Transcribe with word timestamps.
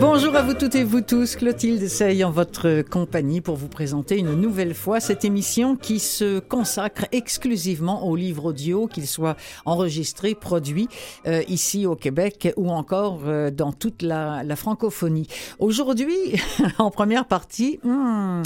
Bonjour 0.00 0.34
à 0.34 0.40
vous 0.40 0.54
toutes 0.54 0.76
et 0.76 0.82
vous 0.82 1.02
tous, 1.02 1.36
Clotilde 1.36 1.86
Sey 1.86 2.24
en 2.24 2.30
votre 2.30 2.80
compagnie 2.80 3.42
pour 3.42 3.56
vous 3.56 3.68
présenter 3.68 4.18
une 4.18 4.34
nouvelle 4.34 4.72
fois 4.72 4.98
cette 4.98 5.26
émission 5.26 5.76
qui 5.76 5.98
se 5.98 6.38
consacre 6.38 7.04
exclusivement 7.12 8.08
aux 8.08 8.16
livres 8.16 8.46
audio, 8.46 8.86
qu'ils 8.86 9.06
soient 9.06 9.36
enregistrés, 9.66 10.34
produits 10.34 10.88
euh, 11.26 11.42
ici 11.48 11.84
au 11.84 11.96
Québec 11.96 12.50
ou 12.56 12.70
encore 12.70 13.20
euh, 13.26 13.50
dans 13.50 13.72
toute 13.72 14.00
la, 14.00 14.42
la 14.42 14.56
francophonie. 14.56 15.28
Aujourd'hui, 15.58 16.16
en 16.78 16.90
première 16.90 17.26
partie, 17.26 17.78
hmm, 17.82 18.42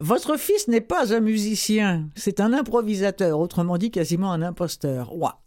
votre 0.00 0.36
fils 0.38 0.66
n'est 0.66 0.80
pas 0.80 1.14
un 1.14 1.20
musicien, 1.20 2.08
c'est 2.16 2.40
un 2.40 2.52
improvisateur, 2.52 3.38
autrement 3.38 3.78
dit 3.78 3.92
quasiment 3.92 4.32
un 4.32 4.42
imposteur. 4.42 5.16
Ouah. 5.16 5.40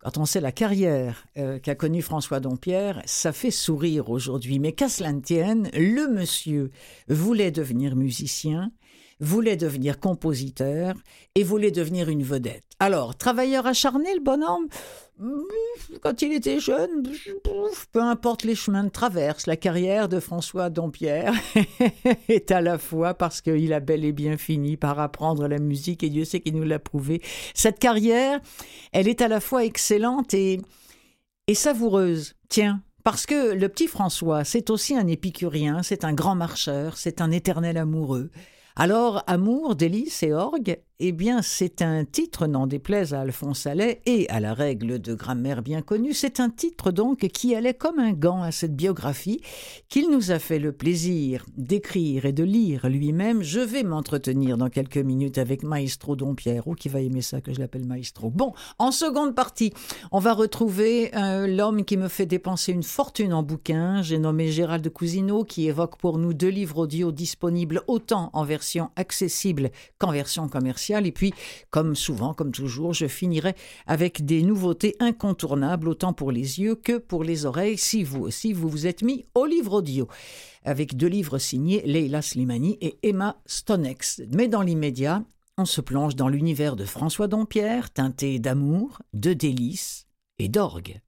Quand 0.00 0.16
on 0.16 0.26
sait 0.26 0.40
la 0.40 0.52
carrière 0.52 1.26
euh, 1.36 1.58
qu'a 1.58 1.74
connue 1.74 2.02
François 2.02 2.38
Dompierre, 2.38 3.02
ça 3.04 3.32
fait 3.32 3.50
sourire 3.50 4.10
aujourd'hui. 4.10 4.60
Mais 4.60 4.72
qu'à 4.72 4.88
cela 4.88 5.12
ne 5.12 5.20
tienne, 5.20 5.70
le 5.74 6.08
monsieur 6.08 6.70
voulait 7.08 7.50
devenir 7.50 7.96
musicien, 7.96 8.70
voulait 9.20 9.56
devenir 9.56 9.98
compositeur 10.00 10.94
et 11.34 11.42
voulait 11.42 11.70
devenir 11.70 12.08
une 12.08 12.22
vedette. 12.22 12.64
Alors, 12.78 13.16
travailleur 13.16 13.66
acharné, 13.66 14.14
le 14.14 14.22
bonhomme 14.22 14.68
quand 16.00 16.22
il 16.22 16.32
était 16.32 16.60
jeune, 16.60 17.02
peu 17.92 18.00
importe 18.00 18.44
les 18.44 18.54
chemins 18.54 18.84
de 18.84 18.88
traverse, 18.88 19.46
la 19.46 19.56
carrière 19.56 20.08
de 20.08 20.20
François 20.20 20.70
Dompierre 20.70 21.32
est 22.28 22.52
à 22.52 22.60
la 22.60 22.78
fois 22.78 23.14
parce 23.14 23.40
qu'il 23.40 23.72
a 23.72 23.80
bel 23.80 24.04
et 24.04 24.12
bien 24.12 24.36
fini 24.36 24.76
par 24.76 25.00
apprendre 25.00 25.48
la 25.48 25.58
musique 25.58 26.04
et 26.04 26.10
Dieu 26.10 26.24
sait 26.24 26.40
qu'il 26.40 26.54
nous 26.54 26.64
l'a 26.64 26.78
prouvé. 26.78 27.20
Cette 27.54 27.80
carrière, 27.80 28.40
elle 28.92 29.08
est 29.08 29.20
à 29.20 29.28
la 29.28 29.40
fois 29.40 29.64
excellente 29.64 30.34
et, 30.34 30.60
et 31.48 31.54
savoureuse. 31.54 32.34
Tiens, 32.48 32.82
parce 33.02 33.26
que 33.26 33.54
le 33.54 33.68
petit 33.68 33.88
François, 33.88 34.44
c'est 34.44 34.70
aussi 34.70 34.94
un 34.94 35.08
épicurien, 35.08 35.82
c'est 35.82 36.04
un 36.04 36.12
grand 36.12 36.36
marcheur, 36.36 36.96
c'est 36.96 37.20
un 37.20 37.32
éternel 37.32 37.76
amoureux. 37.76 38.30
Alors, 38.80 39.24
Amour, 39.26 39.74
délice 39.74 40.22
et 40.22 40.32
orgue, 40.32 40.80
eh 41.00 41.12
bien, 41.12 41.42
c'est 41.42 41.80
un 41.80 42.04
titre, 42.04 42.48
n'en 42.48 42.66
déplaise 42.66 43.14
à 43.14 43.20
Alphonse 43.20 43.66
Allais 43.66 44.00
et 44.04 44.28
à 44.30 44.40
la 44.40 44.52
règle 44.52 44.98
de 44.98 45.14
grammaire 45.14 45.62
bien 45.62 45.80
connue, 45.80 46.12
c'est 46.12 46.40
un 46.40 46.50
titre 46.50 46.90
donc 46.90 47.20
qui 47.28 47.54
allait 47.54 47.74
comme 47.74 48.00
un 48.00 48.10
gant 48.10 48.42
à 48.42 48.50
cette 48.50 48.74
biographie 48.74 49.40
qu'il 49.88 50.10
nous 50.10 50.32
a 50.32 50.40
fait 50.40 50.58
le 50.58 50.72
plaisir 50.72 51.46
d'écrire 51.56 52.24
et 52.24 52.32
de 52.32 52.42
lire 52.42 52.88
lui-même. 52.88 53.44
Je 53.44 53.60
vais 53.60 53.84
m'entretenir 53.84 54.58
dans 54.58 54.70
quelques 54.70 54.96
minutes 54.96 55.38
avec 55.38 55.62
Maestro 55.62 56.16
Dompierre, 56.16 56.66
ou 56.66 56.74
qui 56.74 56.88
va 56.88 57.00
aimer 57.00 57.22
ça 57.22 57.40
que 57.40 57.52
je 57.54 57.60
l'appelle 57.60 57.86
Maestro. 57.86 58.30
Bon, 58.30 58.52
en 58.80 58.90
seconde 58.90 59.36
partie, 59.36 59.72
on 60.10 60.18
va 60.18 60.32
retrouver 60.32 61.14
euh, 61.14 61.46
l'homme 61.46 61.84
qui 61.84 61.96
me 61.96 62.08
fait 62.08 62.26
dépenser 62.26 62.72
une 62.72 62.82
fortune 62.82 63.32
en 63.32 63.44
bouquins. 63.44 64.02
J'ai 64.02 64.18
nommé 64.18 64.50
Gérald 64.50 64.82
de 64.82 64.88
Cousineau 64.88 65.44
qui 65.44 65.68
évoque 65.68 65.96
pour 65.96 66.18
nous 66.18 66.34
deux 66.34 66.48
livres 66.48 66.78
audio 66.78 67.12
disponibles 67.12 67.82
autant 67.86 68.30
en 68.32 68.44
version 68.44 68.90
accessible 68.96 69.70
qu'en 69.98 70.10
version 70.10 70.48
commerciale. 70.48 70.87
Et 71.06 71.12
puis, 71.12 71.32
comme 71.70 71.94
souvent, 71.94 72.34
comme 72.34 72.52
toujours, 72.52 72.94
je 72.94 73.06
finirai 73.06 73.54
avec 73.86 74.24
des 74.24 74.42
nouveautés 74.42 74.96
incontournables, 75.00 75.88
autant 75.88 76.12
pour 76.12 76.32
les 76.32 76.60
yeux 76.60 76.74
que 76.74 76.98
pour 76.98 77.24
les 77.24 77.46
oreilles, 77.46 77.78
si 77.78 78.02
vous 78.02 78.22
aussi 78.22 78.52
vous 78.52 78.68
vous 78.68 78.86
êtes 78.86 79.02
mis 79.02 79.26
au 79.34 79.46
livre 79.46 79.74
audio 79.74 80.08
avec 80.64 80.96
deux 80.96 81.06
livres 81.06 81.38
signés 81.38 81.82
Leila 81.84 82.22
Slimani 82.22 82.78
et 82.80 82.98
Emma 83.02 83.40
Stonex. 83.46 84.22
Mais 84.32 84.48
dans 84.48 84.62
l'immédiat, 84.62 85.24
on 85.56 85.64
se 85.64 85.80
plonge 85.80 86.14
dans 86.14 86.28
l'univers 86.28 86.76
de 86.76 86.84
François 86.84 87.26
Dompierre, 87.26 87.90
teinté 87.90 88.38
d'amour, 88.38 89.00
de 89.12 89.32
délices 89.32 90.06
et 90.38 90.48
d'orgue. 90.48 91.00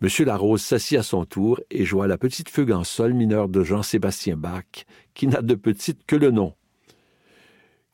Monsieur 0.00 0.24
Larose 0.24 0.62
s'assit 0.62 0.96
à 0.96 1.02
son 1.02 1.24
tour 1.24 1.60
et 1.70 1.84
joua 1.84 2.06
la 2.06 2.18
petite 2.18 2.50
fugue 2.50 2.70
en 2.70 2.84
sol 2.84 3.14
mineur 3.14 3.48
de 3.48 3.64
Jean-Sébastien 3.64 4.36
Bach, 4.36 4.86
qui 5.12 5.26
n'a 5.26 5.42
de 5.42 5.56
petite 5.56 6.06
que 6.06 6.14
le 6.14 6.30
nom. 6.30 6.54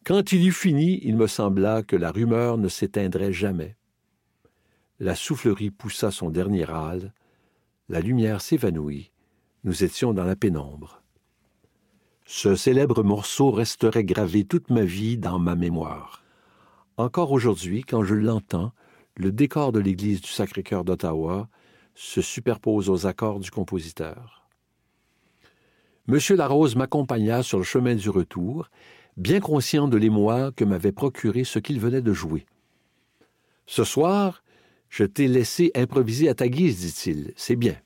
Quand 0.04 0.32
il 0.32 0.46
eut 0.46 0.52
fini, 0.52 1.00
il 1.02 1.16
me 1.16 1.26
sembla 1.26 1.82
que 1.82 1.96
la 1.96 2.10
rumeur 2.10 2.58
ne 2.58 2.68
s'éteindrait 2.68 3.32
jamais. 3.32 3.76
La 5.00 5.14
soufflerie 5.14 5.70
poussa 5.70 6.10
son 6.10 6.28
dernier 6.28 6.64
râle, 6.64 7.14
la 7.88 8.00
lumière 8.00 8.42
s'évanouit, 8.42 9.10
nous 9.64 9.82
étions 9.82 10.12
dans 10.12 10.24
la 10.24 10.36
pénombre. 10.36 11.02
Ce 12.26 12.54
célèbre 12.54 13.02
morceau 13.02 13.50
resterait 13.50 14.04
gravé 14.04 14.44
toute 14.44 14.68
ma 14.68 14.84
vie 14.84 15.16
dans 15.16 15.38
ma 15.38 15.54
mémoire. 15.54 16.22
Encore 16.98 17.32
aujourd'hui, 17.32 17.82
quand 17.82 18.04
je 18.04 18.14
l'entends, 18.14 18.72
le 19.16 19.32
décor 19.32 19.72
de 19.72 19.80
l'église 19.80 20.20
du 20.20 20.28
Sacré-Cœur 20.28 20.84
d'Ottawa 20.84 21.48
se 21.94 22.20
superpose 22.20 22.90
aux 22.90 23.06
accords 23.06 23.40
du 23.40 23.50
compositeur. 23.50 24.48
Monsieur 26.06 26.36
Larose 26.36 26.76
m'accompagna 26.76 27.42
sur 27.42 27.58
le 27.58 27.64
chemin 27.64 27.94
du 27.94 28.10
retour, 28.10 28.68
bien 29.16 29.40
conscient 29.40 29.88
de 29.88 29.96
l'émoi 29.96 30.52
que 30.52 30.64
m'avait 30.64 30.92
procuré 30.92 31.44
ce 31.44 31.58
qu'il 31.58 31.80
venait 31.80 32.02
de 32.02 32.12
jouer. 32.12 32.46
Ce 33.66 33.84
soir, 33.84 34.42
je 34.90 35.04
t'ai 35.04 35.28
laissé 35.28 35.70
improviser 35.74 36.28
à 36.28 36.34
ta 36.34 36.48
guise, 36.48 36.80
dit-il. 36.80 37.32
C'est 37.36 37.56
bien. 37.56 37.76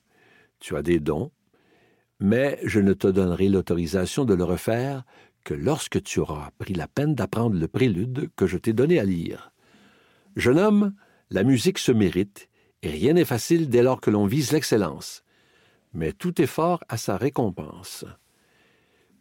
Tu 0.59 0.75
as 0.75 0.81
des 0.81 0.99
dons, 0.99 1.31
mais 2.19 2.59
je 2.63 2.79
ne 2.79 2.93
te 2.93 3.07
donnerai 3.07 3.47
l'autorisation 3.47 4.25
de 4.25 4.33
le 4.33 4.43
refaire 4.43 5.03
que 5.45 5.53
lorsque 5.53 6.03
tu 6.03 6.19
auras 6.19 6.49
pris 6.57 6.73
la 6.73 6.87
peine 6.87 7.15
d'apprendre 7.15 7.57
le 7.57 7.67
prélude 7.67 8.29
que 8.35 8.45
je 8.45 8.57
t'ai 8.57 8.73
donné 8.73 8.99
à 8.99 9.05
lire. 9.05 9.51
Jeune 10.35 10.59
homme, 10.59 10.93
la 11.29 11.43
musique 11.43 11.77
se 11.77 11.91
mérite, 11.91 12.48
et 12.81 12.89
rien 12.89 13.13
n'est 13.13 13.25
facile 13.25 13.69
dès 13.69 13.81
lors 13.81 14.01
que 14.01 14.09
l'on 14.09 14.25
vise 14.25 14.51
l'excellence. 14.51 15.23
Mais 15.93 16.13
tout 16.13 16.41
effort 16.41 16.83
a 16.87 16.97
sa 16.97 17.17
récompense. 17.17 18.05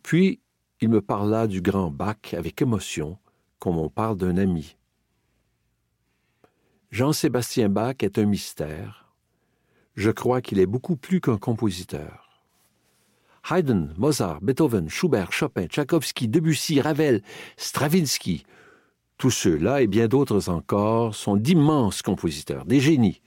Puis 0.02 0.40
il 0.81 0.88
me 0.88 1.00
parla 1.00 1.46
du 1.46 1.60
grand 1.60 1.90
Bach 1.90 2.34
avec 2.34 2.62
émotion, 2.62 3.19
comme 3.58 3.78
on 3.78 3.88
parle 3.88 4.16
d'un 4.16 4.37
ami. 4.37 4.76
Jean-Sébastien 6.90 7.69
Bach 7.69 7.96
est 8.00 8.19
un 8.19 8.25
mystère. 8.25 9.12
Je 9.94 10.11
crois 10.11 10.40
qu'il 10.40 10.61
est 10.61 10.66
beaucoup 10.66 10.96
plus 10.96 11.20
qu'un 11.20 11.38
compositeur. 11.38 12.43
Haydn, 13.50 13.94
Mozart, 13.96 14.40
Beethoven, 14.40 14.88
Schubert, 14.88 15.32
Chopin, 15.32 15.66
Tchaïkovski, 15.66 16.28
Debussy, 16.28 16.81
Ravel, 16.81 17.22
Stravinsky, 17.56 18.44
tous 19.19 19.31
ceux-là 19.31 19.82
et 19.82 19.88
bien 19.88 20.06
d'autres 20.06 20.49
encore 20.49 21.14
sont 21.16 21.37
d'immenses 21.37 22.02
compositeurs, 22.02 22.64
des 22.64 22.78
génies. 22.78 23.20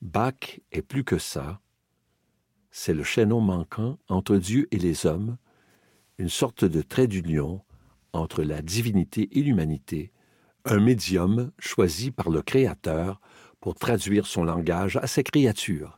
Bach 0.00 0.60
est 0.70 0.82
plus 0.82 1.02
que 1.02 1.18
ça. 1.18 1.60
C'est 2.70 2.94
le 2.94 3.02
chaînon 3.02 3.40
manquant 3.40 3.98
entre 4.08 4.36
Dieu 4.36 4.68
et 4.70 4.78
les 4.78 5.06
hommes, 5.06 5.38
une 6.18 6.28
sorte 6.28 6.64
de 6.64 6.82
trait 6.82 7.08
d'union 7.08 7.62
entre 8.12 8.42
la 8.42 8.62
divinité 8.62 9.28
et 9.36 9.42
l'humanité, 9.42 10.12
un 10.64 10.78
médium 10.78 11.50
choisi 11.58 12.10
par 12.10 12.30
le 12.30 12.42
Créateur 12.42 13.20
pour 13.60 13.74
traduire 13.74 14.26
son 14.26 14.44
langage 14.44 14.96
à 14.98 15.08
ses 15.08 15.24
créatures. 15.24 15.97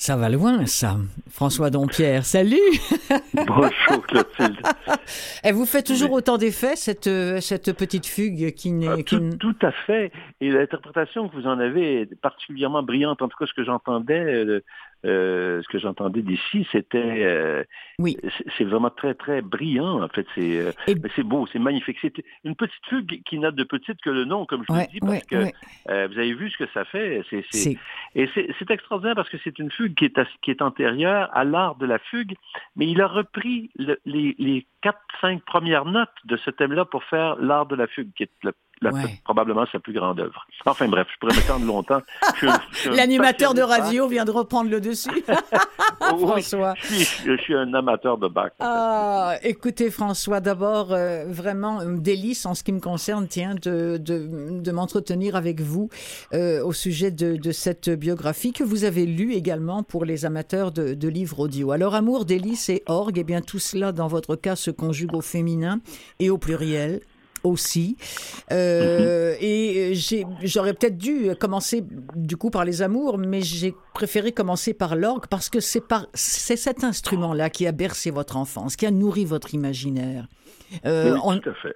Ça 0.00 0.14
va 0.14 0.28
loin, 0.28 0.64
ça. 0.66 0.94
François 1.28 1.70
Dompierre, 1.70 2.24
salut 2.24 2.56
Bonjour 3.34 4.06
Clotilde. 4.06 4.56
Elle 5.42 5.56
vous 5.56 5.66
fait 5.66 5.82
toujours 5.82 6.12
autant 6.12 6.38
d'effet, 6.38 6.76
cette, 6.76 7.10
cette 7.40 7.72
petite 7.72 8.06
fugue 8.06 8.54
qui 8.54 8.70
n'est... 8.70 8.86
Ah, 8.86 9.02
tout, 9.04 9.30
tout, 9.40 9.56
à 9.60 9.72
fait. 9.72 10.12
Et 10.40 10.50
l'interprétation 10.50 11.28
que 11.28 11.34
vous 11.34 11.48
en 11.48 11.58
avez 11.58 12.02
est 12.02 12.14
particulièrement 12.20 12.84
brillante. 12.84 13.22
En 13.22 13.28
tout 13.28 13.36
cas, 13.36 13.46
ce 13.46 13.54
que 13.54 13.64
j'entendais, 13.64 14.62
euh, 15.04 15.62
ce 15.62 15.68
que 15.68 15.78
j'entendais 15.78 16.22
d'ici, 16.22 16.66
c'était, 16.72 17.24
euh, 17.24 17.62
oui, 18.00 18.16
c'est 18.56 18.64
vraiment 18.64 18.90
très 18.90 19.14
très 19.14 19.42
brillant. 19.42 20.02
En 20.02 20.08
fait, 20.08 20.26
c'est, 20.34 20.58
euh, 20.58 20.72
c'est 21.14 21.22
beau, 21.22 21.46
c'est 21.52 21.60
magnifique. 21.60 21.98
C'est 22.02 22.14
une 22.44 22.56
petite 22.56 22.84
fugue 22.88 23.22
qui 23.24 23.38
n'a 23.38 23.52
de 23.52 23.62
petite 23.62 24.00
que 24.00 24.10
le 24.10 24.24
nom, 24.24 24.44
comme 24.44 24.64
je 24.68 24.72
vous 24.72 24.80
dis, 24.92 24.98
parce 25.00 25.24
que 25.24 25.36
vous 25.86 26.18
avez 26.18 26.34
vu 26.34 26.50
ce 26.50 26.58
que 26.58 26.68
ça 26.74 26.84
fait. 26.84 27.22
Et 28.14 28.28
c'est, 28.34 28.70
extraordinaire 28.70 29.14
parce 29.14 29.30
que 29.30 29.38
c'est 29.44 29.58
une 29.58 29.70
fugue 29.70 29.94
qui 29.94 30.04
est, 30.04 30.20
qui 30.42 30.50
est 30.50 30.62
antérieure 30.62 31.30
à 31.32 31.44
l'art 31.44 31.76
de 31.76 31.86
la 31.86 31.98
fugue, 31.98 32.34
mais 32.76 32.88
il 32.88 33.00
a 33.00 33.06
repris 33.06 33.70
les, 34.04 34.34
les 34.38 34.66
quatre, 34.82 35.00
cinq 35.20 35.42
premières 35.44 35.84
notes 35.84 36.08
de 36.24 36.36
ce 36.36 36.50
thème-là 36.50 36.84
pour 36.84 37.04
faire 37.04 37.36
l'art 37.36 37.66
de 37.66 37.76
la 37.76 37.86
fugue, 37.86 38.10
qui 38.16 38.24
est 38.24 38.30
le 38.42 38.52
probablement 39.24 39.64
sa 39.70 39.78
plus 39.78 39.92
grande 39.92 40.20
œuvre. 40.20 40.46
Enfin 40.66 40.88
bref, 40.88 41.06
je 41.12 41.18
pourrais 41.18 41.36
m'étendre 41.36 41.66
longtemps. 41.66 42.02
L'animateur 42.90 43.54
de 43.54 43.62
radio 43.62 44.08
vient 44.08 44.24
de 44.24 44.30
reprendre 44.30 44.70
le 44.70 44.80
dessus. 44.80 45.24
François. 46.00 46.74
je, 46.80 47.36
suis, 47.42 47.54
un 47.54 47.72
amateur 47.74 48.18
de 48.18 48.28
Bach. 48.28 48.52
Ah, 48.60 49.36
écoutez 49.42 49.90
François, 49.90 50.40
d'abord 50.40 50.92
euh, 50.92 51.24
vraiment 51.28 51.80
un 51.80 51.92
délice 51.92 52.46
en 52.46 52.54
ce 52.54 52.62
qui 52.62 52.72
me 52.72 52.80
concerne, 52.80 53.26
tiens, 53.28 53.54
de, 53.54 53.98
de, 53.98 54.60
de 54.60 54.72
m'entretenir 54.72 55.36
avec 55.36 55.60
vous 55.60 55.88
euh, 56.34 56.64
au 56.64 56.72
sujet 56.72 57.10
de, 57.10 57.36
de, 57.36 57.52
cette 57.52 57.90
biographie 57.90 58.52
que 58.52 58.64
vous 58.64 58.84
avez 58.84 59.06
lue 59.06 59.34
également 59.34 59.82
pour 59.82 60.04
les 60.04 60.24
amateurs 60.24 60.72
de, 60.72 60.94
de 60.94 61.08
livres 61.08 61.40
audio. 61.40 61.72
Alors 61.72 61.94
amour, 61.94 62.24
délice 62.24 62.68
et 62.68 62.82
orgue, 62.86 63.18
eh 63.18 63.24
bien 63.24 63.40
tout 63.40 63.58
cela 63.58 63.92
dans 63.92 64.08
votre 64.08 64.36
cas 64.36 64.56
se 64.56 64.70
conjugue 64.70 65.14
au 65.14 65.20
féminin 65.20 65.80
et 66.20 66.30
au 66.30 66.38
pluriel 66.38 67.00
aussi. 67.44 67.96
Euh, 68.52 69.34
et 69.40 69.94
j'aurais 70.42 70.74
peut-être 70.74 70.96
dû 70.96 71.30
commencer 71.38 71.84
du 72.14 72.36
coup 72.36 72.50
par 72.50 72.64
les 72.64 72.82
amours, 72.82 73.18
mais 73.18 73.40
j'ai 73.42 73.74
préféré 73.94 74.32
commencer 74.32 74.74
par 74.74 74.96
l'orgue 74.96 75.26
parce 75.28 75.48
que 75.48 75.60
c'est 75.60 76.56
cet 76.56 76.84
instrument-là 76.84 77.50
qui 77.50 77.66
a 77.66 77.72
bercé 77.72 78.10
votre 78.10 78.36
enfance, 78.36 78.76
qui 78.76 78.86
a 78.86 78.90
nourri 78.90 79.24
votre 79.24 79.54
imaginaire. 79.54 80.28
Euh, 80.84 81.16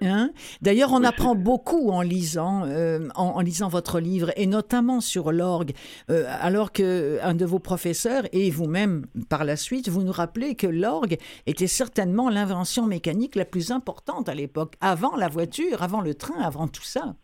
hein? 0.01 0.29
D'ailleurs, 0.61 0.91
on 0.93 1.03
apprend 1.03 1.35
beaucoup 1.35 1.89
en 1.91 2.01
lisant, 2.01 2.65
euh, 2.65 3.07
en, 3.15 3.41
lisant 3.41 3.67
votre 3.67 3.99
livre, 3.99 4.31
et 4.35 4.47
notamment 4.47 5.01
sur 5.01 5.31
l'orgue, 5.31 5.71
euh, 6.09 6.25
alors 6.27 6.71
que 6.71 7.19
un 7.21 7.33
de 7.33 7.45
vos 7.45 7.59
professeurs 7.59 8.23
et 8.31 8.49
vous-même, 8.51 9.05
par 9.29 9.43
la 9.43 9.55
suite, 9.55 9.89
vous 9.89 10.03
nous 10.03 10.11
rappelez 10.11 10.55
que 10.55 10.67
l'orgue 10.67 11.17
était 11.45 11.67
certainement 11.67 12.29
l'invention 12.29 12.85
mécanique 12.85 13.35
la 13.35 13.45
plus 13.45 13.71
importante 13.71 14.29
à 14.29 14.35
l'époque, 14.35 14.75
avant 14.81 15.15
la 15.15 15.27
voiture, 15.27 15.81
avant 15.81 16.01
le 16.01 16.13
train, 16.13 16.39
avant 16.41 16.67
tout 16.67 16.83
ça. 16.83 17.15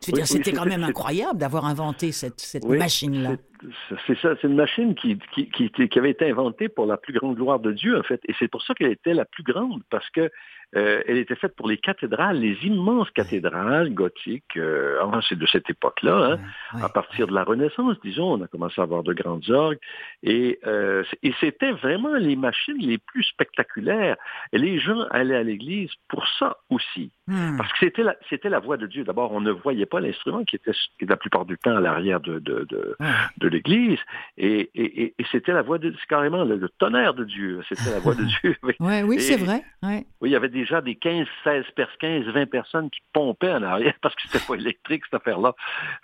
c'était 0.00 0.52
quand 0.52 0.66
même 0.66 0.84
incroyable 0.84 1.38
d'avoir 1.38 1.66
inventé 1.66 2.12
cette, 2.12 2.40
cette 2.40 2.66
machine-là. 2.66 3.36
C'est 4.06 4.18
ça, 4.18 4.34
c'est 4.40 4.46
une 4.46 4.54
machine 4.54 4.94
qui, 4.94 5.18
qui, 5.34 5.48
qui, 5.48 5.70
qui, 5.70 5.98
avait 5.98 6.10
été 6.10 6.28
inventée 6.30 6.68
pour 6.68 6.86
la 6.86 6.96
plus 6.98 7.14
grande 7.14 7.36
gloire 7.36 7.58
de 7.58 7.72
Dieu, 7.72 7.98
en 7.98 8.02
fait. 8.02 8.20
Et 8.28 8.34
c'est 8.38 8.48
pour 8.48 8.62
ça 8.62 8.74
qu'elle 8.74 8.92
était 8.92 9.14
la 9.14 9.24
plus 9.24 9.42
grande, 9.42 9.82
parce 9.90 10.08
que 10.10 10.30
euh, 10.74 11.02
elle 11.06 11.18
était 11.18 11.36
faite 11.36 11.54
pour 11.54 11.68
les 11.68 11.78
cathédrales, 11.78 12.38
les 12.38 12.56
immenses 12.64 13.10
cathédrales 13.12 13.94
gothiques. 13.94 14.56
Euh, 14.56 15.00
c'est 15.28 15.38
de 15.38 15.46
cette 15.46 15.70
époque-là, 15.70 16.38
hein, 16.72 16.80
à 16.82 16.88
partir 16.88 17.26
de 17.26 17.34
la 17.34 17.44
Renaissance, 17.44 17.96
disons, 18.02 18.34
on 18.34 18.42
a 18.42 18.48
commencé 18.48 18.80
à 18.80 18.84
avoir 18.84 19.02
de 19.02 19.14
grandes 19.14 19.48
orgues, 19.50 19.78
et, 20.22 20.58
euh, 20.66 21.04
et 21.22 21.32
c'était 21.40 21.72
vraiment 21.72 22.14
les 22.14 22.36
machines 22.36 22.76
les 22.78 22.98
plus 22.98 23.22
spectaculaires. 23.24 24.16
Et 24.52 24.58
les 24.58 24.78
gens 24.78 25.02
allaient 25.10 25.36
à 25.36 25.42
l'église 25.42 25.90
pour 26.08 26.26
ça 26.38 26.58
aussi, 26.68 27.12
hmm. 27.28 27.56
parce 27.56 27.72
que 27.72 27.78
c'était 27.80 28.02
la, 28.02 28.16
c'était 28.28 28.50
la 28.50 28.58
voix 28.58 28.76
de 28.76 28.86
Dieu. 28.86 29.04
D'abord, 29.04 29.32
on 29.32 29.40
ne 29.40 29.52
voyait 29.52 29.86
pas 29.86 30.00
l'instrument 30.00 30.44
qui 30.44 30.56
était 30.56 30.72
la 31.00 31.16
plupart 31.16 31.46
du 31.46 31.56
temps 31.58 31.76
à 31.76 31.80
l'arrière 31.80 32.20
de, 32.20 32.38
de, 32.38 32.66
de, 32.68 32.96
de 33.38 33.48
l'église, 33.48 33.98
et, 34.36 34.70
et, 34.74 35.14
et 35.18 35.26
c'était 35.32 35.52
la 35.52 35.62
voix 35.62 35.78
de, 35.78 35.94
carrément 36.08 36.44
le, 36.44 36.68
tonnerre 36.78 37.14
de 37.14 37.24
Dieu. 37.24 37.62
C'était 37.68 37.92
la 37.92 38.00
voix 38.00 38.14
de 38.14 38.24
Dieu. 38.42 38.56
ouais, 38.80 39.02
oui, 39.02 39.20
c'est 39.20 39.36
vrai. 39.36 39.62
Oui, 39.82 40.04
il 40.22 40.30
y 40.30 40.36
avait 40.36 40.48
déjà 40.56 40.80
des 40.80 40.96
15, 40.96 41.26
16, 41.44 41.64
15, 42.00 42.24
20 42.26 42.46
personnes 42.46 42.90
qui 42.90 43.00
pompaient 43.12 43.52
en 43.52 43.62
arrière 43.62 43.94
parce 44.02 44.14
que 44.14 44.22
c'était 44.26 44.44
pas 44.44 44.54
électrique, 44.54 45.02
cette 45.04 45.20
affaire-là. 45.20 45.54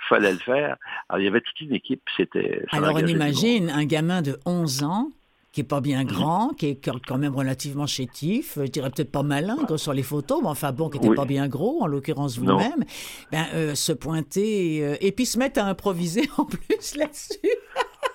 Fallait 0.08 0.32
le 0.32 0.38
faire. 0.38 0.76
Alors, 1.08 1.20
il 1.20 1.24
y 1.24 1.28
avait 1.28 1.40
toute 1.40 1.60
une 1.60 1.74
équipe. 1.74 2.02
C'était. 2.16 2.64
Alors, 2.70 2.94
on 2.94 3.06
imagine 3.06 3.70
un 3.70 3.84
gamin 3.84 4.22
de 4.22 4.38
11 4.46 4.84
ans 4.84 5.08
qui 5.52 5.60
est 5.60 5.64
pas 5.64 5.82
bien 5.82 6.04
grand, 6.04 6.48
qui 6.56 6.68
est 6.68 6.90
quand 7.06 7.18
même 7.18 7.34
relativement 7.34 7.86
chétif, 7.86 8.54
je 8.56 8.70
dirais 8.70 8.88
peut-être 8.88 9.12
pas 9.12 9.22
malin 9.22 9.56
sur 9.76 9.92
les 9.92 10.02
photos, 10.02 10.40
mais 10.42 10.48
enfin 10.48 10.72
bon, 10.72 10.88
qui 10.88 10.98
n'était 10.98 11.14
pas 11.14 11.26
bien 11.26 11.46
gros, 11.46 11.82
en 11.82 11.86
l'occurrence 11.86 12.38
vous-même, 12.38 12.84
ben, 13.30 13.44
euh, 13.52 13.74
se 13.74 13.92
pointer 13.92 14.82
euh, 14.82 14.96
et 15.02 15.12
puis 15.12 15.26
se 15.26 15.38
mettre 15.38 15.60
à 15.60 15.66
improviser 15.66 16.22
en 16.38 16.46
plus 16.46 16.96
là-dessus. 16.96 17.50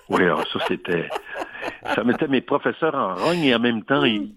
oui, 0.08 0.24
alors 0.24 0.44
ça 0.48 0.58
c'était, 0.66 1.08
ça 1.94 2.02
mettait 2.02 2.26
mes 2.26 2.40
professeurs 2.40 2.96
en 2.96 3.14
rogne 3.14 3.44
et 3.44 3.54
en 3.54 3.60
même 3.60 3.84
temps, 3.84 4.04
ils, 4.04 4.34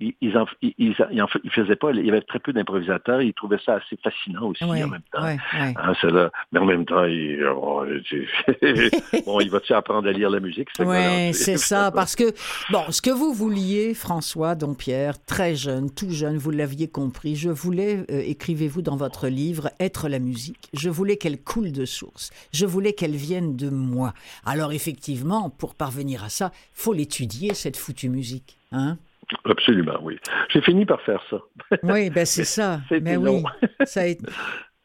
ils, 0.00 0.14
ils, 0.20 0.36
en, 0.36 0.46
ils, 0.62 0.74
ils, 0.78 1.50
faisaient 1.50 1.76
pas, 1.76 1.90
il 1.92 2.04
y 2.04 2.10
avait 2.10 2.22
très 2.22 2.38
peu 2.38 2.52
d'improvisateurs, 2.52 3.22
ils 3.22 3.34
trouvaient 3.34 3.60
ça 3.64 3.74
assez 3.74 3.96
fascinant 4.02 4.48
aussi 4.48 4.64
en 4.64 4.72
même 4.72 5.02
temps. 5.12 5.22
Hein, 5.22 5.94
là, 6.02 6.30
mais 6.52 6.58
en 6.58 6.64
même 6.64 6.84
temps, 6.84 7.04
il, 7.04 7.38
bon, 9.26 9.40
il 9.40 9.50
va-tu 9.50 9.72
apprendre 9.72 10.08
à 10.08 10.12
lire 10.12 10.30
la 10.30 10.40
musique? 10.40 10.68
Oui, 10.78 11.34
c'est 11.34 11.58
ça, 11.58 11.90
parce 11.90 12.16
que, 12.16 12.32
bon, 12.72 12.82
ce 12.90 13.02
que 13.02 13.10
vous 13.10 13.32
vouliez, 13.32 13.94
François 13.94 14.54
Dompierre, 14.54 15.22
très 15.24 15.54
jeune, 15.54 15.90
tout 15.90 16.10
jeune, 16.10 16.38
vous 16.38 16.50
l'aviez 16.50 16.88
compris, 16.88 17.36
je 17.36 17.50
voulais, 17.50 18.04
euh, 18.10 18.22
écrivez-vous 18.24 18.82
dans 18.82 18.96
votre 18.96 19.28
livre, 19.28 19.70
être 19.78 20.08
la 20.08 20.18
musique. 20.18 20.68
Je 20.72 20.88
voulais 20.88 21.16
qu'elle 21.16 21.42
coule 21.42 21.72
de 21.72 21.84
source. 21.84 22.30
Je 22.52 22.66
voulais 22.66 22.92
qu'elle 22.92 23.16
vienne 23.16 23.56
de 23.56 23.68
moi. 23.68 24.14
Alors 24.44 24.72
effectivement, 24.72 25.50
pour 25.50 25.74
parvenir 25.74 26.24
à 26.24 26.28
ça, 26.28 26.50
faut 26.72 26.92
l'étudier, 26.92 27.54
cette 27.54 27.76
foutue 27.76 28.08
musique. 28.08 28.56
Hein? 28.72 28.98
Absolument, 29.44 29.98
oui. 30.02 30.18
J'ai 30.48 30.60
fini 30.62 30.86
par 30.86 31.00
faire 31.02 31.22
ça. 31.30 31.38
Oui, 31.82 32.10
ben 32.10 32.26
c'est 32.26 32.44
ça. 32.44 32.80
Mais 32.90 33.00
ben 33.00 33.22
long. 33.22 33.42
oui, 33.44 33.68
ça 33.84 34.02
a 34.02 34.06
été... 34.06 34.24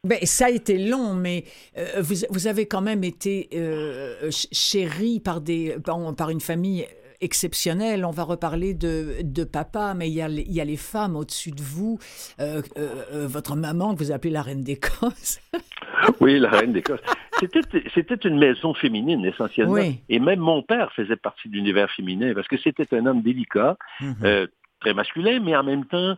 Ben, 0.04 0.20
ça 0.22 0.46
a 0.46 0.50
été 0.52 0.78
long, 0.78 1.16
mais 1.16 1.46
euh, 1.78 2.02
vous, 2.02 2.14
vous, 2.30 2.46
avez 2.46 2.68
quand 2.68 2.82
même 2.82 3.04
été 3.04 3.50
euh, 3.56 4.30
chéri 4.30 5.20
par, 5.20 5.42
des, 5.42 5.78
par 5.84 6.30
une 6.30 6.42
famille 6.42 6.86
exceptionnelle. 7.22 8.06
On 8.06 8.12
va 8.12 8.22
reparler 8.22 8.76
de, 8.76 9.16
de 9.24 9.44
papa, 9.44 9.96
mais 9.96 10.08
il 10.08 10.14
y 10.14 10.22
a, 10.22 10.30
il 10.30 10.52
y 10.52 10.62
a 10.62 10.66
les 10.66 10.78
femmes 10.78 11.16
au-dessus 11.16 11.50
de 11.50 11.62
vous. 11.64 11.98
Euh, 12.40 12.62
votre 13.12 13.56
maman, 13.56 13.96
que 13.96 14.00
vous 14.04 14.12
appelez 14.12 14.32
la 14.32 14.44
reine 14.44 14.64
d'Écosse. 14.64 15.40
oui, 16.20 16.38
la 16.38 16.52
reine 16.52 16.74
d'Écosse. 16.74 17.02
C'était 17.40 18.16
une 18.28 18.38
maison 18.38 18.74
féminine 18.74 19.26
essentiellement. 19.26 19.78
Et 20.10 20.20
même 20.20 20.40
mon 20.40 20.62
père 20.62 20.92
faisait 20.94 21.16
partie 21.16 21.50
de 21.50 21.54
l'univers 21.56 21.92
féminin 21.92 22.34
parce 22.34 22.48
que 22.48 22.58
c'était 22.58 22.94
un 22.96 23.06
homme 23.06 23.22
délicat, 23.22 23.78
mhm. 24.02 24.16
euh, 24.24 24.48
très 24.80 24.94
masculin, 24.94 25.40
mais 25.40 25.56
en 25.56 25.64
même 25.64 25.86
temps 25.86 26.16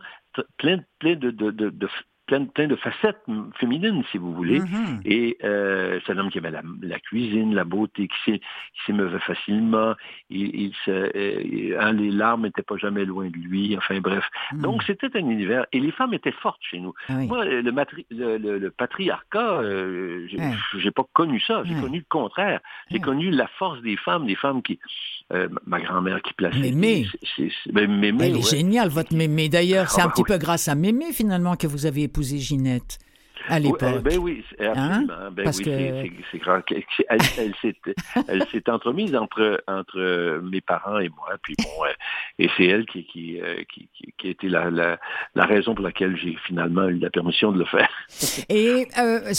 plein, 0.56 0.80
plein 0.98 1.16
de, 1.16 1.30
de, 1.30 1.50
de, 1.50 1.88
plein, 2.28 2.44
plein 2.44 2.68
de 2.68 2.76
facettes 2.76 3.24
féminines, 3.58 4.04
si 4.12 4.18
vous 4.18 4.32
voulez. 4.32 4.60
Mm-hmm. 4.60 5.00
Et 5.04 5.38
euh, 5.42 5.98
c'est 6.06 6.12
un 6.12 6.18
homme 6.18 6.30
qui 6.30 6.38
aimait 6.38 6.52
la, 6.52 7.00
cuisine, 7.00 7.54
la 7.54 7.64
beauté, 7.64 8.06
qui 8.06 8.40
s'émeuvait 8.86 9.18
facilement. 9.18 9.94
Il, 10.30 10.54
il 10.54 10.72
se, 10.84 10.90
euh, 10.90 11.80
hein, 11.80 11.92
les 11.92 12.10
larmes 12.10 12.42
n'étaient 12.42 12.62
pas 12.62 12.76
jamais 12.76 13.04
loin 13.04 13.28
de 13.28 13.36
lui. 13.36 13.76
Enfin 13.76 13.98
bref. 14.00 14.24
Mm. 14.52 14.60
Donc 14.60 14.82
c'était 14.84 15.16
un 15.16 15.28
univers. 15.28 15.66
Et 15.72 15.80
les 15.80 15.90
femmes 15.90 16.14
étaient 16.14 16.30
fortes 16.30 16.60
chez 16.62 16.78
nous. 16.78 16.92
Ah 17.08 17.14
Moi, 17.14 17.44
le, 17.44 17.62
le, 17.62 18.58
le, 18.58 18.70
patriarcat, 18.70 19.60
euh, 19.62 20.28
j'ai 20.76 20.90
pas 20.90 21.04
connu 21.14 21.40
ça. 21.40 21.62
J'ai 21.64 21.74
connu 21.80 21.98
le 21.98 22.06
contraire. 22.08 22.60
J'ai 22.90 23.00
connu 23.00 23.30
la 23.30 23.48
force 23.58 23.80
des 23.82 23.96
femmes, 23.96 24.26
des 24.26 24.36
femmes 24.36 24.62
qui... 24.62 24.78
Euh, 25.32 25.48
ma 25.66 25.80
grand-mère 25.80 26.22
qui 26.22 26.32
plaçait... 26.32 26.58
Mémé. 26.58 27.06
Ben, 27.70 27.90
mémé 27.90 28.26
Elle 28.28 28.38
est 28.38 28.50
géniale, 28.50 28.88
votre 28.88 29.14
mémé. 29.14 29.50
D'ailleurs, 29.50 29.90
c'est 29.90 30.00
un 30.00 30.06
ah, 30.06 30.10
petit 30.10 30.24
peu 30.24 30.38
grâce 30.38 30.68
à 30.68 30.74
mémé, 30.74 31.12
finalement, 31.12 31.54
que 31.54 31.66
vous 31.66 31.84
avez 31.84 32.04
épousé 32.04 32.38
Ginette 32.38 32.98
à 33.48 33.58
l'époque. 33.58 34.02
ben 34.02 34.18
oui, 34.18 34.44
absolument. 34.58 35.14
Hein? 35.14 35.30
Ben 35.32 35.44
Parce 35.44 35.58
oui, 35.58 35.64
que... 35.64 36.22
c'est 36.30 36.38
grand. 36.38 36.60
Elle, 37.08 37.20
elle 38.28 38.46
s'est 38.48 38.70
entremise 38.70 39.14
entre, 39.16 39.62
entre 39.66 40.40
mes 40.42 40.60
parents 40.60 40.98
et 40.98 41.08
moi. 41.08 41.28
Puis 41.42 41.54
bon, 41.58 41.84
euh, 41.84 41.92
et 42.38 42.48
c'est 42.56 42.66
elle 42.66 42.86
qui, 42.86 43.04
qui, 43.04 43.40
euh, 43.40 43.62
qui, 43.72 43.88
qui, 44.16 44.26
a 44.26 44.30
été 44.30 44.48
la, 44.48 44.70
la, 44.70 44.98
la 45.34 45.44
raison 45.44 45.74
pour 45.74 45.84
laquelle 45.84 46.16
j'ai 46.16 46.36
finalement 46.46 46.88
eu 46.88 46.98
la 46.98 47.10
permission 47.10 47.52
de 47.52 47.58
le 47.58 47.64
faire. 47.64 47.88
Et 48.48 48.86
euh, 48.98 49.32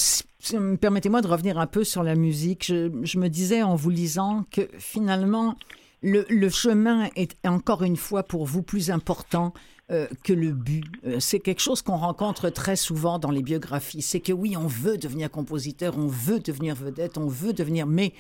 permettez-moi 0.80 1.22
de 1.22 1.28
revenir 1.28 1.60
un 1.60 1.68
peu 1.68 1.84
sur 1.84 2.04
la 2.04 2.16
musique. 2.16 2.66
Je, 2.68 2.90
je 3.04 3.20
me 3.20 3.28
disais 3.28 3.64
en 3.64 3.76
vous 3.76 3.90
lisant 3.90 4.46
que 4.52 4.62
finalement, 4.78 5.56
le, 6.02 6.26
le 6.30 6.50
chemin 6.50 7.10
est 7.16 7.36
encore 7.46 7.84
une 7.84 7.98
fois 7.98 8.24
pour 8.24 8.46
vous 8.46 8.64
plus 8.64 8.92
important 8.92 9.54
euh, 9.92 10.08
que 10.24 10.34
le 10.34 10.52
but. 10.52 10.86
Euh, 11.08 11.20
c'est 11.20 11.40
quelque 11.40 11.62
chose 11.62 11.82
qu'on 11.82 11.98
rencontre 11.98 12.52
très 12.52 12.76
souvent 12.76 13.18
dans 13.18 13.32
les 13.32 13.42
biographies. 13.42 14.04
C'est 14.04 14.20
que 14.20 14.32
oui, 14.32 14.56
on 14.56 14.68
veut 14.68 15.00
devenir 15.00 15.32
compositeur, 15.32 15.98
on 15.98 16.06
veut 16.06 16.40
devenir 16.40 16.76
vedette, 16.76 17.18
on 17.18 17.28
veut 17.28 17.54
devenir... 17.54 17.88
Mais 17.88 18.14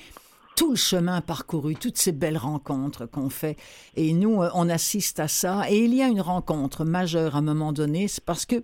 tout 0.56 0.72
le 0.72 0.76
chemin 0.76 1.22
parcouru, 1.22 1.76
toutes 1.76 1.98
ces 1.98 2.12
belles 2.12 2.40
rencontres 2.40 3.06
qu'on 3.06 3.30
fait, 3.30 3.56
et 3.96 4.14
nous, 4.14 4.42
euh, 4.42 4.50
on 4.56 4.68
assiste 4.68 5.20
à 5.20 5.28
ça. 5.28 5.70
Et 5.70 5.84
il 5.86 5.94
y 5.94 6.02
a 6.02 6.08
une 6.08 6.22
rencontre 6.22 6.86
majeure 6.86 7.36
à 7.36 7.38
un 7.38 7.44
moment 7.44 7.72
donné, 7.72 8.08
parce 8.26 8.48
que 8.48 8.56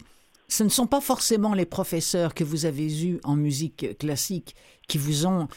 ce 0.47 0.63
ne 0.63 0.69
sont 0.69 0.87
pas 0.87 0.99
forcément 0.99 1.53
les 1.53 1.65
professeurs 1.65 2.33
que 2.33 2.43
vous 2.43 2.65
avez 2.65 3.05
eus 3.05 3.19
en 3.23 3.35
musique 3.35 3.99
classique 3.99 4.55
qui 4.87 4.97
vous 4.97 5.25
ont 5.25 5.47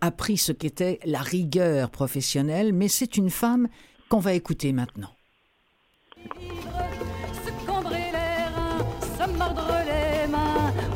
appris 0.00 0.38
ce 0.38 0.52
qu'était 0.52 1.00
la 1.04 1.18
rigueur 1.18 1.90
professionnelle, 1.90 2.72
mais 2.72 2.86
c'est 2.86 3.16
une 3.16 3.30
femme 3.30 3.68
qu'on 4.08 4.20
va 4.20 4.34
écouter 4.34 4.72
maintenant. 4.72 5.10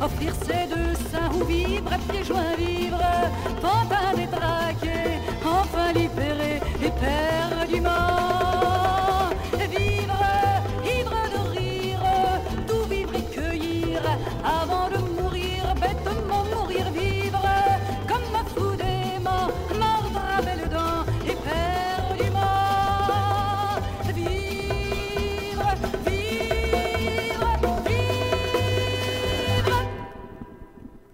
Offrir 0.01 0.33
ses 0.45 0.67
deux 0.67 0.95
seins 1.11 1.31
ou 1.35 1.43
vivre 1.45 1.91
à 1.93 1.97
pieds 2.11 2.23
joints 2.23 2.55
vivre, 2.57 3.01
pantin 3.61 4.15
détraqué, 4.15 5.19
enfin 5.45 5.93
libéré 5.93 6.59
et. 6.81 7.40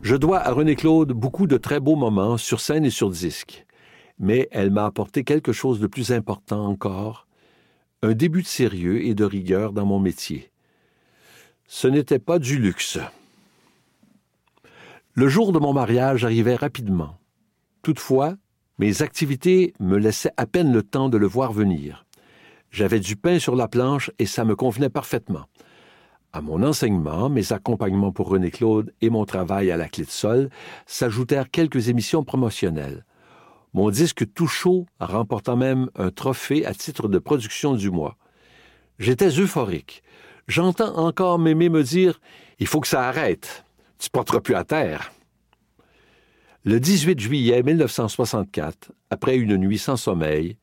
Je 0.08 0.16
dois 0.16 0.40
à 0.40 0.54
René 0.54 0.78
Claude 0.78 1.12
beaucoup 1.12 1.48
de 1.48 1.58
très 1.58 1.82
beaux 1.82 1.98
moments 1.98 2.38
sur 2.38 2.62
scène 2.62 2.86
et 2.86 2.90
sur 2.90 3.10
disque, 3.10 3.66
mais 4.20 4.48
elle 4.52 4.72
m'a 4.72 4.86
apporté 4.86 5.26
quelque 5.26 5.52
chose 5.52 5.82
de 5.82 5.88
plus 5.88 6.14
important 6.14 6.66
encore, 6.66 7.28
un 8.04 8.14
début 8.14 8.42
de 8.42 8.48
sérieux 8.48 9.06
et 9.06 9.16
de 9.16 9.26
rigueur 9.26 9.74
dans 9.74 9.86
mon 9.86 10.00
métier. 10.00 10.50
Ce 11.68 11.90
n'était 11.90 12.20
pas 12.20 12.40
du 12.40 12.58
luxe. 12.58 13.00
Le 15.14 15.28
jour 15.28 15.52
de 15.52 15.60
mon 15.60 15.74
mariage 15.74 16.24
arrivait 16.24 16.56
rapidement. 16.56 17.20
Toutefois, 17.82 18.38
mes 18.80 19.02
activités 19.02 19.74
me 19.82 19.98
laissaient 19.98 20.32
à 20.38 20.46
peine 20.46 20.72
le 20.72 20.84
temps 20.84 21.10
de 21.10 21.18
le 21.18 21.28
voir 21.28 21.52
venir. 21.52 22.06
J'avais 22.72 23.02
du 23.02 23.18
pain 23.18 23.40
sur 23.40 23.58
la 23.58 23.68
planche 23.68 24.10
et 24.20 24.26
ça 24.26 24.46
me 24.46 24.56
convenait 24.56 24.88
parfaitement. 24.88 25.48
À 26.38 26.42
mon 26.42 26.62
enseignement, 26.62 27.30
mes 27.30 27.52
accompagnements 27.52 28.12
pour 28.12 28.30
René 28.30 28.52
Claude 28.52 28.94
et 29.02 29.10
mon 29.10 29.26
travail 29.26 29.72
à 29.72 29.76
la 29.76 29.90
clé 29.90 30.06
de 30.06 30.12
sol 30.12 30.52
s'ajoutèrent 30.86 31.50
quelques 31.50 31.90
émissions 31.90 32.24
promotionnelles. 32.24 33.06
Mon 33.74 33.90
disque 33.90 34.32
tout 34.36 34.46
chaud 34.46 34.86
remportant 35.00 35.56
même 35.56 35.90
un 35.96 36.12
trophée 36.12 36.64
à 36.64 36.76
titre 36.76 37.08
de 37.08 37.18
production 37.18 37.74
du 37.74 37.90
mois. 37.90 38.18
J'étais 39.00 39.30
euphorique. 39.30 40.04
J'entends 40.48 40.96
encore 40.98 41.40
Mémé 41.40 41.70
me 41.70 41.82
dire 41.82 42.22
Il 42.60 42.68
faut 42.68 42.82
que 42.82 42.88
ça 42.88 43.08
arrête. 43.08 43.66
Tu 43.98 44.12
porteras 44.12 44.40
plus 44.40 44.54
à 44.54 44.64
terre. 44.64 45.12
Le 46.66 46.80
18 46.80 47.20
juillet 47.20 47.64
1964, 47.64 48.92
après 49.10 49.38
une 49.38 49.58
nuit 49.58 49.80
sans 49.80 49.98
sommeil, 49.98 50.56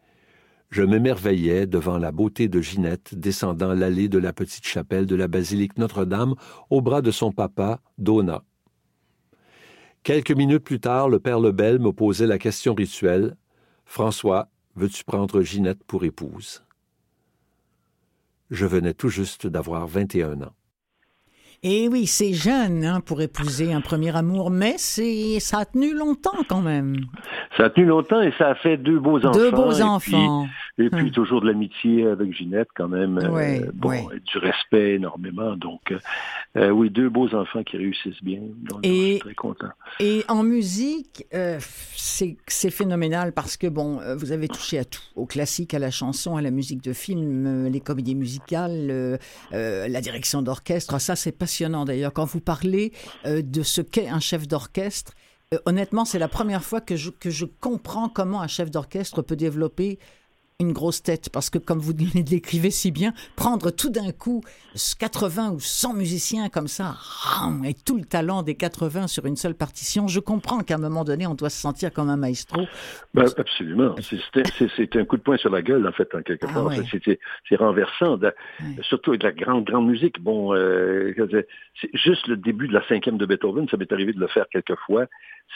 je 0.71 0.83
m'émerveillais 0.83 1.67
devant 1.67 1.99
la 1.99 2.13
beauté 2.13 2.49
de 2.49 2.61
Ginette 2.61 3.15
descendant 3.15 3.75
l'allée 3.75 4.09
de 4.09 4.19
la 4.19 4.33
petite 4.33 4.67
chapelle 4.67 5.07
de 5.07 5.15
la 5.15 5.29
basilique 5.29 5.79
Notre-Dame 5.79 6.35
au 6.71 6.81
bras 6.81 7.03
de 7.03 7.11
son 7.11 7.33
papa, 7.33 7.81
Dona. 7.99 8.43
Quelques 10.03 10.33
minutes 10.33 10.65
plus 10.65 10.81
tard, 10.81 11.09
le 11.09 11.21
père 11.21 11.41
Lebel 11.41 11.79
me 11.79 11.93
posait 11.93 12.27
la 12.27 12.39
question 12.39 12.75
rituelle 12.75 13.37
François, 13.87 14.49
veux-tu 14.75 15.05
prendre 15.05 15.43
Ginette 15.43 15.85
pour 15.85 16.05
épouse 16.05 16.65
Je 18.51 18.67
venais 18.67 18.95
tout 18.95 19.09
juste 19.09 19.47
d'avoir 19.47 19.87
21 19.87 20.43
ans. 20.43 20.55
Et 21.67 21.89
oui, 21.89 22.07
c'est 22.07 22.35
jeune 22.35 22.85
hein, 22.85 23.01
pour 23.01 23.23
épouser 23.23 23.73
un 23.73 23.81
premier 23.81 24.15
amour, 24.15 24.51
mais 24.51 24.75
c'est 24.77 25.41
ça 25.41 25.61
a 25.61 25.65
tenu 25.65 25.95
longtemps 25.95 26.45
quand 26.47 26.61
même. 26.61 26.97
Ça 27.57 27.65
a 27.65 27.71
tenu 27.71 27.87
longtemps 27.87 28.21
et 28.21 28.35
ça 28.37 28.51
a 28.51 28.55
fait 28.55 28.77
deux 28.77 28.99
beaux 29.01 29.25
enfants. 29.25 29.31
Deux 29.31 29.51
beaux 29.51 29.81
enfants. 29.81 30.47
Et 30.77 30.91
puis 30.91 31.03
hum. 31.03 31.11
toujours 31.13 31.41
de 31.41 31.47
l'amitié 31.47 32.05
avec 32.05 32.35
Ginette 32.35 32.67
quand 32.75 32.89
même. 32.89 33.19
Euh, 33.19 33.71
bon, 33.73 34.09
du 34.27 34.39
respect 34.39 34.95
énormément. 34.95 35.57
Donc 35.57 35.93
euh, 35.93 35.99
euh, 36.57 36.71
oui, 36.71 36.91
deux 36.91 37.09
beaux 37.09 37.33
enfants 37.33 37.63
qui 37.63 37.77
réussissent 37.77 38.23
bien. 38.25 38.41
Donc, 38.69 38.81
et, 38.83 38.89
je 38.89 39.11
suis 39.11 39.19
très 39.21 39.35
content. 39.35 39.69
Et 40.01 40.25
en 40.27 40.43
musique, 40.43 41.27
c'est 41.97 42.71
phénoménal 42.71 43.33
parce 43.33 43.57
que 43.57 43.69
bon, 43.69 44.01
vous 44.17 44.33
avez 44.33 44.49
touché 44.49 44.81
à 44.81 44.85
tout, 44.85 45.01
au 45.15 45.27
classique, 45.27 45.75
à 45.75 45.79
la 45.79 45.93
chanson, 45.93 46.37
à 46.37 46.43
la 46.43 46.51
musique 46.51 46.83
de 46.83 46.93
film, 46.93 47.69
les 47.69 47.81
comédies 47.81 48.17
musicales, 48.17 49.19
la 49.53 50.01
direction 50.01 50.43
d'orchestre. 50.43 51.01
Ça, 51.01 51.15
c'est 51.15 51.33
passionnant 51.33 51.85
d'ailleurs 51.85 52.13
quand 52.13 52.25
vous 52.25 52.41
parlez 52.41 52.93
de 53.25 53.63
ce 53.63 53.81
qu'est 53.81 54.09
un 54.09 54.21
chef 54.21 54.49
d'orchestre. 54.49 55.13
honnêtement, 55.67 56.05
c'est 56.05 56.19
la 56.19 56.29
première 56.29 56.65
fois 56.65 56.81
que 56.81 56.97
je, 56.97 57.11
que 57.11 57.31
je 57.31 57.45
comprends 57.45 58.09
comment 58.09 58.43
un 58.43 58.49
chef 58.49 58.73
d'orchestre 58.73 59.23
peut 59.23 59.37
développer 59.37 60.01
une 60.65 60.73
grosse 60.73 61.03
tête 61.03 61.31
parce 61.31 61.51
que, 61.51 61.59
comme 61.59 61.79
vous 61.79 61.93
l'écrivez 62.15 62.71
si 62.71 62.91
bien, 62.91 63.13
prendre 63.37 63.71
tout 63.71 63.91
d'un 63.91 64.13
coup 64.13 64.43
80 64.99 65.53
ou 65.53 65.61
100 65.61 65.95
musiciens 65.95 66.49
comme 66.49 66.69
ça, 66.69 66.97
et 67.65 67.75
tout 67.75 67.97
le 67.97 68.05
talent 68.05 68.43
des 68.43 68.55
80 68.55 69.07
sur 69.07 69.27
une 69.27 69.37
seule 69.37 69.55
partition, 69.55 70.09
je 70.09 70.21
comprends 70.21 70.61
qu'à 70.61 70.75
un 70.75 70.79
moment 70.79 71.05
donné, 71.05 71.27
on 71.27 71.35
doit 71.35 71.51
se 71.51 71.61
sentir 71.61 71.93
comme 71.93 72.09
un 72.09 72.17
maestro. 72.17 72.63
Ben, 73.13 73.27
absolument. 73.37 73.95
C'est 74.77 74.97
un 74.97 75.05
coup 75.05 75.17
de 75.17 75.23
poing 75.23 75.37
sur 75.37 75.51
la 75.51 75.63
gueule, 75.63 75.87
en 75.87 75.93
fait, 75.93 76.15
en 76.15 76.23
quelque 76.23 76.47
ah 76.49 76.53
part. 76.53 76.71
C'est 77.49 77.57
renversant, 77.57 78.19
surtout 78.83 79.11
avec 79.11 79.23
la 79.23 79.33
grande, 79.33 79.65
grande 79.65 79.87
musique. 79.87 80.21
Bon, 80.21 80.55
euh, 80.55 81.13
c'est 81.81 81.91
juste 81.95 82.27
le 82.27 82.37
début 82.37 82.69
de 82.69 82.73
la 82.73 82.87
cinquième 82.89 83.19
de 83.19 83.27
Beethoven, 83.27 83.69
ça 83.69 83.77
m'est 83.77 83.93
arrivé 83.93 84.13
de 84.13 84.21
le 84.21 84.29
faire 84.29 84.47
quelques 84.51 84.79
fois. 84.87 85.07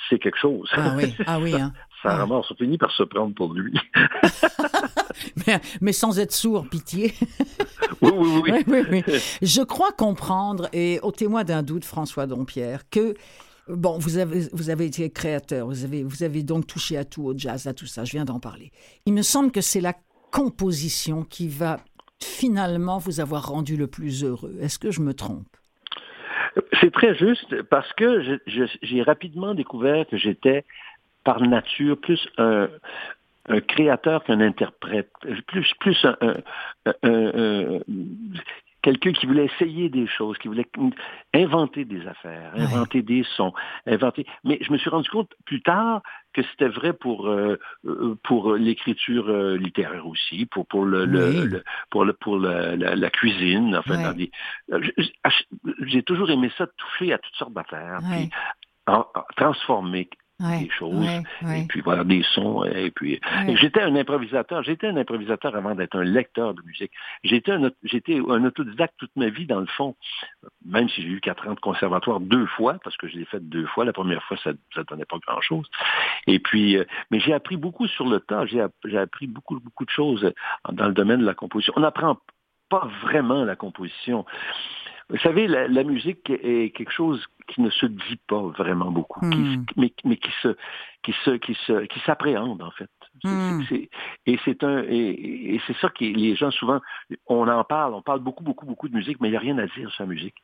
C'est 0.09 0.19
quelque 0.19 0.39
chose. 0.39 0.69
Ah 0.73 0.95
oui, 0.97 1.15
ah 1.27 1.39
oui. 1.41 1.55
Hein. 1.55 1.73
Ça 2.03 2.11
ah. 2.11 2.17
ramasse, 2.19 2.51
on 2.51 2.55
finit 2.55 2.79
par 2.79 2.91
se 2.93 3.03
prendre 3.03 3.35
pour 3.35 3.53
lui. 3.55 3.79
mais, 5.81 5.93
sans 5.93 6.19
être 6.19 6.33
sourd, 6.33 6.69
pitié. 6.69 7.13
oui, 8.03 8.11
oui, 8.15 8.65
oui. 8.69 8.85
oui, 9.07 9.21
Je 9.43 9.63
crois 9.63 9.93
comprendre, 9.93 10.69
et 10.73 11.01
au 11.03 11.11
témoin 11.11 11.45
d'un 11.45 11.63
doute, 11.63 11.85
François 11.85 12.27
Dompierre, 12.27 12.89
que 12.91 13.15
Bon, 13.69 13.99
vous 13.99 14.17
avez, 14.17 14.49
vous 14.55 14.71
avez 14.71 14.87
été 14.87 15.11
créateur, 15.11 15.67
vous 15.67 15.85
avez, 15.85 16.03
vous 16.03 16.23
avez 16.23 16.43
donc 16.43 16.67
touché 16.67 16.97
à 16.97 17.05
tout, 17.05 17.25
au 17.25 17.37
jazz, 17.37 17.67
à 17.67 17.75
tout 17.75 17.85
ça, 17.85 18.03
je 18.03 18.13
viens 18.13 18.25
d'en 18.25 18.41
parler. 18.41 18.73
Il 19.05 19.13
me 19.13 19.21
semble 19.21 19.51
que 19.51 19.61
c'est 19.61 19.83
la 19.83 19.93
composition 20.33 21.23
qui 21.23 21.49
va 21.49 21.77
finalement 22.19 22.97
vous 22.97 23.21
avoir 23.21 23.49
rendu 23.49 23.77
le 23.77 23.87
plus 23.87 24.25
heureux. 24.25 24.57
Est-ce 24.61 24.79
que 24.79 24.91
je 24.91 25.03
me 25.03 25.13
trompe? 25.13 25.47
C'est 26.81 26.91
très 26.93 27.15
juste 27.15 27.63
parce 27.65 27.93
que 27.93 28.41
j'ai 28.83 29.03
rapidement 29.03 29.55
découvert 29.55 30.07
que 30.09 30.17
j'étais 30.17 30.65
par 31.29 31.43
nature 31.43 32.01
plus 32.01 32.27
un, 32.39 32.69
créateur 33.67 34.25
qu'un 34.25 34.41
interprète, 34.41 35.11
plus, 35.47 35.75
plus 35.79 36.07
un, 36.23 37.81
quelqu'un 38.81 39.13
qui 39.13 39.27
voulait 39.27 39.45
essayer 39.45 39.91
des 39.91 40.07
choses, 40.07 40.39
qui 40.39 40.49
voulait 40.49 40.67
inventer 41.35 41.85
des 41.85 42.07
affaires, 42.07 42.53
inventer 42.57 43.03
des 43.03 43.25
sons, 43.37 43.53
inventer. 43.87 44.25
Mais 44.45 44.59
je 44.63 44.73
me 44.73 44.79
suis 44.79 44.89
rendu 44.89 45.11
compte 45.11 45.31
plus 45.45 45.61
tard 45.61 46.01
que 46.33 46.43
c'était 46.43 46.69
vrai 46.69 46.95
pour 46.95 47.29
euh, 47.29 47.59
euh, 47.85 48.17
pour 48.23 48.55
l'écriture 48.55 49.29
euh, 49.29 49.59
littéraire 49.59 50.07
aussi, 50.07 50.47
pour 50.47 50.67
pour 50.67 50.87
le, 50.87 51.05
le, 51.05 51.63
pour 51.91 52.07
le 52.07 52.15
pour 52.15 52.39
la, 52.39 53.11
cuisine. 53.11 53.77
Enfin, 53.77 54.15
j'ai 55.83 56.03
toujours 56.03 56.31
aimé 56.31 56.51
ça, 56.57 56.67
toucher 56.67 57.13
à 57.13 57.19
toutes 57.19 57.35
sortes 57.35 57.53
d'affaires, 57.53 58.01
puis 58.11 58.31
transformer 59.37 60.09
des 60.41 60.71
choses, 60.71 61.05
et 61.05 61.67
puis 61.69 61.81
voilà, 61.81 62.05
des 62.05 62.23
sons, 62.35 62.65
et 62.65 62.91
puis 62.91 63.21
j'étais 63.57 63.81
un 63.83 63.97
improvisateur, 63.97 64.63
j'étais 64.63 64.87
un 64.87 64.97
improvisateur 64.97 65.57
avant 65.57 65.75
d'être 65.75 65.97
un 65.99 66.05
lecteur 66.05 66.55
de 66.55 66.63
musique. 66.63 66.93
J'étais 67.25 67.53
un, 67.53 67.71
j'étais 67.83 68.19
un 68.19 68.45
autodidacte 68.45 68.95
toute 68.99 69.15
ma 69.17 69.31
vie, 69.31 69.47
dans 69.47 69.61
le 69.61 69.67
fond, 69.67 69.97
même 70.65 70.89
si 70.89 71.03
j'ai 71.03 71.09
eu 71.09 71.21
quatre 71.21 71.49
ans 71.49 71.55
de 71.55 71.61
conservatoire 71.61 72.21
deux 72.21 72.47
fois, 72.47 72.77
parce 72.85 72.97
que 72.97 73.09
je 73.09 73.17
l'ai 73.17 73.25
fait 73.25 73.41
deux 73.41 73.67
fois, 73.67 73.85
la 73.85 73.93
première 73.93 74.23
fois, 74.25 74.37
ça 74.45 74.53
ne 74.53 74.83
donnait 74.85 75.05
pas 75.05 75.19
grand-chose. 75.27 75.67
Et 76.27 76.39
puis, 76.39 76.77
euh, 76.77 76.85
mais 77.11 77.19
j'ai 77.19 77.33
appris 77.33 77.57
beaucoup 77.57 77.89
sur 77.89 78.07
le 78.07 78.21
tas, 78.21 78.47
j'ai, 78.47 78.65
j'ai 78.85 78.99
appris 78.99 79.27
beaucoup, 79.27 79.59
beaucoup 79.59 79.85
de 79.85 79.91
choses 79.91 80.33
dans 80.71 80.87
le 80.87 80.95
domaine 80.95 81.21
de 81.21 81.27
la 81.27 81.35
composition. 81.35 81.73
On 81.77 81.81
n'apprend 81.81 82.19
pas 82.69 82.89
vraiment 83.03 83.45
la 83.45 83.57
composition. 83.57 84.25
Vous 85.11 85.19
savez, 85.19 85.47
la, 85.47 85.85
musique 85.85 86.29
est 86.29 86.75
quelque 86.77 86.93
chose 86.93 87.25
qui 87.49 87.63
ne 87.63 87.71
se 87.71 87.87
dit 87.87 88.21
pas 88.27 88.43
vraiment 88.43 88.91
beaucoup, 88.91 89.25
hmm. 89.25 89.65
mais, 89.77 89.91
qui 89.91 90.31
se, 90.43 90.55
qui 91.03 91.15
se, 91.25 91.31
qui 91.31 91.55
se, 91.67 91.87
qui 91.87 92.01
s'appréhende 92.01 92.63
en 92.63 92.71
fait. 92.73 92.91
Hmm. 93.25 93.63
et 94.27 94.39
c'est 94.45 94.63
un, 94.63 94.85
et, 94.87 95.61
c'est 95.67 95.77
ça 95.79 95.89
que 95.89 96.05
les 96.05 96.37
gens 96.37 96.51
souvent, 96.51 96.81
on 97.27 97.49
en 97.49 97.65
parle, 97.65 97.95
on 97.95 98.03
parle 98.03 98.21
beaucoup, 98.21 98.45
beaucoup, 98.45 98.67
beaucoup 98.67 98.89
de 98.89 98.95
musique, 98.95 99.19
mais 99.21 99.29
il 99.29 99.33
n'y 99.33 99.37
a 99.37 99.41
rien 99.41 99.59
à 99.59 99.67
dire 99.67 99.91
sur 99.91 100.05
la 100.05 100.09
musique. 100.09 100.37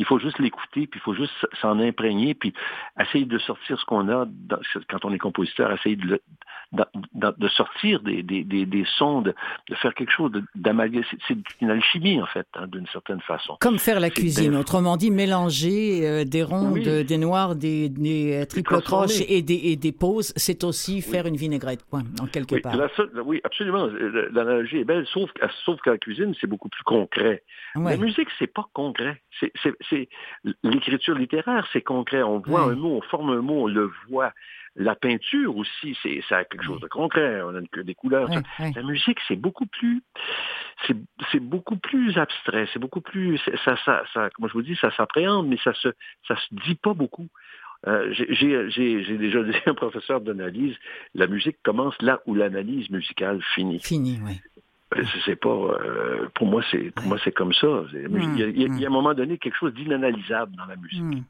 Il 0.00 0.06
faut 0.06 0.18
juste 0.18 0.38
l'écouter, 0.38 0.86
puis 0.86 0.98
il 0.98 1.00
faut 1.02 1.12
juste 1.12 1.34
s'en 1.60 1.78
imprégner, 1.78 2.32
puis 2.32 2.54
essayer 2.98 3.26
de 3.26 3.38
sortir 3.38 3.78
ce 3.78 3.84
qu'on 3.84 4.08
a 4.08 4.26
quand 4.88 5.04
on 5.04 5.12
est 5.12 5.18
compositeur, 5.18 5.70
essayer 5.72 5.96
de, 5.96 6.22
de, 6.72 7.48
sortir 7.48 8.00
des, 8.00 8.22
des, 8.22 8.44
des, 8.44 8.84
sons, 8.96 9.20
de, 9.20 9.34
faire 9.74 9.92
quelque 9.92 10.10
chose 10.10 10.32
d'amalgamer. 10.54 11.04
C'est 11.28 11.36
une 11.60 11.70
alchimie, 11.70 12.18
en 12.18 12.24
fait, 12.26 12.46
hein, 12.54 12.66
d'une 12.68 12.86
certaine 12.86 13.20
façon. 13.20 13.58
Comme 13.60 13.78
faire 13.78 14.00
la 14.00 14.08
cuisine, 14.08 14.56
autrement 14.56 14.96
dit, 14.96 15.10
mélanger 15.10 16.08
euh, 16.08 16.24
des 16.24 16.42
rondes, 16.42 16.78
des 16.78 17.18
noirs, 17.18 17.54
des, 17.54 17.90
des 17.90 18.46
triples 18.48 18.80
croches 18.80 19.20
et 19.28 19.42
des, 19.42 19.60
et 19.64 19.76
des 19.76 19.92
pauses, 19.92 20.32
c'est 20.36 20.64
aussi 20.64 21.02
faire 21.02 21.26
une 21.26 21.36
vinaigrette, 21.36 21.84
quoi, 21.90 22.00
en 22.22 22.26
quelque 22.26 22.58
part. 22.62 22.74
oui, 23.26 23.42
absolument. 23.44 23.86
L'analogie 24.32 24.78
est 24.78 24.84
belle, 24.84 25.06
sauf, 25.12 25.30
sauf 25.66 25.78
qu'à 25.82 25.90
la 25.90 25.98
cuisine, 25.98 26.34
c'est 26.40 26.46
beaucoup 26.46 26.70
plus 26.70 26.84
concret. 26.84 27.42
La 27.74 27.96
musique, 27.96 28.28
c'est 28.38 28.46
pas 28.46 28.66
concret. 28.72 29.20
C'est 29.40 29.89
l'écriture 30.62 31.14
littéraire, 31.14 31.66
c'est 31.72 31.82
concret. 31.82 32.22
On 32.22 32.38
voit 32.38 32.62
un 32.62 32.74
mot, 32.74 32.96
on 32.96 33.02
forme 33.02 33.30
un 33.30 33.42
mot, 33.42 33.64
on 33.64 33.66
le 33.66 33.90
voit. 34.08 34.32
La 34.76 34.94
peinture 34.94 35.56
aussi, 35.56 35.98
c'est 36.02 36.22
ça 36.28 36.38
a 36.38 36.44
quelque 36.44 36.64
chose 36.64 36.80
de 36.80 36.86
concret. 36.86 37.42
On 37.42 37.56
a 37.56 37.82
des 37.82 37.94
couleurs. 37.94 38.28
La 38.58 38.82
musique, 38.82 39.18
c'est 39.26 39.36
beaucoup 39.36 39.66
plus, 39.66 40.02
c'est 40.86 41.40
beaucoup 41.40 41.76
plus 41.76 42.16
abstrait. 42.16 42.68
C'est 42.72 42.78
beaucoup 42.78 43.00
plus, 43.00 43.38
ça, 43.64 43.76
ça, 43.84 44.04
ça, 44.14 44.30
comme 44.30 44.48
je 44.48 44.52
vous 44.52 44.62
dis, 44.62 44.76
ça 44.76 44.94
s'appréhende, 44.96 45.48
mais 45.48 45.58
ça 45.64 45.74
se, 45.74 45.88
ça 46.28 46.36
se 46.36 46.54
dit 46.66 46.76
pas 46.76 46.94
beaucoup. 46.94 47.28
Euh, 47.86 48.12
j'ai 48.12 49.16
déjà 49.16 49.42
dit 49.42 49.56
à 49.66 49.70
un 49.70 49.74
professeur 49.74 50.20
d'analyse, 50.20 50.76
la 51.14 51.26
musique 51.26 51.56
commence 51.62 52.00
là 52.00 52.20
où 52.26 52.34
l'analyse 52.34 52.90
musicale 52.90 53.42
finit. 53.54 53.80
Finit, 53.80 54.20
oui. 54.22 54.40
Sais 55.24 55.36
pas. 55.36 55.48
Euh, 55.48 56.28
pour 56.34 56.46
moi, 56.46 56.62
c'est 56.70 56.90
pour 56.90 57.06
moi 57.06 57.18
c'est 57.22 57.32
comme 57.32 57.52
ça. 57.52 57.84
Il 57.92 58.38
y, 58.38 58.42
a, 58.42 58.48
il 58.48 58.80
y, 58.80 58.84
a, 58.84 58.88
un 58.88 58.92
moment 58.92 59.14
donné 59.14 59.38
quelque 59.38 59.56
chose 59.56 59.72
d'inanalysable 59.74 60.56
dans 60.56 60.66
la 60.66 60.76
musique. 60.76 61.22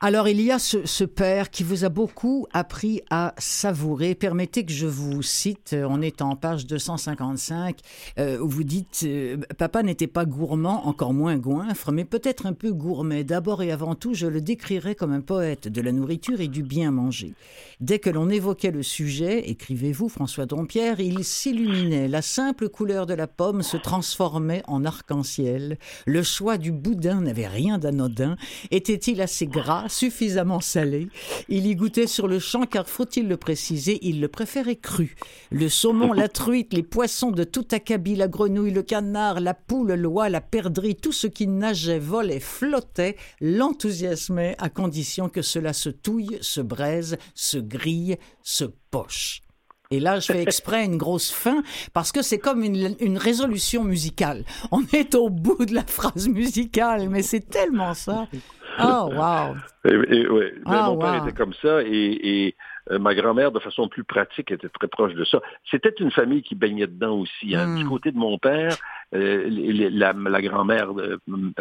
Alors 0.00 0.28
il 0.28 0.40
y 0.40 0.52
a 0.52 0.60
ce, 0.60 1.02
père 1.02 1.50
qui 1.50 1.64
vous 1.64 1.84
a 1.84 1.88
beaucoup 1.88 2.46
appris 2.52 3.02
à 3.10 3.34
savourer. 3.36 4.14
Permettez 4.14 4.64
que 4.64 4.70
je 4.70 4.86
vous 4.86 5.22
cite, 5.22 5.72
euh, 5.72 5.88
on 5.90 6.00
est 6.02 6.22
en 6.22 6.36
page 6.36 6.66
255, 6.66 7.80
euh, 8.20 8.38
où 8.38 8.48
vous 8.48 8.62
dites 8.62 9.00
euh, 9.02 9.38
Papa 9.58 9.82
n'était 9.82 10.06
pas 10.06 10.24
gourmand, 10.24 10.86
encore 10.86 11.12
moins 11.12 11.36
goinfre, 11.36 11.90
mais 11.90 12.04
peut-être 12.04 12.46
un 12.46 12.52
peu 12.52 12.72
gourmet. 12.72 13.24
D'abord 13.24 13.60
et 13.60 13.72
avant 13.72 13.96
tout, 13.96 14.14
je 14.14 14.28
le 14.28 14.40
décrirais 14.40 14.94
comme 14.94 15.12
un 15.12 15.20
poète 15.20 15.66
de 15.66 15.80
la 15.80 15.90
nourriture 15.90 16.40
et 16.40 16.46
du 16.46 16.62
bien 16.62 16.92
manger. 16.92 17.34
Dès 17.80 17.98
que 17.98 18.10
l'on 18.10 18.30
évoquait 18.30 18.70
le 18.70 18.84
sujet, 18.84 19.50
écrivez-vous 19.50 20.08
François 20.08 20.46
Dompierre, 20.46 21.00
il 21.00 21.24
s'illuminait. 21.24 22.06
La 22.06 22.22
simple 22.22 22.68
couleur 22.68 23.06
de 23.06 23.14
la 23.14 23.26
pomme 23.26 23.62
se 23.62 23.76
transformait 23.76 24.62
en 24.68 24.84
arc-en-ciel. 24.84 25.76
Le 26.06 26.22
choix 26.22 26.56
du 26.56 26.70
boudin 26.70 27.22
n'avait 27.22 27.48
rien 27.48 27.78
d'anodin. 27.78 28.36
Était-il 28.70 29.20
assez 29.20 29.48
gras 29.48 29.87
suffisamment 29.88 30.60
salé. 30.60 31.08
Il 31.48 31.66
y 31.66 31.74
goûtait 31.74 32.06
sur 32.06 32.28
le 32.28 32.38
champ 32.38 32.62
car, 32.62 32.88
faut-il 32.88 33.28
le 33.28 33.36
préciser, 33.36 33.98
il 34.02 34.20
le 34.20 34.28
préférait 34.28 34.76
cru. 34.76 35.16
Le 35.50 35.68
saumon, 35.68 36.12
la 36.12 36.28
truite, 36.28 36.72
les 36.72 36.82
poissons 36.82 37.30
de 37.30 37.44
tout 37.44 37.66
acabit, 37.72 38.16
la 38.16 38.28
grenouille, 38.28 38.70
le 38.70 38.82
canard, 38.82 39.40
la 39.40 39.54
poule, 39.54 39.94
l'oie, 39.94 40.28
la 40.28 40.40
perdrix, 40.40 40.96
tout 40.96 41.12
ce 41.12 41.26
qui 41.26 41.46
nageait, 41.46 41.98
volait, 41.98 42.40
flottait, 42.40 43.16
l'enthousiasmait 43.40 44.56
à 44.58 44.68
condition 44.68 45.28
que 45.28 45.42
cela 45.42 45.72
se 45.72 45.90
touille, 45.90 46.38
se 46.40 46.60
braise, 46.60 47.18
se 47.34 47.58
grille, 47.58 48.16
se 48.42 48.64
poche. 48.90 49.42
Et 49.90 50.00
là, 50.00 50.20
je 50.20 50.26
fais 50.26 50.42
exprès 50.42 50.84
une 50.84 50.98
grosse 50.98 51.30
fin 51.30 51.62
parce 51.94 52.12
que 52.12 52.20
c'est 52.20 52.38
comme 52.38 52.62
une, 52.62 52.94
une, 53.00 53.16
résolution 53.16 53.84
musicale. 53.84 54.44
On 54.70 54.82
est 54.92 55.14
au 55.14 55.30
bout 55.30 55.64
de 55.64 55.74
la 55.74 55.84
phrase 55.86 56.28
musicale, 56.28 57.08
mais 57.08 57.22
c'est 57.22 57.48
tellement 57.48 57.94
ça. 57.94 58.28
Oh, 58.82 59.10
wow. 59.12 59.56
Et, 59.84 60.28
ouais. 60.28 60.54
Ben, 60.64 60.82
mon 60.84 60.98
père 60.98 61.22
était 61.22 61.32
comme 61.36 61.54
ça 61.54 61.82
et, 61.82 62.54
euh, 62.90 62.98
ma 62.98 63.14
grand-mère, 63.14 63.52
de 63.52 63.58
façon 63.58 63.88
plus 63.88 64.04
pratique, 64.04 64.50
était 64.50 64.68
très 64.68 64.88
proche 64.88 65.14
de 65.14 65.24
ça. 65.24 65.40
C'était 65.70 65.94
une 66.00 66.10
famille 66.10 66.42
qui 66.42 66.54
baignait 66.54 66.86
dedans 66.86 67.16
aussi. 67.18 67.54
Hein. 67.54 67.76
Du 67.76 67.84
hmm. 67.84 67.88
côté 67.88 68.12
de 68.12 68.18
mon 68.18 68.38
père, 68.38 68.76
euh, 69.14 69.48
la, 69.90 70.12
la 70.12 70.42
grand-mère 70.42 70.90
euh, 70.98 71.18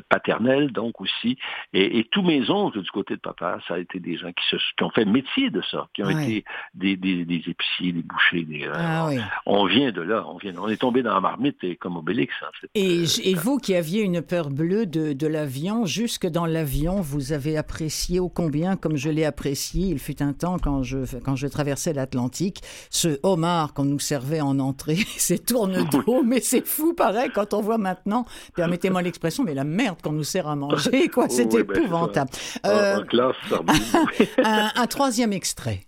paternelle, 0.09 0.71
donc 0.71 1.01
aussi, 1.01 1.37
et, 1.73 2.05
tous 2.11 2.21
mes 2.21 2.49
oncles 2.49 2.81
du 2.81 2.91
côté 2.91 3.15
de 3.15 3.19
papa, 3.19 3.59
ça 3.67 3.75
a 3.75 3.79
été 3.79 3.99
des 3.99 4.17
gens 4.17 4.31
qui, 4.31 4.43
se, 4.49 4.55
qui 4.77 4.83
ont 4.83 4.89
fait 4.89 5.05
métier 5.05 5.49
de 5.49 5.61
ça, 5.71 5.87
qui 5.93 6.03
ont 6.03 6.09
été 6.09 6.43
des, 6.73 6.95
des, 6.95 7.25
des, 7.25 7.43
épiciers, 7.47 7.91
des 7.91 8.01
bouchers. 8.01 8.43
Des, 8.43 8.67
ah 8.73 9.09
On 9.45 9.65
vient 9.65 9.91
de 9.91 10.01
là, 10.01 10.25
on 10.27 10.37
vient, 10.37 10.53
on 10.57 10.67
est 10.67 10.77
tombé 10.77 11.03
dans 11.03 11.13
la 11.13 11.21
marmite 11.21 11.57
comme 11.79 11.97
Obélix. 11.97 12.33
En 12.41 12.51
fait. 12.59 12.69
Et, 12.75 13.03
et 13.23 13.33
vous 13.33 13.57
qui 13.57 13.75
aviez 13.75 14.01
une 14.01 14.21
peur 14.21 14.49
bleue 14.49 14.85
de, 14.85 15.13
de 15.13 15.27
l'avion, 15.27 15.85
jusque 15.85 16.27
dans 16.27 16.45
l'avion, 16.45 17.01
vous 17.01 17.33
avez 17.33 17.57
apprécié 17.57 18.19
ô 18.19 18.29
combien, 18.29 18.75
comme 18.75 18.97
je 18.97 19.09
l'ai 19.09 19.25
apprécié, 19.25 19.87
il 19.87 19.99
fut 19.99 20.21
un 20.21 20.33
temps 20.33 20.57
quand 20.59 20.83
je, 20.83 21.05
quand 21.23 21.35
je 21.35 21.47
traversais 21.47 21.93
l'Atlantique, 21.93 22.61
ce 22.89 23.19
homard 23.23 23.73
qu'on 23.73 23.85
nous 23.85 23.99
servait 23.99 24.41
en 24.41 24.59
entrée, 24.59 24.97
ces 25.17 25.39
tourne 25.39 25.87
d'eau, 25.89 26.23
mais 26.23 26.41
c'est 26.41 26.65
fou 26.65 26.93
pareil 26.93 27.29
quand 27.33 27.53
on 27.53 27.61
voit 27.61 27.77
maintenant, 27.77 28.25
permettez-moi 28.55 29.01
l'expression, 29.01 29.43
mais 29.43 29.53
la 29.53 29.63
merde 29.63 30.01
qu'on 30.01 30.13
nous 30.13 30.23
sert 30.23 30.47
à 30.47 30.55
manger, 30.55 31.07
quoi, 31.09 31.27
c'est 31.29 31.45
ben, 31.45 31.61
épouvantable. 31.61 32.31
Euh, 32.65 33.03
un, 34.43 34.71
un 34.75 34.87
troisième 34.87 35.33
extrait. 35.33 35.81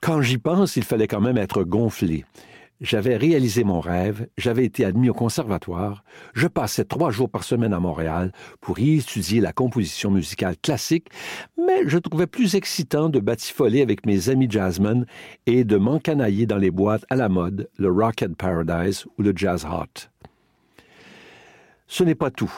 Quand 0.00 0.20
j'y 0.20 0.38
pense, 0.38 0.76
il 0.76 0.84
fallait 0.84 1.08
quand 1.08 1.20
même 1.20 1.38
être 1.38 1.64
gonflé. 1.64 2.24
J'avais 2.82 3.16
réalisé 3.16 3.64
mon 3.64 3.80
rêve, 3.80 4.28
j'avais 4.36 4.66
été 4.66 4.84
admis 4.84 5.08
au 5.08 5.14
conservatoire, 5.14 6.04
je 6.34 6.46
passais 6.46 6.84
trois 6.84 7.10
jours 7.10 7.30
par 7.30 7.42
semaine 7.42 7.72
à 7.72 7.80
Montréal 7.80 8.32
pour 8.60 8.78
y 8.78 8.98
étudier 8.98 9.40
la 9.40 9.54
composition 9.54 10.10
musicale 10.10 10.58
classique, 10.58 11.08
mais 11.56 11.88
je 11.88 11.96
trouvais 11.96 12.26
plus 12.26 12.54
excitant 12.54 13.08
de 13.08 13.18
batifoler 13.18 13.80
avec 13.80 14.04
mes 14.04 14.28
amis 14.28 14.48
jazzmen 14.50 15.06
et 15.46 15.64
de 15.64 15.78
m'encanailler 15.78 16.44
dans 16.44 16.58
les 16.58 16.70
boîtes 16.70 17.06
à 17.08 17.16
la 17.16 17.30
mode, 17.30 17.70
le 17.78 17.90
Rocket 17.90 18.36
Paradise 18.36 19.06
ou 19.16 19.22
le 19.22 19.32
Jazz 19.34 19.64
Hot. 19.64 20.10
Ce 21.86 22.04
n'est 22.04 22.14
pas 22.14 22.30
tout 22.30 22.52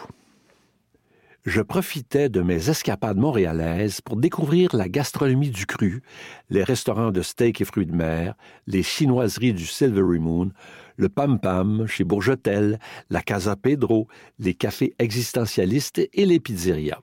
je 1.44 1.62
profitais 1.62 2.29
de 2.29 2.42
mes 2.42 2.68
escapades 2.68 3.16
montréalaises 3.16 4.01
pour 4.01 4.16
découvrir 4.16 4.74
la 4.74 4.88
gastronomie 4.88 5.51
du 5.51 5.66
cru, 5.66 6.03
les 6.51 6.62
restaurants 6.62 7.11
de 7.11 7.22
steak 7.22 7.61
et 7.61 7.64
fruits 7.64 7.87
de 7.87 7.94
mer, 7.94 8.35
les 8.66 8.83
chinoiseries 8.83 9.55
du 9.55 9.64
Silvery 9.64 10.18
Moon, 10.18 10.51
le 10.96 11.09
Pam 11.09 11.38
Pam 11.38 11.87
chez 11.87 12.05
Bourgetel, 12.05 12.79
la 13.09 13.22
Casa 13.22 13.57
Pedro, 13.57 14.09
les 14.38 14.55
cafés 14.55 14.94
existentialistes 14.98 16.01
et 16.12 16.27
les 16.27 16.40
pizzerias. 16.40 17.01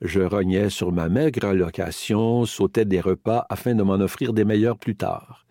Je 0.00 0.20
rognais 0.20 0.68
sur 0.68 0.90
ma 0.90 1.08
maigre 1.08 1.52
location, 1.52 2.44
sautais 2.44 2.84
des 2.84 3.00
repas 3.00 3.46
afin 3.48 3.74
de 3.74 3.82
m'en 3.84 3.94
offrir 3.94 4.32
des 4.32 4.44
meilleurs 4.44 4.78
plus 4.78 4.96
tard. 4.96 5.46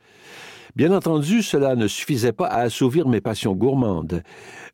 Bien 0.76 0.94
entendu, 0.94 1.42
cela 1.42 1.76
ne 1.76 1.88
suffisait 1.88 2.32
pas 2.32 2.48
à 2.48 2.62
assouvir 2.62 3.08
mes 3.08 3.20
passions 3.20 3.56
gourmandes. 3.56 4.24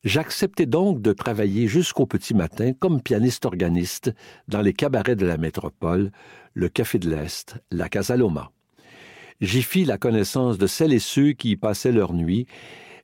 J'acceptais 0.04 0.68
donc 0.68 1.02
de 1.02 1.12
travailler 1.12 1.68
jusqu'au 1.68 2.06
petit 2.06 2.36
matin 2.36 2.74
comme 2.78 3.02
pianiste-organiste 3.02 4.14
dans 4.48 4.62
les 4.62 4.74
cabarets 4.74 5.16
de 5.16 5.26
la 5.26 5.38
métropole, 5.38 6.12
le 6.54 6.70
Café 6.70 7.00
de 7.00 7.10
l'Est, 7.10 7.56
la 7.72 7.90
Casaloma. 7.90 8.52
J'y 9.42 9.64
fis 9.64 9.86
la 9.86 9.98
connaissance 9.98 10.58
de 10.58 10.68
celles 10.68 10.94
et 10.94 11.00
ceux 11.00 11.32
qui 11.32 11.52
y 11.52 11.56
passaient 11.56 11.92
leur 11.92 12.14
nuit, 12.14 12.46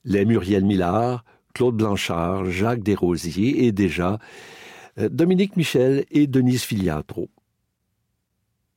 les 0.06 0.26
Muriel 0.26 0.64
Millard, 0.64 1.24
Claude 1.56 1.78
Blanchard, 1.78 2.46
Jacques 2.46 2.84
Desrosiers 2.84 3.66
et 3.66 3.72
déjà 3.72 4.20
euh, 5.00 5.10
Dominique 5.10 5.58
Michel 5.58 6.06
et 6.12 6.28
Denise 6.28 6.64
Filiatro. 6.64 7.30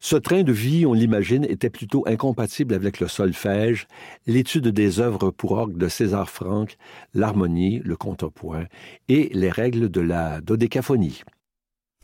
Ce 0.08 0.14
train 0.14 0.44
de 0.44 0.52
vie, 0.52 0.86
on 0.86 0.92
l'imagine, 0.92 1.44
était 1.46 1.68
plutôt 1.68 2.04
incompatible 2.06 2.74
avec 2.74 3.00
le 3.00 3.08
solfège, 3.08 3.88
l'étude 4.28 4.68
des 4.68 5.00
œuvres 5.00 5.32
pour 5.32 5.50
orgue 5.50 5.76
de 5.76 5.88
César 5.88 6.30
Franck, 6.30 6.76
l'harmonie, 7.12 7.80
le 7.80 7.96
contrepoint 7.96 8.66
et 9.08 9.30
les 9.32 9.50
règles 9.50 9.88
de 9.88 10.00
la 10.00 10.40
dodécaphonie. 10.40 11.22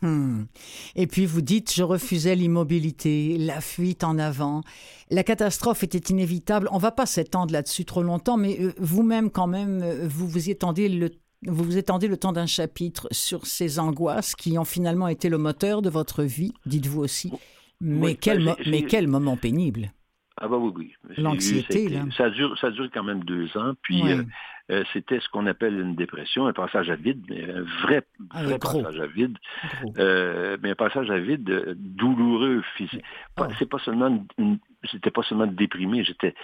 Hmm. 0.00 0.46
Et 0.96 1.06
puis 1.06 1.26
vous 1.26 1.42
dites, 1.42 1.72
je 1.72 1.84
refusais 1.84 2.34
l'immobilité, 2.34 3.38
la 3.38 3.60
fuite 3.60 4.02
en 4.02 4.18
avant. 4.18 4.62
La 5.10 5.22
catastrophe 5.22 5.84
était 5.84 6.12
inévitable. 6.12 6.68
On 6.72 6.78
va 6.78 6.90
pas 6.90 7.06
s'étendre 7.06 7.52
là-dessus 7.52 7.84
trop 7.84 8.02
longtemps, 8.02 8.36
mais 8.36 8.58
euh, 8.60 8.72
vous-même, 8.78 9.30
quand 9.30 9.46
même, 9.46 9.80
euh, 9.80 10.08
vous 10.08 10.26
vous 10.26 10.48
étendez 10.48 10.88
le 10.88 12.16
temps 12.16 12.32
d'un 12.32 12.46
chapitre 12.46 13.06
sur 13.12 13.46
ces 13.46 13.78
angoisses 13.78 14.34
qui 14.34 14.58
ont 14.58 14.64
finalement 14.64 15.06
été 15.06 15.28
le 15.28 15.38
moteur 15.38 15.82
de 15.82 15.88
votre 15.88 16.24
vie, 16.24 16.52
dites-vous 16.66 17.00
aussi. 17.00 17.30
Mais, 17.82 18.14
quel, 18.14 18.44
ben, 18.44 18.54
mais 18.66 18.82
quel 18.82 19.08
moment 19.08 19.36
pénible. 19.36 19.90
Ah 20.40 20.48
bah 20.48 20.56
oui, 20.56 20.72
oui. 20.76 20.94
L'anxiété, 21.18 21.88
là. 21.88 22.04
Ça 22.16 22.30
dure, 22.30 22.56
ça 22.58 22.70
dure 22.70 22.88
quand 22.92 23.02
même 23.02 23.22
deux 23.24 23.54
ans. 23.56 23.74
Puis 23.82 24.02
euh, 24.10 24.22
euh, 24.70 24.82
c'était 24.92 25.20
ce 25.20 25.28
qu'on 25.28 25.46
appelle 25.46 25.78
une 25.78 25.94
dépression, 25.94 26.46
un 26.46 26.52
passage 26.52 26.88
à 26.90 26.96
vide, 26.96 27.22
mais 27.28 27.44
un 27.44 27.62
vrai, 27.82 28.02
ah, 28.30 28.42
vrai 28.44 28.58
passage 28.58 28.98
à 28.98 29.06
vide. 29.06 29.36
Euh, 29.98 30.56
mais 30.62 30.70
un 30.70 30.74
passage 30.74 31.10
à 31.10 31.18
vide 31.18 31.76
douloureux 31.76 32.62
physique. 32.76 33.04
Oh. 33.38 33.44
C'est 33.58 33.68
pas 33.68 33.78
seulement 33.80 34.24
une, 34.38 34.58
j'étais 34.84 35.10
pas 35.10 35.22
seulement 35.22 35.46
déprimé, 35.46 36.02
j'étais 36.02 36.34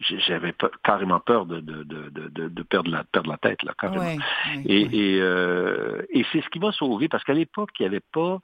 j'avais 0.00 0.54
carrément 0.84 1.20
peur 1.20 1.46
de, 1.46 1.60
de, 1.60 1.82
de, 1.82 2.48
de, 2.48 2.62
perdre, 2.62 2.90
la, 2.90 3.04
perdre 3.04 3.30
la 3.30 3.38
tête, 3.38 3.62
là, 3.62 3.72
carrément. 3.78 4.04
et, 4.66 4.82
et, 4.82 5.16
et 5.16 6.26
c'est 6.30 6.42
ce 6.42 6.48
qui 6.50 6.58
m'a 6.58 6.72
sauvé, 6.72 7.08
parce 7.08 7.24
qu'à 7.24 7.32
l'époque, 7.32 7.70
il 7.78 7.84
n'y 7.84 7.86
avait 7.86 8.04
pas 8.12 8.42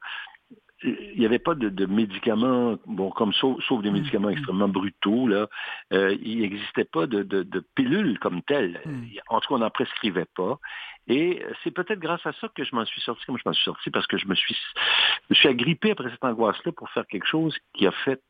il 0.84 1.18
n'y 1.18 1.26
avait 1.26 1.38
pas 1.38 1.54
de, 1.54 1.86
médicaments, 1.86 2.76
bon, 2.86 3.10
comme 3.10 3.32
sauf, 3.32 3.82
des 3.82 3.90
mm. 3.90 3.92
médicaments 3.92 4.30
extrêmement 4.30 4.68
brutaux, 4.68 5.28
là, 5.28 5.48
euh, 5.92 6.16
il 6.22 6.40
n'existait 6.40 6.84
pas 6.84 7.06
de, 7.06 7.22
de, 7.22 7.64
pilules 7.74 8.18
comme 8.18 8.42
telles. 8.42 8.80
Mm. 8.84 9.04
En 9.28 9.40
tout 9.40 9.48
cas, 9.48 9.54
on 9.54 9.58
n'en 9.58 9.70
prescrivait 9.70 10.26
pas. 10.36 10.58
Et 11.08 11.42
c'est 11.62 11.72
peut-être 11.72 11.98
grâce 11.98 12.24
à 12.26 12.32
ça 12.34 12.48
que 12.54 12.64
je 12.64 12.74
m'en 12.74 12.84
suis 12.84 13.00
sorti 13.00 13.24
comme 13.26 13.36
je 13.36 13.42
m'en 13.44 13.52
suis 13.52 13.64
sorti, 13.64 13.90
parce 13.90 14.06
que 14.06 14.16
je 14.16 14.26
me 14.26 14.34
suis, 14.34 14.54
je 14.54 15.26
me 15.30 15.34
suis 15.34 15.48
agrippé 15.48 15.92
après 15.92 16.10
cette 16.10 16.24
angoisse-là 16.24 16.72
pour 16.72 16.88
faire 16.90 17.06
quelque 17.06 17.26
chose 17.26 17.56
qui 17.74 17.86
a 17.86 17.92
fait 17.92 18.20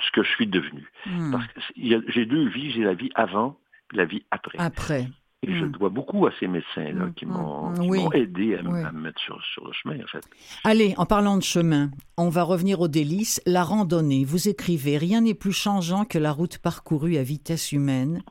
ce 0.00 0.10
que 0.12 0.22
je 0.22 0.30
suis 0.30 0.46
devenu. 0.46 0.90
Mm. 1.06 1.32
Parce 1.32 1.46
que 1.46 1.60
j'ai 2.08 2.26
deux 2.26 2.48
vies, 2.48 2.70
j'ai 2.70 2.84
la 2.84 2.94
vie 2.94 3.10
avant 3.14 3.58
et 3.92 3.96
la 3.96 4.04
vie 4.04 4.24
après. 4.30 4.58
Après. 4.58 5.06
Et 5.42 5.54
je 5.54 5.64
hmm. 5.64 5.72
dois 5.72 5.88
beaucoup 5.88 6.26
à 6.26 6.32
ces 6.38 6.46
médecins-là 6.46 7.06
hmm, 7.06 7.14
qui 7.14 7.24
hmm, 7.24 7.30
m'ont 7.30 8.12
aidé 8.12 8.56
à, 8.56 8.62
me 8.62 8.90
mettre 9.00 9.20
sur, 9.20 9.64
le 9.64 9.72
chemin, 9.72 9.96
en 10.04 10.06
fait. 10.06 10.22
Allez, 10.64 10.92
en 10.98 11.06
parlant 11.06 11.38
de 11.38 11.42
chemin, 11.42 11.90
on 12.18 12.28
va 12.28 12.42
revenir 12.42 12.80
aux 12.80 12.88
délices. 12.88 13.40
La 13.46 13.64
randonnée, 13.64 14.24
vous 14.24 14.48
écrivez, 14.48 14.98
rien 14.98 15.22
n'est 15.22 15.34
plus 15.34 15.52
changeant 15.52 16.04
que 16.04 16.18
la 16.18 16.32
route 16.32 16.58
parcourue 16.58 17.16
à 17.16 17.22
vitesse 17.22 17.72
humaine. 17.72 18.22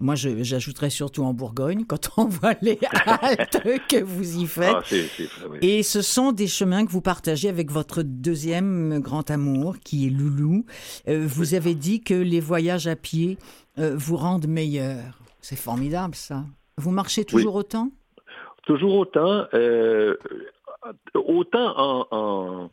Moi, 0.00 0.14
j'ajouterais 0.14 0.90
surtout 0.90 1.24
en 1.24 1.32
Bourgogne, 1.32 1.84
quand 1.86 2.10
on 2.18 2.24
voit 2.28 2.54
les 2.60 2.78
haltes 3.06 3.62
que 3.88 4.02
vous 4.02 4.36
y 4.36 4.46
faites. 4.46 4.76
Ah, 4.76 5.56
Et 5.62 5.82
ce 5.82 6.02
sont 6.02 6.32
des 6.32 6.46
chemins 6.46 6.84
que 6.84 6.92
vous 6.92 7.00
partagez 7.00 7.48
avec 7.48 7.70
votre 7.70 8.02
deuxième 8.02 9.00
grand 9.00 9.30
amour, 9.30 9.78
qui 9.82 10.06
est 10.06 10.10
Loulou. 10.10 10.66
Euh, 11.08 11.26
vous 11.26 11.54
avez 11.54 11.74
dit 11.74 12.02
que 12.02 12.14
les 12.14 12.40
voyages 12.40 12.86
à 12.86 12.94
pied 12.94 13.38
euh, 13.78 13.96
vous 13.96 14.16
rendent 14.16 14.46
meilleur. 14.46 15.18
C'est 15.40 15.56
formidable, 15.56 16.14
ça. 16.14 16.44
Vous 16.78 16.90
marchez 16.92 17.24
toujours 17.24 17.56
autant 17.56 17.90
Toujours 18.62 18.94
autant. 18.94 19.46
Euh, 19.54 20.16
autant 21.14 21.74
en, 21.76 22.06
en 22.10 22.70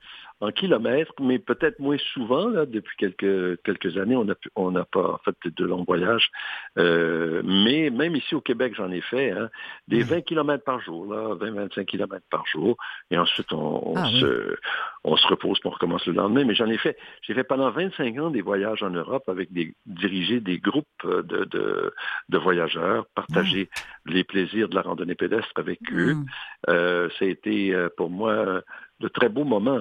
kilomètres, 0.55 1.13
mais 1.19 1.39
peut-être 1.39 1.79
moins 1.79 1.97
souvent. 2.13 2.49
Là, 2.49 2.65
depuis 2.65 2.95
quelques, 2.97 3.61
quelques 3.63 3.97
années, 3.97 4.15
on 4.15 4.25
n'a 4.25 4.35
on 4.55 4.73
pas 4.83 5.19
fait 5.23 5.35
de 5.45 5.65
longs 5.65 5.83
voyages. 5.83 6.29
Euh, 6.77 7.41
mais 7.43 7.89
même 7.89 8.15
ici 8.15 8.35
au 8.35 8.41
Québec, 8.41 8.73
j'en 8.75 8.91
ai 8.91 9.01
fait 9.01 9.31
hein, 9.31 9.49
des 9.87 10.03
20 10.03 10.17
mmh. 10.17 10.21
kilomètres 10.23 10.63
par 10.63 10.81
jour, 10.81 11.07
20-25 11.07 11.85
kilomètres 11.85 12.25
par 12.29 12.45
jour. 12.47 12.77
Et 13.11 13.17
ensuite, 13.17 13.51
on, 13.53 13.93
ah 13.95 14.05
se, 14.19 14.55
on 15.03 15.15
se 15.15 15.27
repose 15.27 15.59
pour 15.59 15.73
recommencer 15.73 16.11
le 16.11 16.17
lendemain. 16.17 16.43
Mais 16.43 16.55
j'en 16.55 16.67
ai 16.67 16.77
fait, 16.77 16.97
j'ai 17.21 17.33
fait 17.33 17.43
pendant 17.43 17.71
25 17.71 18.17
ans 18.19 18.29
des 18.29 18.41
voyages 18.41 18.83
en 18.83 18.89
Europe 18.89 19.27
avec 19.29 19.51
des 19.53 19.73
diriger 19.85 20.39
des 20.41 20.59
groupes 20.59 20.85
de, 21.05 21.45
de, 21.45 21.93
de 22.29 22.37
voyageurs, 22.37 23.05
partager 23.15 23.69
mmh. 24.05 24.11
les 24.11 24.23
plaisirs 24.23 24.69
de 24.69 24.75
la 24.75 24.81
randonnée 24.81 25.15
pédestre 25.15 25.53
avec 25.55 25.79
eux. 25.91 26.15
Mmh. 26.15 26.25
Euh, 26.69 27.09
ça 27.17 27.25
a 27.25 27.27
été 27.27 27.73
euh, 27.73 27.89
pour 27.95 28.09
moi 28.09 28.61
de 28.99 29.08
très 29.08 29.29
beaux 29.29 29.43
moments. 29.43 29.79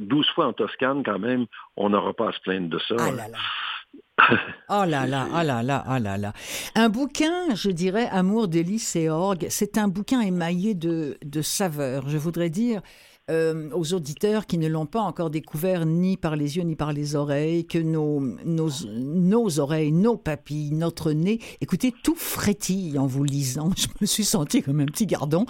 Douze 0.00 0.28
fois 0.34 0.46
en 0.46 0.52
Toscane, 0.52 1.02
quand 1.02 1.18
même, 1.18 1.46
on 1.76 1.90
n'aura 1.90 2.12
pas 2.12 2.28
à 2.28 2.32
se 2.32 2.40
plaindre 2.40 2.68
de 2.68 2.78
ça. 2.78 2.96
Ah 2.98 3.10
là 3.10 3.28
là. 3.28 3.38
oh 4.68 4.84
là 4.84 5.06
là, 5.06 5.28
oh 5.32 5.42
là 5.44 5.62
là, 5.62 5.84
oh 5.88 5.98
là 5.98 6.18
là. 6.18 6.32
Un 6.74 6.88
bouquin, 6.88 7.54
je 7.54 7.70
dirais, 7.70 8.08
Amour, 8.10 8.48
délices 8.48 8.96
et 8.96 9.08
orgue, 9.08 9.46
c'est 9.48 9.78
un 9.78 9.88
bouquin 9.88 10.20
émaillé 10.20 10.74
de, 10.74 11.16
de 11.24 11.42
saveurs. 11.42 12.08
Je 12.08 12.18
voudrais 12.18 12.50
dire, 12.50 12.82
euh, 13.30 13.68
aux 13.72 13.94
auditeurs 13.94 14.46
qui 14.46 14.58
ne 14.58 14.68
l'ont 14.68 14.86
pas 14.86 15.00
encore 15.00 15.30
découvert 15.30 15.86
ni 15.86 16.16
par 16.16 16.36
les 16.36 16.56
yeux 16.56 16.62
ni 16.62 16.76
par 16.76 16.92
les 16.92 17.14
oreilles, 17.14 17.66
que 17.66 17.78
nos, 17.78 18.20
nos, 18.44 18.70
nos 18.94 19.60
oreilles, 19.60 19.92
nos 19.92 20.16
papilles, 20.16 20.72
notre 20.72 21.12
nez, 21.12 21.38
écoutez, 21.60 21.92
tout 22.02 22.14
frétille 22.14 22.98
en 22.98 23.06
vous 23.06 23.24
lisant. 23.24 23.70
Je 23.76 23.86
me 24.00 24.06
suis 24.06 24.24
senti 24.24 24.62
comme 24.62 24.80
un 24.80 24.86
petit 24.86 25.06
gardon. 25.06 25.44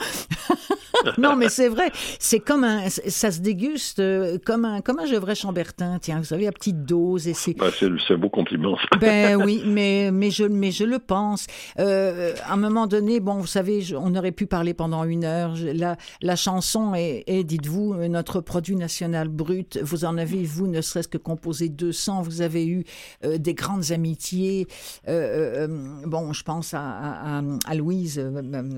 non, 1.19 1.37
mais 1.37 1.49
c'est 1.49 1.69
vrai, 1.69 1.91
c'est 2.19 2.41
comme 2.41 2.65
un, 2.65 2.89
ça 2.89 3.31
se 3.31 3.41
déguste 3.41 4.01
euh, 4.01 4.39
comme 4.45 4.65
un, 4.65 4.81
comme 4.81 4.99
un 4.99 5.07
Gevrey 5.07 5.35
Chambertin, 5.35 5.99
tiens, 6.01 6.19
vous 6.19 6.25
savez, 6.25 6.47
à 6.47 6.53
petite 6.53 6.85
dose. 6.85 7.29
Et 7.29 7.35
c'est... 7.35 7.55
Bah, 7.55 7.71
c'est, 7.79 7.87
un 7.87 8.19
beau 8.19 8.29
compliment. 8.29 8.77
ben 9.01 9.37
oui, 9.45 9.63
mais, 9.67 10.11
mais, 10.13 10.31
je, 10.31 10.45
mais 10.45 10.71
je 10.71 10.85
le 10.85 10.99
pense. 10.99 11.47
Euh, 11.79 12.35
à 12.45 12.55
un 12.55 12.57
moment 12.57 12.87
donné, 12.87 13.21
bon, 13.21 13.35
vous 13.35 13.47
savez, 13.47 13.85
on 13.95 14.15
aurait 14.15 14.33
pu 14.33 14.47
parler 14.47 14.75
pendant 14.75 15.05
une 15.05 15.25
heure. 15.25 15.55
La, 15.57 15.97
la 16.23 16.37
chanson 16.37 16.95
est, 16.95 17.25
est 17.27 17.45
dites 17.45 17.68
vous, 17.69 17.93
euh, 17.93 18.09
notre 18.09 18.41
produit 18.41 18.77
national 18.77 19.29
brut, 19.29 19.79
vous 19.83 20.05
en 20.05 20.17
avez, 20.17 20.43
vous, 20.45 20.67
ne 20.67 20.81
serait-ce 20.81 21.09
que 21.09 21.19
composé 21.19 21.69
200, 21.69 22.23
vous 22.23 22.41
avez 22.41 22.67
eu 22.67 22.85
euh, 23.25 23.39
des 23.39 23.55
grandes 23.55 23.93
amitiés. 23.93 24.67
Euh, 25.07 25.69
bon, 26.07 26.33
je 26.33 26.43
pense 26.43 26.73
à, 26.75 27.43
à, 27.67 27.75
Louise, 27.75 28.19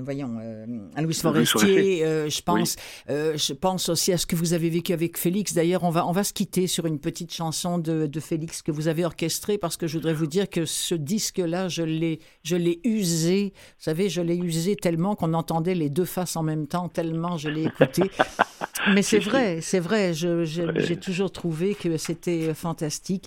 voyons, 0.03 0.37
à 0.95 1.01
Louise 1.01 1.21
Forestier, 1.21 1.99
je 2.29 2.41
pense, 2.41 2.75
je 3.07 3.53
pense 3.53 3.89
aussi 3.89 4.11
à 4.11 4.17
ce 4.17 4.25
que 4.25 4.35
vous 4.35 4.53
avez 4.53 4.69
vécu 4.69 4.93
avec 4.93 5.17
Félix. 5.17 5.53
D'ailleurs, 5.53 5.83
on 5.83 5.89
va, 5.89 6.05
on 6.05 6.11
va 6.11 6.23
se 6.23 6.33
quitter 6.33 6.67
sur 6.67 6.85
une 6.85 6.99
petite 6.99 7.33
chanson 7.33 7.77
de, 7.77 8.05
de 8.05 8.19
Félix 8.19 8.61
que 8.61 8.71
vous 8.71 8.87
avez 8.87 9.05
orchestrée 9.05 9.57
parce 9.57 9.77
que 9.77 9.87
je 9.87 9.97
voudrais 9.97 10.13
vous 10.13 10.27
dire 10.27 10.49
que 10.49 10.65
ce 10.65 10.95
disque-là, 10.95 11.69
je 11.69 11.83
l'ai, 11.83 12.19
je 12.43 12.55
l'ai 12.55 12.79
usé. 12.83 13.53
Vous 13.55 13.83
savez, 13.83 14.09
je 14.09 14.21
l'ai 14.21 14.35
usé 14.35 14.75
tellement 14.75 15.15
qu'on 15.15 15.33
entendait 15.33 15.75
les 15.75 15.89
deux 15.89 16.05
faces 16.05 16.35
en 16.35 16.43
même 16.43 16.67
temps, 16.67 16.89
tellement 16.89 17.37
je 17.37 17.49
l'ai 17.49 17.63
écouté. 17.63 18.03
Mais 18.89 19.01
c'est 19.01 19.19
vrai, 19.19 19.59
c'est 19.61 19.79
vrai. 19.79 20.13
J'ai 20.13 20.97
toujours 20.97 21.31
trouvé 21.31 21.75
que 21.75 21.97
c'était 21.97 22.53
fantastique. 22.53 23.25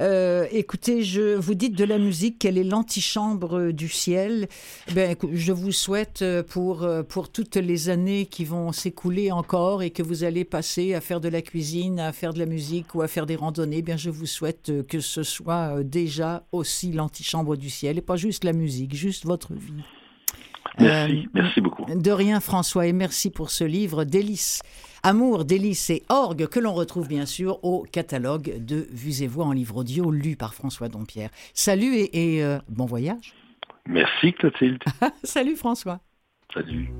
Euh, 0.00 0.46
écoutez, 0.50 1.02
je 1.02 1.36
vous 1.36 1.54
dites 1.54 1.74
de 1.74 1.84
la 1.84 1.98
musique, 1.98 2.38
quelle 2.38 2.58
est 2.58 2.64
l'antichambre 2.64 3.72
du 3.72 3.88
ciel 3.88 4.46
ben, 4.92 5.16
Je 5.32 5.52
vous 5.52 5.72
souhaite 5.72 6.20
euh, 6.20 6.42
pour, 6.42 6.82
euh, 6.82 7.02
pour 7.02 7.30
toutes 7.30 7.56
les 7.56 7.88
années 7.88 8.26
qui 8.26 8.44
vont 8.44 8.72
s'écouler 8.72 9.32
encore 9.32 9.82
et 9.82 9.90
que 9.90 10.02
vous 10.02 10.24
allez 10.24 10.44
passer 10.44 10.92
à 10.92 11.00
faire 11.00 11.20
de 11.20 11.28
la 11.28 11.40
cuisine, 11.40 11.98
à 11.98 12.12
faire 12.12 12.34
de 12.34 12.38
la 12.38 12.46
musique 12.46 12.94
ou 12.94 13.00
à 13.00 13.08
faire 13.08 13.24
des 13.24 13.36
randonnées, 13.36 13.80
bien 13.80 13.96
je 13.96 14.10
vous 14.10 14.26
souhaite 14.26 14.70
que 14.86 15.00
ce 15.00 15.22
soit 15.22 15.82
déjà 15.82 16.44
aussi 16.52 16.92
l'antichambre 16.92 17.56
du 17.56 17.70
ciel 17.70 17.96
et 17.96 18.02
pas 18.02 18.16
juste 18.16 18.44
la 18.44 18.52
musique, 18.52 18.94
juste 18.94 19.24
votre 19.24 19.54
vie. 19.54 19.82
Merci, 20.78 21.26
merci 21.32 21.60
beaucoup. 21.62 21.86
De 21.86 22.10
rien 22.10 22.40
François 22.40 22.86
et 22.86 22.92
merci 22.92 23.30
pour 23.30 23.50
ce 23.50 23.64
livre, 23.64 24.04
Délices 24.04 24.60
Amour, 25.08 25.44
délices 25.44 25.90
et 25.90 26.02
orgue 26.08 26.48
que 26.48 26.58
l'on 26.58 26.74
retrouve 26.74 27.06
bien 27.06 27.26
sûr 27.26 27.62
au 27.62 27.84
catalogue 27.84 28.56
de 28.58 28.88
Vues 28.90 29.22
et 29.22 29.28
Voix 29.28 29.44
en 29.44 29.52
livre 29.52 29.76
audio 29.76 30.10
lu 30.10 30.34
par 30.34 30.52
François 30.52 30.88
Dompierre. 30.88 31.30
Salut 31.54 31.94
et, 31.94 32.42
euh, 32.42 32.58
bon 32.68 32.86
voyage. 32.86 33.32
Merci 33.86 34.32
Clotilde. 34.32 34.82
Salut 35.22 35.54
François. 35.54 36.00
Salut. 36.52 36.90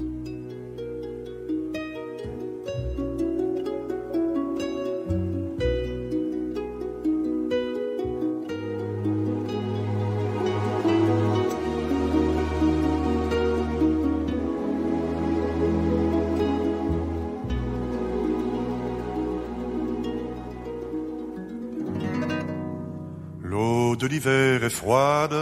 De 23.98 24.06
l'hiver 24.06 24.64
est 24.64 24.70
froide. 24.70 25.34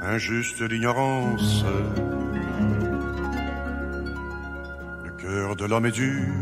Injuste 0.00 0.62
l'ignorance. 0.62 1.64
Le 5.04 5.10
cœur 5.10 5.56
de 5.56 5.64
l'homme 5.66 5.86
est 5.86 5.92
dur. 5.92 6.32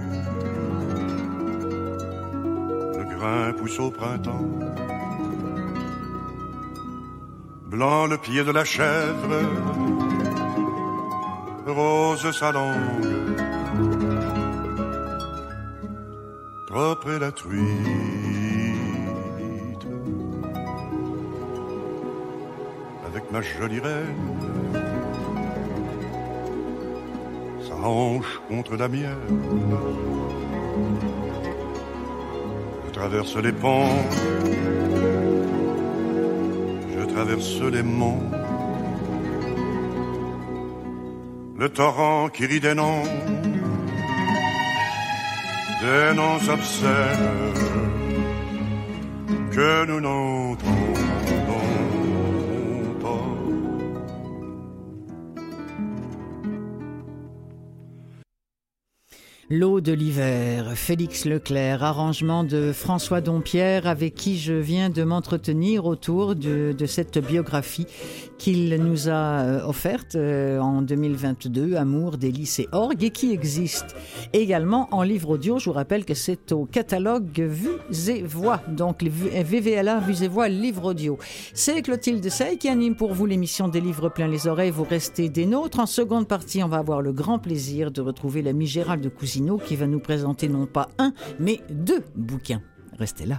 Le 2.99 3.05
grain 3.17 3.53
pousse 3.53 3.81
au 3.81 3.91
printemps. 3.91 4.49
Blanc 7.67 8.07
le 8.07 8.19
pied 8.19 8.45
de 8.45 8.53
la 8.53 8.65
chèvre. 8.65 9.41
Rose 11.67 12.31
sa 12.33 12.53
langue. 12.53 13.50
Propre 16.71 17.11
est 17.11 17.19
la 17.19 17.33
truie. 17.33 18.21
ma 23.33 23.43
jolie 23.43 23.79
reine. 23.79 24.39
Sa 27.67 27.75
hanche 27.75 28.41
contre 28.49 28.77
la 28.77 28.89
mienne. 28.89 29.29
Je 32.87 32.91
traverse 32.93 33.37
les 33.37 33.53
ponts. 33.53 34.05
Je 36.95 37.05
traverse 37.15 37.61
les 37.61 37.83
monts. 37.83 38.23
Le 41.57 41.69
torrent 41.69 42.29
qui 42.31 42.47
rit 42.47 42.61
des 42.61 42.75
noms. 42.75 43.05
Des 45.81 46.15
noms 46.15 46.53
obscènes 46.53 47.55
que 49.51 49.87
nous 49.87 50.01
n'entendons 50.01 50.81
L'eau 59.53 59.81
de 59.81 59.91
l'hiver, 59.91 60.75
Félix 60.77 61.25
Leclerc, 61.25 61.83
arrangement 61.83 62.45
de 62.45 62.71
François 62.73 63.21
Dompierre 63.21 63.89
avec 63.89 64.15
qui 64.15 64.39
je 64.39 64.53
viens 64.53 64.91
de 64.91 65.03
m'entretenir 65.03 65.87
autour 65.87 66.37
de, 66.37 66.73
cette 66.87 67.19
biographie 67.19 67.89
qu'il 68.41 68.75
nous 68.83 69.11
a 69.11 69.43
euh, 69.43 69.65
offerte 69.67 70.15
euh, 70.15 70.59
en 70.61 70.81
2022, 70.81 71.77
Amour, 71.77 72.17
délices 72.17 72.59
et 72.59 72.69
orgue, 72.73 73.05
et 73.05 73.11
qui 73.11 73.33
existe 73.33 73.95
également 74.33 74.89
en 74.93 75.03
livre 75.03 75.29
audio. 75.29 75.59
Je 75.59 75.67
vous 75.67 75.75
rappelle 75.75 76.07
que 76.07 76.15
c'est 76.15 76.51
au 76.53 76.65
catalogue 76.65 77.39
Vues 77.39 78.09
et 78.09 78.23
Voix, 78.23 78.63
donc 78.67 79.03
VVLA, 79.03 80.01
Vues 80.01 80.25
et 80.25 80.29
Voix, 80.29 80.49
livre 80.49 80.87
audio. 80.87 81.19
C'est 81.53 81.83
Clotilde 81.83 82.27
Sey 82.31 82.57
qui 82.57 82.71
anime 82.71 82.97
pour 82.97 83.13
vous 83.13 83.27
l'émission 83.27 83.69
des 83.69 83.83
livres 83.83 84.09
plein 84.09 84.27
les 84.27 84.47
oreilles. 84.47 84.71
Vous 84.71 84.85
restez 84.85 85.29
des 85.29 85.45
nôtres. 85.45 85.79
En 85.79 85.87
seconde 85.87 86.27
partie, 86.27 86.63
on 86.63 86.69
va 86.69 86.79
avoir 86.79 87.03
le 87.03 87.13
grand 87.13 87.39
plaisir 87.39 87.91
de 87.91 88.01
retrouver 88.01 88.41
l'ami 88.41 88.67
Gérald 88.67 89.05
de 89.05 89.11
Cousine 89.11 89.59
qui 89.67 89.77
va 89.77 89.87
nous 89.87 90.01
présenter 90.01 90.49
non 90.49 90.65
pas 90.65 90.89
un, 90.99 91.13
mais 91.39 91.61
deux 91.69 92.03
bouquins. 92.17 92.63
Restez 92.99 93.27
là. 93.27 93.39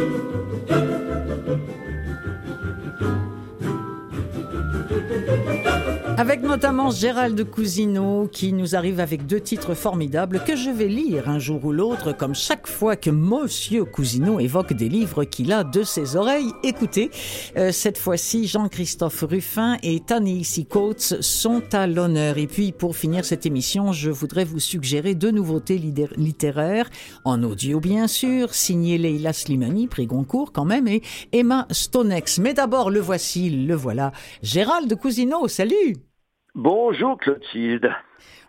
Avec 6.17 6.43
notamment 6.43 6.91
Gérald 6.91 7.43
Cousineau 7.49 8.27
qui 8.31 8.53
nous 8.53 8.75
arrive 8.75 8.99
avec 8.99 9.25
deux 9.25 9.39
titres 9.39 9.73
formidables 9.73 10.43
que 10.45 10.55
je 10.55 10.69
vais 10.69 10.87
lire 10.87 11.27
un 11.29 11.39
jour 11.39 11.65
ou 11.65 11.71
l'autre 11.71 12.15
comme 12.15 12.35
chaque 12.35 12.67
fois 12.67 12.95
que 12.95 13.09
Monsieur 13.09 13.85
Cousineau 13.85 14.39
évoque 14.39 14.73
des 14.73 14.87
livres 14.87 15.23
qu'il 15.23 15.51
a 15.51 15.63
de 15.63 15.83
ses 15.83 16.15
oreilles. 16.15 16.51
Écoutez, 16.63 17.09
euh, 17.57 17.71
cette 17.71 17.97
fois-ci 17.97 18.45
Jean-Christophe 18.45 19.23
Ruffin 19.27 19.77
et 19.81 19.99
Tanisi 20.01 20.65
Coates 20.65 21.21
sont 21.21 21.63
à 21.73 21.87
l'honneur. 21.87 22.37
Et 22.37 22.47
puis 22.47 22.71
pour 22.71 22.95
finir 22.95 23.25
cette 23.25 23.47
émission, 23.47 23.91
je 23.91 24.11
voudrais 24.11 24.45
vous 24.45 24.59
suggérer 24.59 25.15
deux 25.15 25.31
nouveautés 25.31 25.79
littéraires, 26.17 26.89
en 27.25 27.41
audio 27.41 27.79
bien 27.79 28.07
sûr, 28.07 28.53
signé 28.53 28.97
Leila 28.99 29.33
Slimani, 29.33 29.87
prix 29.87 30.05
Goncourt 30.05 30.51
quand 30.51 30.65
même, 30.65 30.87
et 30.87 31.01
Emma 31.31 31.67
Stonex. 31.71 32.37
Mais 32.39 32.53
d'abord, 32.53 32.91
le 32.91 32.99
voici, 32.99 33.49
le 33.49 33.75
voilà. 33.75 34.11
Gérald 34.43 34.93
Cousineau, 34.95 35.47
salut 35.47 35.95
Bonjour 36.55 37.17
Clotilde. 37.17 37.89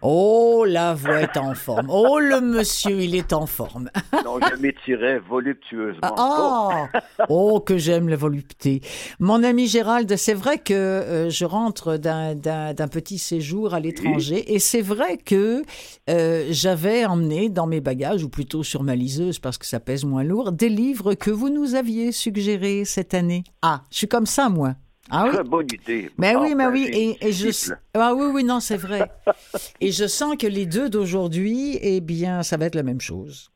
Oh, 0.04 0.64
la 0.66 0.92
voix 0.92 1.20
est 1.20 1.36
en 1.36 1.54
forme. 1.54 1.86
Oh, 1.88 2.18
le 2.18 2.40
monsieur, 2.40 3.00
il 3.00 3.14
est 3.14 3.32
en 3.32 3.46
forme. 3.46 3.90
non, 4.24 4.40
je 4.40 4.56
m'étirais 4.56 5.20
voluptueusement. 5.20 6.00
Ah, 6.02 6.88
oh. 7.20 7.24
oh, 7.28 7.60
que 7.60 7.78
j'aime 7.78 8.08
la 8.08 8.16
volupté. 8.16 8.80
Mon 9.20 9.44
ami 9.44 9.68
Gérald, 9.68 10.16
c'est 10.16 10.34
vrai 10.34 10.58
que 10.58 10.74
euh, 10.74 11.30
je 11.30 11.44
rentre 11.44 11.96
d'un 11.96 12.88
petit 12.88 13.18
séjour 13.18 13.72
à 13.72 13.78
l'étranger 13.78 14.52
et 14.52 14.58
c'est 14.58 14.82
vrai 14.82 15.16
que 15.18 15.62
euh, 16.10 16.46
j'avais 16.50 17.06
emmené 17.06 17.48
dans 17.50 17.68
mes 17.68 17.80
bagages, 17.80 18.24
ou 18.24 18.28
plutôt 18.28 18.64
sur 18.64 18.82
ma 18.82 18.96
liseuse 18.96 19.38
parce 19.38 19.58
que 19.58 19.66
ça 19.66 19.78
pèse 19.78 20.04
moins 20.04 20.24
lourd, 20.24 20.50
des 20.50 20.68
livres 20.68 21.14
que 21.14 21.30
vous 21.30 21.50
nous 21.50 21.76
aviez 21.76 22.10
suggérés 22.10 22.84
cette 22.84 23.14
année. 23.14 23.44
Ah, 23.62 23.82
je 23.92 23.98
suis 23.98 24.08
comme 24.08 24.26
ça, 24.26 24.48
moi. 24.48 24.74
Ah 25.14 25.24
oui? 25.26 25.34
Très 25.34 25.44
bonne 25.44 25.66
idée. 25.70 26.10
Mais 26.16 26.34
oui, 26.34 26.54
mais 26.54 26.66
oui. 26.66 27.16
Et, 27.20 27.32
je... 27.32 27.74
Ah 27.92 28.14
oui, 28.14 28.26
oui, 28.32 28.44
non, 28.44 28.60
c'est 28.60 28.78
vrai. 28.78 29.02
et 29.80 29.92
je 29.92 30.06
sens 30.06 30.36
que 30.36 30.46
les 30.46 30.64
deux 30.64 30.88
d'aujourd'hui, 30.88 31.78
eh 31.82 32.00
bien, 32.00 32.42
ça 32.42 32.56
va 32.56 32.64
être 32.64 32.74
la 32.74 32.82
même 32.82 33.00
chose. 33.00 33.52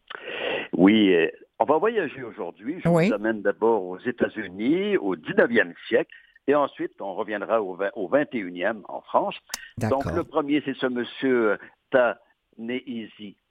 Oui, 0.75 1.15
euh, 1.15 1.29
on 1.59 1.65
va 1.65 1.79
voyager 1.79 2.23
aujourd'hui. 2.23 2.77
Je 2.85 2.89
vous 2.89 3.15
amène 3.15 3.41
d'abord 3.41 3.85
aux 3.85 3.99
États-Unis, 3.99 4.99
au 4.99 5.17
19e 5.17 5.73
siècle. 5.89 6.11
Et 6.47 6.55
ensuite, 6.55 6.93
on 7.01 7.15
reviendra 7.15 7.63
au, 7.63 7.77
21e 7.77 8.83
en 8.89 9.01
France. 9.01 9.35
Donc, 9.79 10.05
le 10.05 10.25
premier, 10.25 10.63
c'est 10.65 10.77
ce 10.77 10.87
monsieur 10.87 11.59
Ta 11.91 12.19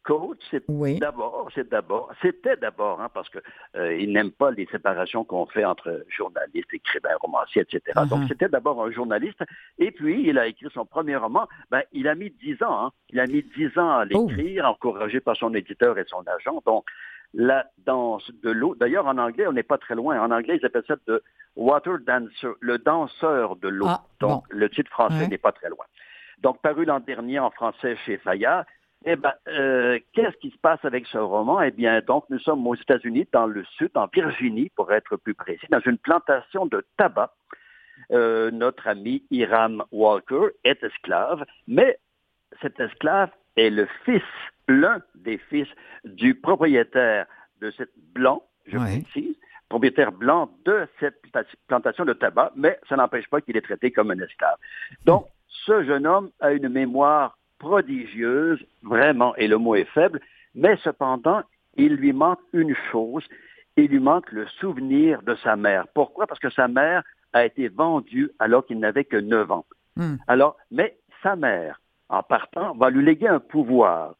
Coates, 0.05 0.37
c'est 0.51 0.63
Oui. 0.67 0.99
d'abord, 0.99 1.49
c'est 1.55 1.67
d'abord, 1.67 2.11
c'était 2.21 2.55
d'abord, 2.57 3.01
hein, 3.01 3.09
parce 3.13 3.27
que 3.29 3.39
euh, 3.75 3.95
il 3.97 4.13
n'aime 4.13 4.31
pas 4.31 4.51
les 4.51 4.67
séparations 4.67 5.23
qu'on 5.25 5.47
fait 5.47 5.65
entre 5.65 6.05
journalistes, 6.15 6.71
écrivains, 6.73 7.15
romanciers, 7.21 7.63
etc. 7.63 7.81
Donc 8.09 8.19
Mhm. 8.21 8.27
c'était 8.27 8.47
d'abord 8.49 8.83
un 8.85 8.91
journaliste, 8.91 9.43
et 9.79 9.89
puis 9.91 10.27
il 10.29 10.37
a 10.37 10.45
écrit 10.47 10.67
son 10.73 10.85
premier 10.85 11.15
roman. 11.15 11.47
Ben, 11.71 11.81
il 11.91 12.07
a 12.07 12.13
mis 12.15 12.29
dix 12.29 12.61
ans, 12.61 12.85
hein. 12.85 12.91
il 13.09 13.19
a 13.19 13.25
mis 13.25 13.41
dix 13.57 13.75
ans 13.79 13.89
à 13.99 14.05
Oh. 14.13 14.27
l'écrire, 14.29 14.65
encouragé 14.65 15.19
par 15.19 15.35
son 15.35 15.53
éditeur 15.55 15.97
et 15.97 16.05
son 16.07 16.23
agent. 16.27 16.61
Donc 16.65 16.85
la 17.33 17.65
danse 17.85 18.29
de 18.43 18.51
l'eau. 18.51 18.75
D'ailleurs, 18.75 19.07
en 19.07 19.17
anglais, 19.17 19.45
on 19.47 19.51
n'est 19.53 19.63
pas 19.63 19.77
très 19.77 19.95
loin. 19.95 20.21
En 20.21 20.31
anglais, 20.31 20.57
ils 20.61 20.65
appellent 20.65 20.85
ça 20.87 20.95
de 21.07 21.21
water 21.55 21.97
dancer, 22.05 22.47
le 22.61 22.77
danseur 22.77 23.55
de 23.57 23.67
l'eau. 23.67 23.87
Ah, 23.89 24.03
Donc 24.21 24.43
le 24.49 24.69
titre 24.69 24.91
français 24.91 25.21
Ouais. 25.23 25.27
n'est 25.27 25.37
pas 25.39 25.51
très 25.51 25.69
loin. 25.69 25.85
Donc 26.39 26.61
paru 26.61 26.85
l'an 26.85 26.99
dernier 26.99 27.39
en 27.39 27.49
français 27.49 27.95
chez 28.05 28.17
Fayard. 28.17 28.65
Eh 29.07 29.15
ben, 29.15 29.33
euh, 29.47 29.99
qu'est-ce 30.13 30.35
qui 30.37 30.49
se 30.49 30.57
passe 30.57 30.83
avec 30.83 31.05
ce 31.07 31.19
roman? 31.19 31.61
Eh 31.61 31.69
bien, 31.69 32.01
donc, 32.01 32.25
nous 32.29 32.39
sommes 32.39 32.65
aux 32.65 32.75
États-Unis, 32.75 33.27
dans 33.31 33.45
le 33.45 33.63
sud, 33.77 33.91
en 33.93 34.07
Virginie, 34.07 34.71
pour 34.75 34.91
être 34.91 35.15
plus 35.15 35.35
précis, 35.35 35.67
dans 35.69 35.79
une 35.85 35.99
plantation 35.99 36.65
de 36.65 36.83
tabac. 36.97 37.31
Euh, 38.11 38.49
notre 38.49 38.87
ami 38.87 39.23
Hiram 39.29 39.83
Walker 39.91 40.47
est 40.63 40.83
esclave, 40.83 41.45
mais 41.67 41.99
cet 42.61 42.79
esclave 42.79 43.29
est 43.55 43.69
le 43.69 43.87
fils, 44.05 44.23
l'un 44.67 45.01
des 45.13 45.37
fils 45.37 45.67
du 46.03 46.35
propriétaire 46.35 47.27
de 47.61 47.71
cette 47.77 47.93
blanc, 48.13 48.43
je 48.65 48.77
précise, 48.77 49.35
propriétaire 49.69 50.11
blanc 50.11 50.49
de 50.65 50.87
cette 50.99 51.21
plantation 51.67 52.05
de 52.05 52.13
tabac, 52.13 52.51
mais 52.55 52.79
ça 52.89 52.95
n'empêche 52.95 53.27
pas 53.29 53.39
qu'il 53.41 53.55
est 53.55 53.61
traité 53.61 53.91
comme 53.91 54.11
un 54.11 54.19
esclave. 54.19 54.57
Donc, 55.05 55.27
ce 55.47 55.83
jeune 55.83 56.05
homme 56.05 56.31
a 56.39 56.51
une 56.51 56.69
mémoire 56.69 57.37
prodigieuse, 57.59 58.63
vraiment, 58.83 59.35
et 59.35 59.47
le 59.47 59.57
mot 59.57 59.75
est 59.75 59.89
faible, 59.93 60.19
mais 60.53 60.77
cependant, 60.83 61.41
il 61.75 61.95
lui 61.95 62.13
manque 62.13 62.39
une 62.53 62.75
chose, 62.91 63.23
il 63.77 63.87
lui 63.87 63.99
manque 63.99 64.31
le 64.31 64.47
souvenir 64.59 65.21
de 65.23 65.35
sa 65.35 65.55
mère. 65.55 65.85
Pourquoi? 65.93 66.27
Parce 66.27 66.39
que 66.39 66.49
sa 66.49 66.67
mère 66.67 67.03
a 67.33 67.45
été 67.45 67.67
vendue 67.67 68.31
alors 68.39 68.65
qu'il 68.65 68.79
n'avait 68.79 69.03
que 69.03 69.17
9 69.17 69.51
ans. 69.51 69.65
Hmm. 69.97 70.15
Alors, 70.27 70.57
mais 70.71 70.97
sa 71.21 71.35
mère, 71.35 71.81
en 72.09 72.23
partant, 72.23 72.73
va 72.75 72.89
lui 72.89 73.03
léguer 73.03 73.27
un 73.27 73.39
pouvoir, 73.39 74.15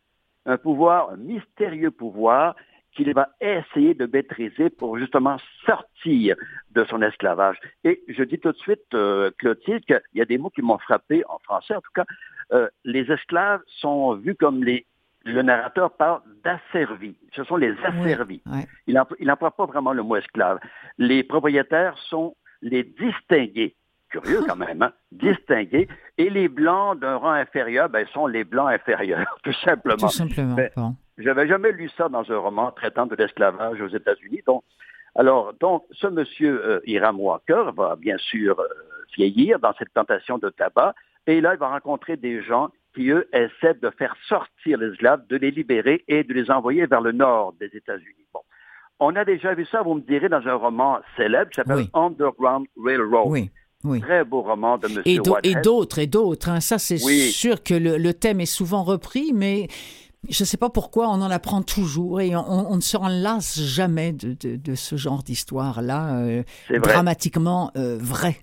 un 0.46 0.58
pouvoir, 0.58 1.12
un 1.12 1.18
mystérieux 1.18 1.92
pouvoir 1.92 2.56
qu'il 2.96 3.14
va 3.14 3.30
essayer 3.42 3.94
de 3.94 4.06
maîtriser 4.06 4.70
pour 4.70 4.98
justement 4.98 5.38
sortir 5.66 6.36
de 6.72 6.84
son 6.86 7.02
esclavage. 7.02 7.60
Et 7.84 8.02
je 8.08 8.24
dis 8.24 8.40
tout 8.40 8.52
de 8.52 8.58
suite, 8.58 8.94
euh, 8.94 9.32
Clotilde, 9.38 9.84
qu'il 9.86 10.00
y 10.14 10.22
a 10.22 10.26
des 10.26 10.38
mots 10.38 10.50
qui 10.50 10.62
m'ont 10.62 10.78
frappé, 10.78 11.24
en 11.28 11.40
français 11.40 11.76
en 11.76 11.82
tout 11.82 11.92
cas, 11.94 12.06
euh, 12.52 12.68
les 12.84 13.12
esclaves 13.12 13.62
sont 13.80 14.16
vus 14.16 14.36
comme 14.36 14.64
les... 14.64 14.86
Le 15.24 15.42
narrateur 15.42 15.92
parle 15.92 16.22
d'asservis. 16.44 17.16
Ce 17.36 17.44
sont 17.46 17.56
les 17.56 17.74
asservis. 17.84 18.44
Ouais. 18.46 18.68
Il 18.86 18.94
n'emploie 18.94 19.50
pas 19.50 19.66
vraiment 19.66 19.92
le 19.92 20.04
mot 20.04 20.18
esclave. 20.18 20.60
Les 21.00 21.24
propriétaires 21.24 21.98
sont 22.10 22.36
les 22.62 22.84
distingués. 22.84 23.76
Curieux 24.10 24.42
quand 24.48 24.56
même, 24.56 24.84
hein? 24.84 24.94
distingués. 25.12 25.88
Et 26.20 26.30
les 26.30 26.48
blancs 26.48 27.00
d'un 27.00 27.16
rang 27.16 27.32
inférieur, 27.32 27.90
ben, 27.90 28.06
sont 28.14 28.28
les 28.28 28.44
blancs 28.44 28.70
inférieurs, 28.70 29.36
tout 29.44 29.54
simplement. 29.54 29.98
Tout 29.98 30.10
simplement. 30.10 30.54
Ben, 30.54 30.70
Bon. 30.76 30.96
J'avais 31.18 31.48
jamais 31.48 31.72
lu 31.72 31.90
ça 31.98 32.10
dans 32.10 32.30
un 32.30 32.38
roman 32.38 32.72
traitant 32.72 33.06
de 33.06 33.16
l'esclavage 33.16 33.82
aux 33.82 33.88
États-Unis. 33.88 34.42
Donc, 34.46 34.64
alors, 35.16 35.54
donc, 35.54 35.84
ce 35.92 36.08
monsieur 36.08 36.62
euh, 36.66 36.80
Hiram 36.86 37.20
Walker 37.20 37.70
va 37.76 37.96
bien 37.96 38.18
sûr 38.18 38.60
euh, 38.60 38.68
vieillir 39.16 39.60
dans 39.60 39.74
cette 39.80 39.90
plantation 39.90 40.38
de 40.38 40.50
tabac, 40.50 40.94
et 41.28 41.42
là, 41.42 41.54
il 41.54 41.60
va 41.60 41.70
rencontrer 41.70 42.18
des 42.18 42.42
gens 42.44 42.70
qui, 42.96 43.10
eux, 43.10 43.28
essaient 43.34 43.74
de 43.82 43.90
faire 43.98 44.16
sortir 44.28 44.78
les 44.78 44.92
esclaves, 44.94 45.26
de 45.28 45.36
les 45.38 45.52
libérer 45.52 46.04
et 46.08 46.24
de 46.24 46.34
les 46.34 46.50
envoyer 46.50 46.86
vers 46.86 47.02
le 47.02 47.12
nord 47.12 47.54
des 47.60 47.70
États-Unis. 47.74 48.26
Bon. 48.34 48.40
On 49.00 49.16
a 49.16 49.26
déjà 49.26 49.54
vu 49.54 49.66
ça, 49.66 49.82
vous 49.82 49.96
me 49.96 50.02
direz, 50.02 50.30
dans 50.30 50.46
un 50.48 50.54
roman 50.56 51.00
célèbre 51.18 51.50
qui 51.52 51.56
s'appelle 51.56 51.76
Oui. 51.78 51.90
Underground 51.94 52.68
Railroad. 52.84 53.28
Oui. 53.28 53.50
Oui. 53.84 54.00
Très 54.02 54.24
beau 54.24 54.42
roman 54.42 54.78
de 54.80 54.88
M. 54.88 55.02
Et 55.06 55.18
d'autres, 55.20 56.00
et 56.00 56.08
d'autres. 56.08 56.50
hein. 56.50 56.60
Ça, 56.60 56.80
c'est 56.80 57.04
Oui. 57.06 57.30
sûr 57.32 57.62
que 57.62 57.74
le, 57.76 57.98
le 57.98 58.14
thème 58.14 58.40
est 58.40 58.46
souvent 58.48 58.84
repris, 58.84 59.32
mais 59.34 59.68
je 60.28 60.42
ne 60.42 60.46
sais 60.48 60.58
pas 60.58 60.70
pourquoi 60.72 61.08
on 61.10 61.22
en 61.22 61.30
apprend 61.30 61.62
toujours 61.62 62.20
et 62.22 62.36
on, 62.36 62.42
on 62.72 62.76
ne 62.78 62.82
se 62.82 62.98
lasse 63.24 63.60
jamais 63.60 64.12
de, 64.14 64.30
de- 64.34 64.56
de 64.56 64.74
ce 64.76 64.96
genre 64.96 65.22
d'histoire-là, 65.22 66.18
euh, 66.18 66.44
C'est 66.68 66.78
vrai. 66.80 66.94
dramatiquement 66.94 67.72
euh, 67.78 67.98
vrai. 68.00 68.38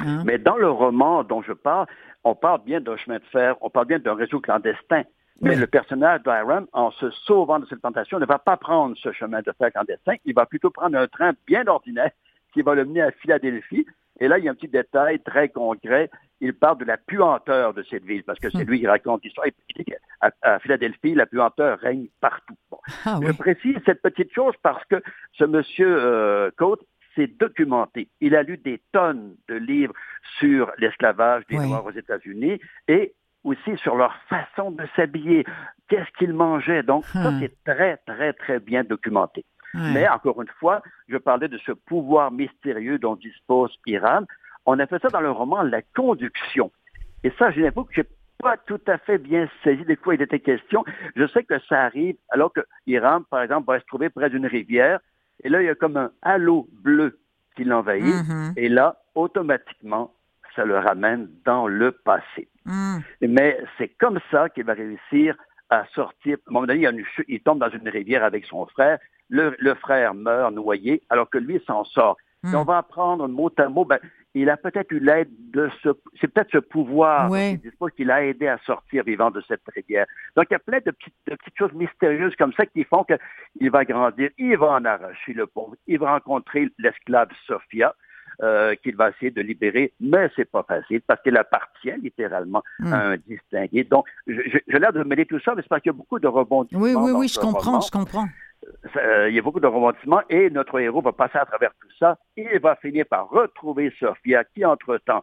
Hein? 0.00 0.22
Mais 0.24 0.38
dans 0.38 0.56
le 0.56 0.70
roman 0.70 1.24
dont 1.24 1.42
je 1.42 1.52
parle, 1.52 1.86
on 2.30 2.34
parle 2.34 2.62
bien 2.64 2.80
d'un 2.80 2.96
chemin 2.96 3.18
de 3.18 3.24
fer, 3.32 3.56
on 3.60 3.70
parle 3.70 3.86
bien 3.86 3.98
d'un 3.98 4.14
réseau 4.14 4.40
clandestin. 4.40 5.02
Mais 5.40 5.50
Oui. 5.50 5.56
le 5.56 5.66
personnage 5.68 6.22
d'Iram, 6.24 6.66
en 6.72 6.90
se 6.90 7.10
sauvant 7.10 7.60
de 7.60 7.66
cette 7.66 7.80
plantation, 7.80 8.18
ne 8.18 8.26
va 8.26 8.38
pas 8.38 8.56
prendre 8.56 8.96
ce 8.96 9.12
chemin 9.12 9.40
de 9.40 9.52
fer 9.58 9.70
clandestin, 9.72 10.14
il 10.24 10.34
va 10.34 10.46
plutôt 10.46 10.70
prendre 10.70 10.98
un 10.98 11.06
train 11.06 11.32
bien 11.46 11.66
ordinaire 11.66 12.10
qui 12.52 12.62
va 12.62 12.74
le 12.74 12.84
mener 12.84 13.02
à 13.02 13.10
Philadelphie. 13.12 13.86
Et 14.20 14.26
là, 14.26 14.38
il 14.38 14.44
y 14.44 14.48
a 14.48 14.50
un 14.50 14.54
petit 14.56 14.66
détail 14.66 15.20
très 15.20 15.48
concret. 15.48 16.10
Il 16.40 16.52
parle 16.52 16.78
de 16.78 16.84
la 16.84 16.96
puanteur 16.96 17.72
de 17.72 17.84
cette 17.84 18.02
ville, 18.04 18.24
parce 18.24 18.40
que 18.40 18.50
c'est 18.50 18.64
Hmm. 18.64 18.68
lui 18.70 18.80
qui 18.80 18.86
raconte 18.88 19.22
l'histoire. 19.22 19.46
Il 19.46 19.52
dit 19.76 19.84
qu'à 19.84 20.30
à 20.42 20.58
Philadelphie, 20.58 21.14
la 21.14 21.26
puanteur 21.26 21.78
règne 21.78 22.08
partout. 22.20 22.56
Bon. 22.68 22.78
Ah 23.04 23.20
Je 23.24 23.30
précise 23.32 23.76
cette 23.86 24.02
petite 24.02 24.32
chose 24.34 24.54
parce 24.62 24.84
que 24.86 25.00
ce 25.34 25.44
monsieur 25.44 25.86
euh, 25.88 26.50
Coates 26.56 26.80
s'est 27.18 27.26
documenté. 27.26 28.08
Il 28.20 28.36
a 28.36 28.42
lu 28.42 28.56
des 28.58 28.80
tonnes 28.92 29.34
de 29.48 29.54
livres 29.56 29.94
sur 30.38 30.70
l'esclavage 30.78 31.42
des 31.48 31.58
Oui. 31.58 31.66
Noirs 31.66 31.84
aux 31.84 31.90
États-Unis 31.90 32.60
et 32.86 33.12
aussi 33.44 33.76
sur 33.78 33.96
leur 33.96 34.14
façon 34.28 34.70
de 34.72 34.84
s'habiller, 34.94 35.44
qu'est-ce 35.88 36.10
qu'ils 36.18 36.32
mangeaient. 36.32 36.82
Donc, 36.82 37.04
ça, 37.06 37.30
Hmm. 37.30 37.40
c'est 37.40 37.54
très, 37.64 37.96
très, 38.06 38.32
très 38.32 38.60
bien 38.60 38.84
documenté. 38.84 39.44
Mais 39.74 40.08
encore 40.08 40.40
une 40.40 40.48
fois, 40.60 40.80
je 41.08 41.18
parlais 41.18 41.48
de 41.48 41.58
ce 41.58 41.72
pouvoir 41.72 42.30
mystérieux 42.32 42.98
dont 42.98 43.16
dispose 43.16 43.70
Hiram. 43.86 44.24
On 44.64 44.78
a 44.78 44.86
fait 44.86 44.98
ça 45.00 45.08
dans 45.08 45.20
le 45.20 45.30
roman 45.30 45.62
La 45.62 45.82
Conduction. 45.94 46.70
Et 47.22 47.30
ça, 47.38 47.50
j'ai 47.50 47.60
l'impression 47.62 47.84
que 47.84 47.94
j'ai 47.94 48.08
pas 48.38 48.56
tout 48.56 48.80
à 48.86 48.96
fait 48.98 49.18
bien 49.18 49.48
saisi 49.64 49.84
de 49.84 49.94
quoi 49.94 50.14
il 50.14 50.22
était 50.22 50.40
question. 50.40 50.84
Je 51.16 51.26
sais 51.26 51.42
que 51.44 51.58
ça 51.68 51.82
arrive 51.84 52.16
alors 52.30 52.52
que 52.52 52.60
Hiram, 52.86 53.24
par 53.30 53.42
exemple, 53.42 53.66
va 53.66 53.78
se 53.80 53.84
trouver 53.86 54.08
près 54.10 54.30
d'une 54.30 54.46
rivière. 54.46 55.00
Et 55.44 55.48
là, 55.48 55.62
il 55.62 55.66
y 55.66 55.68
a 55.68 55.74
comme 55.74 55.96
un 55.96 56.10
halo 56.22 56.68
bleu 56.82 57.18
qui 57.56 57.64
l'envahit. 57.64 58.04
Mhm. 58.28 58.52
Et 58.56 58.68
là, 58.68 58.96
automatiquement, 59.14 60.12
ça 60.56 60.64
le 60.64 60.78
ramène 60.78 61.28
dans 61.44 61.66
le 61.68 61.92
passé. 61.92 62.48
Mhm. 62.64 63.02
Mais 63.22 63.58
c'est 63.76 63.88
comme 63.88 64.18
ça 64.30 64.48
qu'il 64.48 64.64
va 64.64 64.74
réussir 64.74 65.36
à 65.70 65.84
sortir. 65.94 66.36
À 66.38 66.50
un 66.50 66.52
moment 66.52 66.66
donné, 66.66 66.80
il, 66.80 66.82
y 66.82 66.86
a 66.86 66.90
une 66.90 67.04
chute- 67.04 67.26
il 67.28 67.40
tombe 67.40 67.58
dans 67.60 67.70
une 67.70 67.88
rivière 67.88 68.24
avec 68.24 68.44
son 68.46 68.66
frère. 68.66 68.98
Le, 69.28 69.54
le 69.58 69.74
frère 69.74 70.14
meurt 70.14 70.52
noyé, 70.54 71.02
alors 71.10 71.28
que 71.28 71.38
lui 71.38 71.62
s'en 71.66 71.84
sort. 71.84 72.16
Et 72.44 72.48
Mhm. 72.48 72.54
on 72.56 72.64
va 72.64 72.78
apprendre 72.78 73.28
mot 73.28 73.50
à 73.58 73.68
mot. 73.68 73.84
Ben, 73.84 73.98
il 74.34 74.50
a 74.50 74.56
peut-être 74.56 74.92
eu 74.92 75.00
l'aide 75.00 75.30
de 75.52 75.70
ce. 75.82 75.88
C'est 76.20 76.28
peut-être 76.28 76.50
ce 76.52 76.58
pouvoir 76.58 77.28
dispose 77.56 77.90
qui 77.96 78.04
l'a 78.04 78.24
aidé 78.24 78.46
à 78.48 78.58
sortir 78.66 79.04
vivant 79.04 79.30
de 79.30 79.42
cette 79.48 79.62
rivière. 79.74 80.06
Donc, 80.36 80.46
il 80.50 80.54
y 80.54 80.56
a 80.56 80.60
plein 80.60 80.78
de 80.78 80.90
petites, 80.90 81.14
de 81.26 81.34
petites 81.34 81.56
choses 81.58 81.72
mystérieuses 81.72 82.36
comme 82.36 82.52
ça 82.52 82.66
qui 82.66 82.84
font 82.84 83.04
qu'il 83.04 83.70
va 83.70 83.84
grandir. 83.84 84.30
Il 84.38 84.56
va 84.58 84.72
en 84.72 84.84
arracher 84.84 85.32
le 85.32 85.46
pauvre. 85.46 85.74
Il 85.86 85.98
va 85.98 86.12
rencontrer 86.12 86.68
l'esclave 86.78 87.28
Sophia. 87.46 87.94
euh, 88.40 88.76
qu'il 88.76 88.94
va 88.94 89.08
essayer 89.10 89.32
de 89.32 89.40
libérer, 89.40 89.92
mais 89.98 90.30
c'est 90.36 90.44
pas 90.48 90.62
facile 90.62 91.00
parce 91.04 91.20
qu'elle 91.22 91.36
appartient 91.38 91.90
littéralement 92.00 92.62
Mhm. 92.78 92.92
à 92.92 92.96
un 93.08 93.16
distingué. 93.16 93.82
Donc, 93.82 94.06
je- 94.28 94.34
je- 94.46 94.58
j'ai 94.68 94.78
l'air 94.78 94.92
de 94.92 95.02
mêler 95.02 95.26
tout 95.26 95.40
ça, 95.40 95.56
mais 95.56 95.62
c'est 95.62 95.68
parce 95.68 95.82
qu'il 95.82 95.90
y 95.90 95.94
a 95.94 95.98
beaucoup 95.98 96.20
de 96.20 96.28
rebondissements. 96.28 96.80
Oui, 96.80 96.94
oui, 96.94 97.10
oui, 97.12 97.26
je 97.26 97.40
comprends, 97.40 97.70
roman. 97.72 97.80
je 97.80 97.90
comprends. 97.90 98.26
Euh, 98.96 99.28
il 99.28 99.34
y 99.34 99.38
a 99.38 99.42
beaucoup 99.42 99.60
de 99.60 99.66
rebondissements 99.66 100.22
et 100.28 100.50
notre 100.50 100.78
héros 100.80 101.00
va 101.02 101.12
passer 101.12 101.38
à 101.38 101.46
travers 101.46 101.70
tout 101.80 101.88
ça. 101.98 102.18
Il 102.36 102.58
va 102.60 102.76
finir 102.76 103.06
par 103.08 103.28
retrouver 103.28 103.92
Sophia 103.98 104.44
qui, 104.44 104.64
entre-temps, 104.64 105.22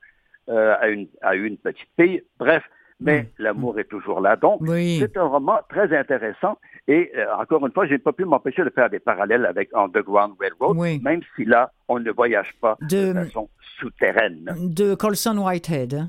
euh, 0.50 0.76
a, 0.80 0.88
une, 0.90 1.08
a 1.22 1.36
eu 1.36 1.46
une 1.46 1.58
petite 1.58 1.88
fille. 2.00 2.24
Bref, 2.40 2.64
mais 3.00 3.24
Mm. 3.24 3.26
l'amour 3.44 3.80
est 3.80 3.84
toujours 3.90 4.22
là. 4.22 4.36
Donc, 4.36 4.62
Oui. 4.62 4.98
c'est 5.02 5.18
un 5.18 5.26
roman 5.28 5.60
très 5.70 5.96
intéressant 5.98 6.58
et 6.88 7.12
euh, 7.18 7.26
encore 7.36 7.66
une 7.66 7.74
fois, 7.74 7.86
je 7.88 7.92
n'ai 7.94 7.98
pas 8.00 8.14
pu 8.14 8.24
m'empêcher 8.26 8.64
de 8.64 8.70
faire 8.70 8.90
des 8.90 9.00
parallèles 9.00 9.46
avec 9.46 9.70
Underground 9.74 10.36
Railroad, 10.40 10.78
Oui. 10.78 11.00
même 11.04 11.22
si 11.36 11.44
là, 11.46 11.72
on 11.90 12.00
ne 12.00 12.12
voyage 12.12 12.54
pas 12.62 12.78
de, 12.82 13.12
De- 13.12 13.14
façon 13.26 13.50
souterraine. 13.80 14.46
de 14.58 14.96
Colson 14.96 15.38
Whitehead. 15.38 16.08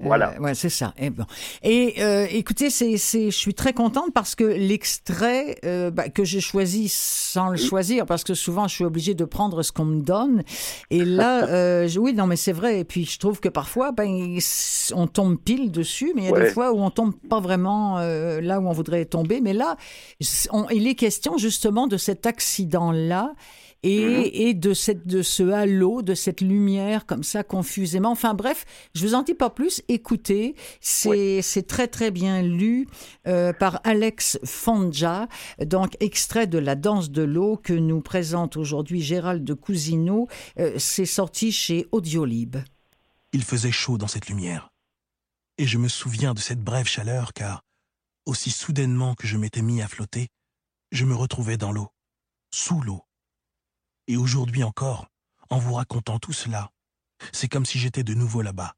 Voilà. 0.00 0.34
Euh, 0.36 0.40
ouais, 0.42 0.54
c'est 0.54 0.68
ça. 0.68 0.94
Et, 0.96 1.10
bon. 1.10 1.24
Et 1.62 1.96
euh, 1.98 2.26
écoutez, 2.30 2.70
c'est, 2.70 2.96
c'est, 2.98 3.32
je 3.32 3.36
suis 3.36 3.54
très 3.54 3.72
contente 3.72 4.12
parce 4.14 4.34
que 4.36 4.44
l'extrait 4.44 5.58
euh, 5.64 5.90
bah, 5.90 6.08
que 6.08 6.22
j'ai 6.24 6.40
choisi 6.40 6.88
sans 6.88 7.48
le 7.48 7.56
choisir, 7.56 8.06
parce 8.06 8.22
que 8.24 8.34
souvent 8.34 8.68
je 8.68 8.74
suis 8.76 8.84
obligée 8.84 9.14
de 9.14 9.24
prendre 9.24 9.62
ce 9.62 9.72
qu'on 9.72 9.84
me 9.84 10.00
donne. 10.02 10.42
Et 10.90 11.04
là, 11.04 11.44
euh, 11.48 11.88
je- 11.88 11.98
oui, 11.98 12.14
non, 12.14 12.26
mais 12.26 12.36
c'est 12.36 12.52
vrai. 12.52 12.80
Et 12.80 12.84
puis 12.84 13.04
je 13.06 13.18
trouve 13.18 13.40
que 13.40 13.48
parfois, 13.48 13.90
ben, 13.92 14.38
on 14.94 15.06
tombe 15.08 15.36
pile 15.38 15.72
dessus, 15.72 16.12
mais 16.14 16.22
il 16.22 16.24
y 16.26 16.28
a 16.28 16.32
Ouais. 16.32 16.44
des 16.44 16.50
fois 16.50 16.72
où 16.72 16.78
on 16.80 16.90
tombe 16.90 17.14
pas 17.28 17.40
vraiment 17.40 17.98
euh, 17.98 18.40
là 18.40 18.60
où 18.60 18.68
on 18.68 18.72
voudrait 18.72 19.04
tomber. 19.04 19.40
Mais 19.40 19.52
là, 19.52 19.76
on- 20.52 20.68
il 20.70 20.86
est 20.86 20.94
question 20.94 21.38
justement 21.38 21.86
de 21.88 21.96
cet 21.96 22.24
accident-là. 22.24 23.32
Et, 23.82 24.48
et 24.48 24.54
de, 24.54 24.74
cette, 24.74 25.06
de 25.06 25.22
ce 25.22 25.42
halo, 25.42 26.02
de 26.02 26.14
cette 26.14 26.40
lumière 26.40 27.06
comme 27.06 27.22
ça 27.22 27.44
confusément. 27.44 28.10
Enfin 28.10 28.34
bref, 28.34 28.64
je 28.94 29.06
vous 29.06 29.14
en 29.14 29.22
dis 29.22 29.34
pas 29.34 29.50
plus. 29.50 29.82
Écoutez, 29.88 30.54
c'est 30.80 31.42
c'est 31.42 31.66
très 31.66 31.88
très 31.88 32.10
bien 32.10 32.42
lu 32.42 32.86
euh, 33.26 33.52
par 33.52 33.80
Alex 33.84 34.38
Fonja, 34.44 35.28
donc 35.64 35.96
extrait 36.00 36.46
de 36.46 36.58
La 36.58 36.74
danse 36.74 37.10
de 37.10 37.22
l'eau 37.22 37.56
que 37.56 37.72
nous 37.72 38.00
présente 38.00 38.56
aujourd'hui 38.56 39.00
Gérald 39.00 39.44
de 39.44 39.54
Cousineau. 39.54 40.28
Euh, 40.58 40.74
c'est 40.78 41.06
sorti 41.06 41.52
chez 41.52 41.86
Audiolib. 41.92 42.56
Il 43.32 43.42
faisait 43.42 43.72
chaud 43.72 43.98
dans 43.98 44.08
cette 44.08 44.28
lumière. 44.28 44.70
Et 45.58 45.66
je 45.66 45.78
me 45.78 45.88
souviens 45.88 46.34
de 46.34 46.38
cette 46.38 46.60
brève 46.62 46.86
chaleur 46.86 47.32
car, 47.32 47.62
aussi 48.26 48.50
soudainement 48.50 49.14
que 49.14 49.26
je 49.26 49.36
m'étais 49.36 49.62
mis 49.62 49.82
à 49.82 49.88
flotter, 49.88 50.28
je 50.92 51.04
me 51.04 51.14
retrouvais 51.14 51.56
dans 51.56 51.72
l'eau, 51.72 51.88
sous 52.52 52.80
l'eau. 52.80 53.02
Et 54.08 54.16
aujourd'hui 54.16 54.64
encore, 54.64 55.06
en 55.50 55.58
vous 55.58 55.74
racontant 55.74 56.18
tout 56.18 56.32
cela, 56.32 56.72
c'est 57.30 57.48
comme 57.48 57.66
si 57.66 57.78
j'étais 57.78 58.04
de 58.04 58.14
nouveau 58.14 58.40
là-bas, 58.40 58.74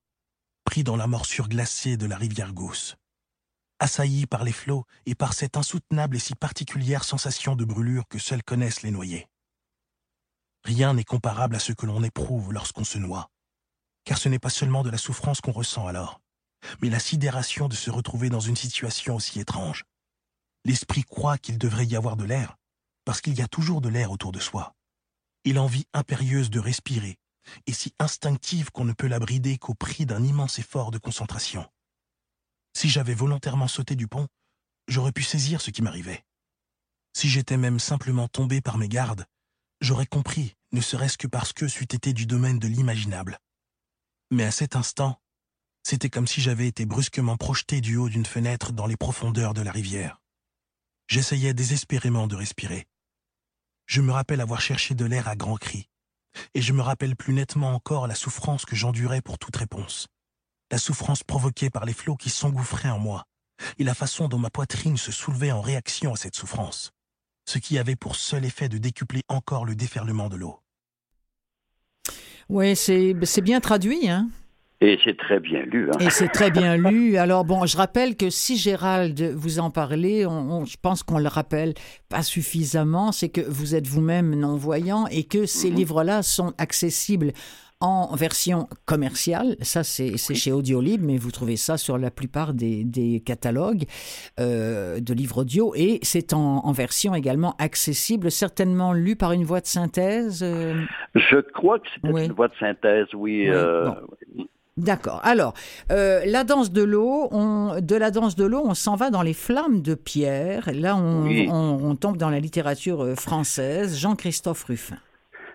pris 0.64 0.82
dans 0.82 0.96
la 0.96 1.06
morsure 1.06 1.48
glacée 1.48 1.96
de 1.96 2.06
la 2.06 2.16
rivière 2.16 2.52
Gausse, 2.52 2.96
assailli 3.78 4.26
par 4.26 4.42
les 4.42 4.52
flots 4.52 4.84
et 5.06 5.14
par 5.14 5.32
cette 5.32 5.56
insoutenable 5.56 6.16
et 6.16 6.18
si 6.20 6.34
particulière 6.34 7.04
sensation 7.04 7.54
de 7.54 7.64
brûlure 7.64 8.08
que 8.08 8.18
seuls 8.18 8.42
connaissent 8.42 8.82
les 8.82 8.90
noyés. 8.90 9.28
Rien 10.64 10.94
n'est 10.94 11.04
comparable 11.04 11.54
à 11.54 11.60
ce 11.60 11.72
que 11.72 11.86
l'on 11.86 12.02
éprouve 12.02 12.52
lorsqu'on 12.52 12.84
se 12.84 12.98
noie, 12.98 13.30
car 14.04 14.18
ce 14.18 14.28
n'est 14.28 14.40
pas 14.40 14.50
seulement 14.50 14.82
de 14.82 14.90
la 14.90 14.98
souffrance 14.98 15.40
qu'on 15.40 15.52
ressent 15.52 15.86
alors, 15.86 16.20
mais 16.82 16.90
la 16.90 16.98
sidération 16.98 17.68
de 17.68 17.76
se 17.76 17.90
retrouver 17.92 18.30
dans 18.30 18.40
une 18.40 18.56
situation 18.56 19.14
aussi 19.14 19.38
étrange. 19.38 19.84
L'esprit 20.64 21.04
croit 21.04 21.38
qu'il 21.38 21.56
devrait 21.56 21.86
y 21.86 21.94
avoir 21.94 22.16
de 22.16 22.24
l'air, 22.24 22.56
parce 23.04 23.20
qu'il 23.20 23.38
y 23.38 23.42
a 23.42 23.48
toujours 23.48 23.80
de 23.80 23.88
l'air 23.88 24.10
autour 24.10 24.32
de 24.32 24.40
soi. 24.40 24.74
Et 25.44 25.52
l'envie 25.52 25.86
impérieuse 25.92 26.50
de 26.50 26.60
respirer 26.60 27.18
est 27.66 27.72
si 27.72 27.94
instinctive 27.98 28.70
qu'on 28.70 28.84
ne 28.84 28.92
peut 28.92 29.06
la 29.06 29.18
brider 29.18 29.58
qu'au 29.58 29.74
prix 29.74 30.06
d'un 30.06 30.22
immense 30.22 30.58
effort 30.58 30.90
de 30.90 30.98
concentration. 30.98 31.68
Si 32.76 32.88
j'avais 32.88 33.14
volontairement 33.14 33.68
sauté 33.68 33.96
du 33.96 34.06
pont, 34.06 34.28
j'aurais 34.88 35.12
pu 35.12 35.22
saisir 35.22 35.60
ce 35.60 35.70
qui 35.70 35.82
m'arrivait. 35.82 36.24
Si 37.12 37.28
j'étais 37.28 37.56
même 37.56 37.80
simplement 37.80 38.28
tombé 38.28 38.60
par 38.60 38.78
mes 38.78 38.88
gardes, 38.88 39.26
j'aurais 39.80 40.06
compris, 40.06 40.56
ne 40.72 40.80
serait-ce 40.80 41.18
que 41.18 41.26
parce 41.26 41.52
que 41.52 41.68
c'eût 41.68 41.84
été 41.84 42.12
du 42.12 42.26
domaine 42.26 42.58
de 42.58 42.68
l'imaginable. 42.68 43.38
Mais 44.30 44.44
à 44.44 44.50
cet 44.50 44.76
instant, 44.76 45.20
c'était 45.82 46.10
comme 46.10 46.26
si 46.26 46.40
j'avais 46.40 46.68
été 46.68 46.86
brusquement 46.86 47.36
projeté 47.36 47.80
du 47.80 47.96
haut 47.96 48.08
d'une 48.08 48.26
fenêtre 48.26 48.72
dans 48.72 48.86
les 48.86 48.96
profondeurs 48.96 49.54
de 49.54 49.62
la 49.62 49.72
rivière. 49.72 50.20
J'essayais 51.08 51.54
désespérément 51.54 52.28
de 52.28 52.36
respirer. 52.36 52.86
Je 53.90 54.02
me 54.02 54.12
rappelle 54.12 54.40
avoir 54.40 54.60
cherché 54.60 54.94
de 54.94 55.04
l'air 55.04 55.26
à 55.26 55.34
grands 55.34 55.56
cris, 55.56 55.88
et 56.54 56.62
je 56.62 56.72
me 56.72 56.80
rappelle 56.80 57.16
plus 57.16 57.34
nettement 57.34 57.74
encore 57.74 58.06
la 58.06 58.14
souffrance 58.14 58.64
que 58.64 58.76
j'endurais 58.76 59.20
pour 59.20 59.36
toute 59.36 59.56
réponse. 59.56 60.06
La 60.70 60.78
souffrance 60.78 61.24
provoquée 61.24 61.70
par 61.70 61.84
les 61.84 61.92
flots 61.92 62.14
qui 62.14 62.30
s'engouffraient 62.30 62.88
en 62.88 63.00
moi, 63.00 63.24
et 63.78 63.82
la 63.82 63.94
façon 63.94 64.28
dont 64.28 64.38
ma 64.38 64.48
poitrine 64.48 64.96
se 64.96 65.10
soulevait 65.10 65.50
en 65.50 65.60
réaction 65.60 66.12
à 66.12 66.16
cette 66.16 66.36
souffrance, 66.36 66.92
ce 67.46 67.58
qui 67.58 67.78
avait 67.78 67.96
pour 67.96 68.14
seul 68.14 68.44
effet 68.44 68.68
de 68.68 68.78
décupler 68.78 69.24
encore 69.26 69.64
le 69.64 69.74
déferlement 69.74 70.28
de 70.28 70.36
l'eau. 70.36 70.60
Oui, 72.48 72.76
c'est 72.76 73.42
bien 73.42 73.58
traduit, 73.58 74.08
hein 74.08 74.30
et 74.82 74.98
c'est 75.04 75.16
très 75.16 75.40
bien 75.40 75.62
lu. 75.62 75.90
Hein. 75.90 75.98
Et 76.00 76.08
c'est 76.08 76.28
très 76.28 76.50
bien 76.50 76.76
lu. 76.90 77.16
Alors 77.18 77.44
bon, 77.44 77.66
je 77.66 77.76
rappelle 77.76 78.16
que 78.16 78.30
si 78.30 78.56
Gérald 78.56 79.20
vous 79.34 79.58
en 79.58 79.70
parlait, 79.70 80.24
on, 80.24 80.64
je 80.64 80.76
pense 80.80 81.02
qu'on 81.02 81.18
le 81.18 81.28
rappelle 81.28 81.74
pas 82.08 82.22
suffisamment, 82.22 83.12
c'est 83.12 83.28
que 83.28 83.42
vous 83.42 83.74
êtes 83.74 83.86
vous-même 83.86 84.34
non-voyant 84.34 85.06
et 85.08 85.24
que 85.24 85.44
ces 85.44 85.70
mhm. 85.70 85.76
livres-là 85.76 86.22
sont 86.22 86.54
accessibles 86.56 87.32
en 87.82 88.14
version 88.14 88.68
commerciale. 88.84 89.56
Ça, 89.62 89.84
c'est 89.84 90.16
chez 90.18 90.52
Audiolib, 90.52 91.02
mais 91.02 91.16
vous 91.16 91.30
trouvez 91.30 91.56
ça 91.56 91.78
sur 91.78 91.96
la 91.96 92.10
plupart 92.10 92.52
des, 92.52 92.84
des 92.84 93.20
catalogues 93.20 93.84
euh, 94.38 95.00
de 95.00 95.14
livres 95.14 95.42
audio. 95.42 95.72
Et 95.74 95.98
c'est 96.02 96.34
en, 96.34 96.58
en, 96.58 96.72
version 96.72 97.14
également 97.14 97.54
accessible, 97.58 98.30
certainement 98.30 98.92
lu 98.92 99.16
par 99.16 99.32
une 99.32 99.44
voix 99.44 99.62
de 99.62 99.66
synthèse. 99.66 100.42
Euh... 100.42 100.74
Je 101.14 101.40
crois 101.40 101.78
que 101.78 101.88
c'est 101.94 102.26
une 102.26 102.32
voix 102.32 102.48
de 102.48 102.54
synthèse, 102.60 103.06
oui. 103.14 103.44
oui. 103.44 103.48
Euh, 103.48 103.90
D'accord. 104.80 105.20
Alors, 105.24 105.54
euh, 105.90 106.22
la 106.24 106.44
danse 106.44 106.72
de 106.72 106.82
l'eau, 106.82 107.28
de 107.80 107.96
la 107.96 108.10
danse 108.10 108.34
de 108.34 108.44
l'eau, 108.44 108.62
on 108.64 108.74
s'en 108.74 108.96
va 108.96 109.10
dans 109.10 109.22
les 109.22 109.34
flammes 109.34 109.82
de 109.82 109.94
pierre. 109.94 110.70
Là, 110.74 110.96
on, 110.96 111.96
tombe 111.96 112.16
dans 112.16 112.30
la 112.30 112.40
littérature 112.40 113.04
euh, 113.04 113.14
française. 113.14 113.98
Jean-Christophe 113.98 114.64
Ruffin. 114.64 114.96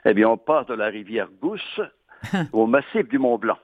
Eh 0.05 0.13
bien, 0.13 0.29
on 0.29 0.37
passe 0.37 0.67
de 0.67 0.75
la 0.75 0.87
rivière 0.87 1.27
Gousse 1.41 1.81
au 2.53 2.67
massif 2.67 3.07
du 3.09 3.17
Mont 3.17 3.37
Blanc. 3.37 3.57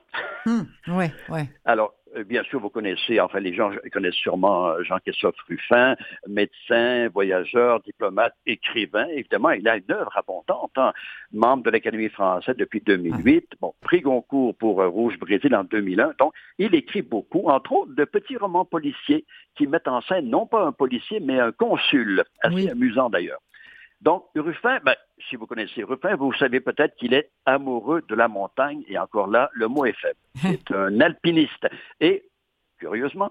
Oui, 0.46 0.54
oui. 0.88 1.04
ouais. 1.28 1.48
Alors, 1.64 1.94
bien 2.26 2.42
sûr, 2.44 2.60
vous 2.60 2.68
connaissez, 2.68 3.20
enfin, 3.20 3.40
les 3.40 3.54
gens 3.54 3.70
connaissent 3.92 4.14
sûrement 4.14 4.68
euh, 4.68 4.82
Jean-Christophe 4.82 5.36
Ruffin, 5.48 5.96
médecin, 6.28 7.08
voyageur, 7.08 7.80
diplomate, 7.80 8.34
écrivain. 8.46 9.06
Évidemment, 9.08 9.50
il 9.50 9.66
a 9.68 9.76
une 9.76 9.90
œuvre 9.90 10.16
abondante, 10.16 10.72
hein. 10.76 10.92
membre 11.32 11.64
de 11.64 11.70
l'Académie 11.70 12.08
française 12.08 12.56
depuis 12.56 12.80
2008, 12.80 13.48
ah. 13.52 13.56
bon, 13.60 13.74
prix 13.80 14.00
Goncourt 14.00 14.54
pour 14.56 14.80
euh, 14.80 14.88
Rouge 14.88 15.18
Brésil 15.18 15.54
en 15.54 15.64
2001. 15.64 16.12
Donc, 16.18 16.32
il 16.58 16.74
écrit 16.74 17.02
beaucoup, 17.02 17.48
entre 17.48 17.72
autres, 17.72 17.94
de 17.94 18.04
petits 18.04 18.36
romans 18.36 18.64
policiers 18.64 19.24
qui 19.56 19.66
mettent 19.66 19.88
en 19.88 20.00
scène 20.02 20.28
non 20.28 20.46
pas 20.46 20.64
un 20.64 20.72
policier, 20.72 21.20
mais 21.20 21.38
un 21.38 21.52
consul, 21.52 22.22
assez 22.42 22.68
amusant 22.68 23.10
d'ailleurs. 23.10 23.40
Donc, 24.02 24.24
Ruffin, 24.34 24.80
ben, 24.84 24.96
si 25.30 25.36
vous 25.36 25.46
connaissez 25.46 25.84
Ruffin, 25.84 26.16
vous 26.16 26.32
savez 26.34 26.58
peut-être 26.60 26.96
qu'il 26.96 27.14
est 27.14 27.30
amoureux 27.46 28.02
de 28.08 28.14
la 28.16 28.26
montagne, 28.26 28.82
et 28.88 28.98
encore 28.98 29.28
là, 29.28 29.48
le 29.54 29.68
mot 29.68 29.84
est 29.86 29.96
faible. 29.96 30.18
C'est 30.34 30.74
un 30.74 31.00
alpiniste. 31.00 31.68
Et, 32.00 32.24
curieusement, 32.80 33.30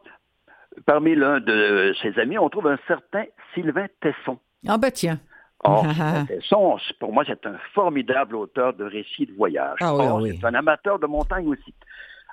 parmi 0.86 1.14
l'un 1.14 1.42
de 1.42 1.94
ses 2.02 2.18
amis, 2.18 2.38
on 2.38 2.50
trouve 2.50 2.68
un 2.68 2.80
certain 2.88 3.26
Sylvain 3.54 3.88
Tesson. 4.00 4.40
Ah 4.66 4.78
ben 4.78 4.92
tiens. 4.92 5.20
Or, 5.64 5.86
Tesson, 6.28 6.78
pour 7.00 7.14
moi, 7.14 7.24
c'est 7.28 7.46
un 7.46 7.58
formidable 7.76 8.36
auteur 8.36 8.74
de 8.74 8.84
récits 8.84 9.28
de 9.28 9.34
voyage. 9.34 9.78
Ah, 9.82 9.94
oui, 10.16 10.36
C'est 10.40 10.48
un 10.48 10.56
amateur 10.56 10.98
de 10.98 11.06
montagne 11.06 11.48
aussi. 11.48 11.76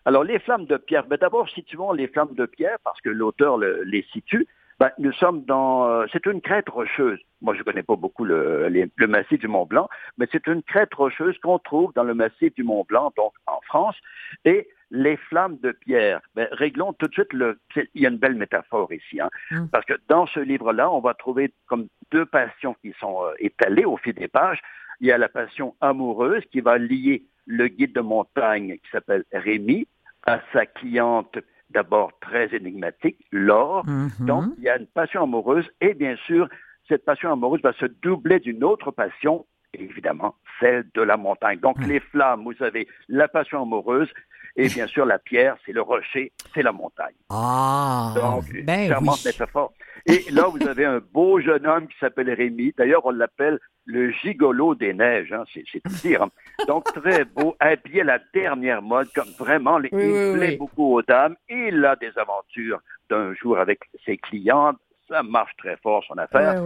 Alors, 0.06 0.24
les 0.24 0.38
flammes 0.38 0.64
de 0.64 0.78
pierre, 0.78 1.04
ben, 1.04 1.18
d'abord, 1.20 1.46
situons 1.50 1.92
les 1.92 2.08
flammes 2.08 2.34
de 2.34 2.46
pierre, 2.46 2.78
parce 2.84 2.98
que 3.02 3.10
l'auteur 3.10 3.58
les 3.58 4.06
situe. 4.12 4.46
Ben, 4.78 4.92
nous 4.98 5.12
sommes 5.12 5.44
dans... 5.44 5.88
Euh, 5.88 6.06
c'est 6.12 6.26
une 6.26 6.40
crête 6.40 6.68
rocheuse. 6.68 7.18
Moi, 7.40 7.54
je 7.54 7.60
ne 7.60 7.64
connais 7.64 7.82
pas 7.82 7.96
beaucoup 7.96 8.24
le, 8.24 8.68
le, 8.68 9.06
massif 9.06 9.40
du 9.40 9.48
Mont 9.48 9.66
Blanc, 9.66 9.88
mais 10.18 10.26
c'est 10.30 10.46
une 10.46 10.62
crête 10.62 10.94
rocheuse 10.94 11.36
qu'on 11.38 11.58
trouve 11.58 11.92
dans 11.94 12.04
le 12.04 12.14
massif 12.14 12.54
du 12.54 12.62
Mont 12.62 12.84
Blanc, 12.88 13.12
donc 13.16 13.32
en 13.46 13.60
France. 13.62 13.96
Et 14.44 14.68
les 14.90 15.16
flammes 15.16 15.58
de 15.62 15.72
pierre, 15.72 16.20
ben, 16.36 16.46
réglons 16.52 16.92
tout 16.92 17.08
de 17.08 17.12
suite 17.12 17.32
le... 17.32 17.58
Il 17.94 18.02
y 18.02 18.06
a 18.06 18.08
une 18.08 18.18
belle 18.18 18.36
métaphore 18.36 18.92
ici, 18.92 19.20
hein, 19.20 19.30
mm. 19.50 19.66
parce 19.72 19.84
que 19.84 19.94
dans 20.08 20.26
ce 20.26 20.40
livre-là, 20.40 20.90
on 20.90 21.00
va 21.00 21.14
trouver 21.14 21.52
comme 21.66 21.88
deux 22.12 22.26
passions 22.26 22.74
qui 22.80 22.94
sont 23.00 23.24
euh, 23.24 23.34
étalées 23.40 23.84
au 23.84 23.96
fil 23.96 24.14
des 24.14 24.28
pages. 24.28 24.60
Il 25.00 25.08
y 25.08 25.12
a 25.12 25.18
la 25.18 25.28
passion 25.28 25.74
amoureuse 25.80 26.44
qui 26.52 26.60
va 26.60 26.78
lier 26.78 27.24
le 27.46 27.66
guide 27.66 27.94
de 27.94 28.00
montagne 28.00 28.78
qui 28.78 28.90
s'appelle 28.90 29.24
Rémi 29.32 29.88
à 30.26 30.40
sa 30.52 30.66
cliente 30.66 31.38
d'abord 31.70 32.12
très 32.20 32.54
énigmatique, 32.54 33.18
l'or. 33.30 33.84
Mm-hmm. 33.86 34.24
Donc, 34.24 34.44
il 34.58 34.64
y 34.64 34.68
a 34.68 34.78
une 34.78 34.86
passion 34.86 35.22
amoureuse 35.22 35.68
et 35.80 35.94
bien 35.94 36.16
sûr, 36.26 36.48
cette 36.88 37.04
passion 37.04 37.32
amoureuse 37.32 37.62
va 37.62 37.72
se 37.74 37.86
doubler 37.86 38.40
d'une 38.40 38.64
autre 38.64 38.90
passion, 38.90 39.46
évidemment, 39.74 40.34
celle 40.60 40.86
de 40.94 41.02
la 41.02 41.16
montagne. 41.16 41.60
Donc, 41.60 41.78
mm. 41.78 41.88
les 41.88 42.00
flammes, 42.00 42.44
vous 42.44 42.64
avez 42.64 42.88
la 43.08 43.28
passion 43.28 43.62
amoureuse 43.62 44.10
et 44.58 44.68
bien 44.68 44.88
sûr, 44.88 45.06
la 45.06 45.20
pierre, 45.20 45.56
c'est 45.64 45.72
le 45.72 45.82
rocher, 45.82 46.32
c'est 46.52 46.62
la 46.62 46.72
montagne. 46.72 47.14
Ah, 47.30 48.12
Donc, 48.16 48.44
ben 48.64 48.88
charmante 48.88 49.24
métaphore. 49.24 49.72
Et 50.04 50.24
là, 50.32 50.48
vous 50.48 50.66
avez 50.66 50.84
un 50.84 51.00
beau 51.12 51.40
jeune 51.40 51.64
homme 51.64 51.86
qui 51.86 51.96
s'appelle 52.00 52.30
Rémi. 52.30 52.74
D'ailleurs, 52.76 53.06
on 53.06 53.10
l'appelle 53.10 53.60
le 53.84 54.10
gigolo 54.10 54.74
des 54.74 54.94
neiges, 54.94 55.32
hein. 55.32 55.44
c'est 55.54 55.80
tout 55.80 55.94
dire. 56.02 56.22
Hein. 56.22 56.30
Donc, 56.66 56.84
très 56.92 57.24
beau, 57.24 57.54
habillé 57.60 58.00
à 58.00 58.04
la 58.04 58.18
dernière 58.34 58.82
mode, 58.82 59.08
comme 59.14 59.28
vraiment, 59.38 59.78
il 59.80 59.90
plaît 59.90 60.56
beaucoup 60.56 60.94
aux 60.94 61.02
dames. 61.02 61.36
Il 61.48 61.84
a 61.84 61.94
des 61.94 62.10
aventures 62.16 62.80
d'un 63.08 63.34
jour 63.34 63.58
avec 63.58 63.80
ses 64.04 64.16
clients. 64.16 64.72
Ça 65.08 65.22
marche 65.22 65.52
très 65.56 65.76
fort, 65.76 66.02
son 66.08 66.18
affaire. 66.18 66.62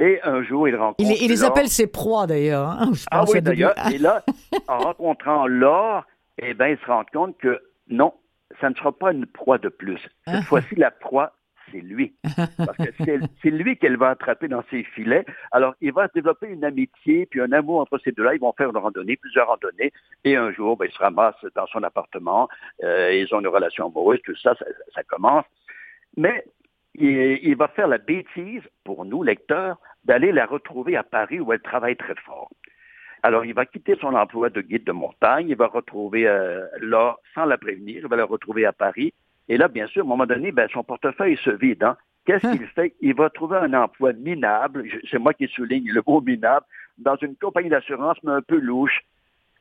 Et 0.00 0.20
un 0.24 0.42
jour, 0.42 0.66
il 0.66 0.74
rencontre... 0.74 1.08
Il, 1.08 1.28
les 1.28 1.44
appelle 1.44 1.68
ses 1.68 1.86
proies, 1.86 2.26
d'ailleurs. 2.26 2.70
Hein, 2.70 2.90
ah 3.12 3.24
oui, 3.28 3.40
d'ailleurs. 3.40 3.74
Et 3.92 3.98
là, 3.98 4.24
en 4.66 4.78
rencontrant 4.86 5.46
l'or, 5.46 6.04
eh 6.38 6.54
bien, 6.54 6.68
il 6.68 6.78
se 6.78 6.86
rend 6.86 7.04
compte 7.12 7.36
que 7.38 7.60
non, 7.88 8.14
ça 8.60 8.70
ne 8.70 8.74
sera 8.74 8.92
pas 8.92 9.12
une 9.12 9.26
proie 9.26 9.58
de 9.58 9.68
plus. 9.68 10.00
Cette 10.26 10.44
fois-ci, 10.44 10.74
la 10.76 10.90
proie, 10.90 11.34
c'est 11.70 11.80
lui. 11.80 12.14
Parce 12.58 12.76
que 12.76 12.90
c'est 13.42 13.50
lui 13.50 13.76
qu'elle 13.76 13.96
va 13.96 14.10
attraper 14.10 14.48
dans 14.48 14.62
ses 14.70 14.84
filets. 14.84 15.24
Alors, 15.52 15.74
il 15.80 15.92
va 15.92 16.08
développer 16.08 16.48
une 16.48 16.64
amitié, 16.64 17.26
puis 17.26 17.40
un 17.40 17.52
amour 17.52 17.80
entre 17.80 17.98
ces 17.98 18.12
deux-là. 18.12 18.34
Ils 18.34 18.40
vont 18.40 18.52
faire 18.52 18.70
une 18.70 18.76
randonnée, 18.76 19.16
plusieurs 19.16 19.48
randonnées, 19.48 19.92
et 20.24 20.36
un 20.36 20.52
jour, 20.52 20.76
ben, 20.76 20.86
ils 20.86 20.94
se 20.94 20.98
ramassent 20.98 21.44
dans 21.54 21.66
son 21.66 21.82
appartement, 21.82 22.48
euh, 22.82 23.12
ils 23.14 23.32
ont 23.34 23.40
une 23.40 23.48
relation 23.48 23.86
amoureuse, 23.86 24.20
tout 24.24 24.36
ça, 24.36 24.54
ça, 24.94 25.02
commence. 25.04 25.44
Mais 26.16 26.44
il, 26.94 27.38
il, 27.42 27.56
va 27.56 27.68
faire 27.68 27.88
la 27.88 27.98
bêtise, 27.98 28.62
pour 28.84 29.04
nous, 29.04 29.22
lecteurs, 29.22 29.78
d'aller 30.04 30.32
la 30.32 30.46
retrouver 30.46 30.96
à 30.96 31.02
Paris 31.02 31.40
où 31.40 31.52
elle 31.52 31.62
travaille 31.62 31.96
très 31.96 32.14
fort. 32.26 32.50
Alors, 33.24 33.46
il 33.46 33.54
va 33.54 33.64
quitter 33.64 33.96
son 34.02 34.12
emploi 34.12 34.50
de 34.50 34.60
guide 34.60 34.84
de 34.84 34.92
montagne, 34.92 35.48
il 35.48 35.56
va 35.56 35.66
retrouver 35.66 36.28
euh, 36.28 36.66
là, 36.82 37.16
sans 37.34 37.46
la 37.46 37.56
prévenir, 37.56 38.00
il 38.02 38.06
va 38.06 38.16
la 38.16 38.26
retrouver 38.26 38.66
à 38.66 38.74
Paris. 38.74 39.14
Et 39.48 39.56
là, 39.56 39.68
bien 39.68 39.86
sûr, 39.86 40.02
à 40.02 40.04
un 40.04 40.08
moment 40.08 40.26
donné, 40.26 40.52
ben, 40.52 40.68
son 40.70 40.84
portefeuille 40.84 41.38
se 41.38 41.48
vide. 41.48 41.84
Hein. 41.84 41.96
Qu'est-ce 42.26 42.46
qu'il 42.52 42.66
fait? 42.66 42.94
Il 43.00 43.14
va 43.14 43.30
trouver 43.30 43.56
un 43.56 43.72
emploi 43.72 44.12
minable, 44.12 44.84
c'est 45.10 45.18
moi 45.18 45.32
qui 45.32 45.48
souligne 45.48 45.90
le 45.90 46.02
mot 46.06 46.20
minable, 46.20 46.66
dans 46.98 47.16
une 47.16 47.34
compagnie 47.36 47.70
d'assurance, 47.70 48.18
mais 48.24 48.32
un 48.32 48.42
peu 48.42 48.58
louche. 48.58 49.00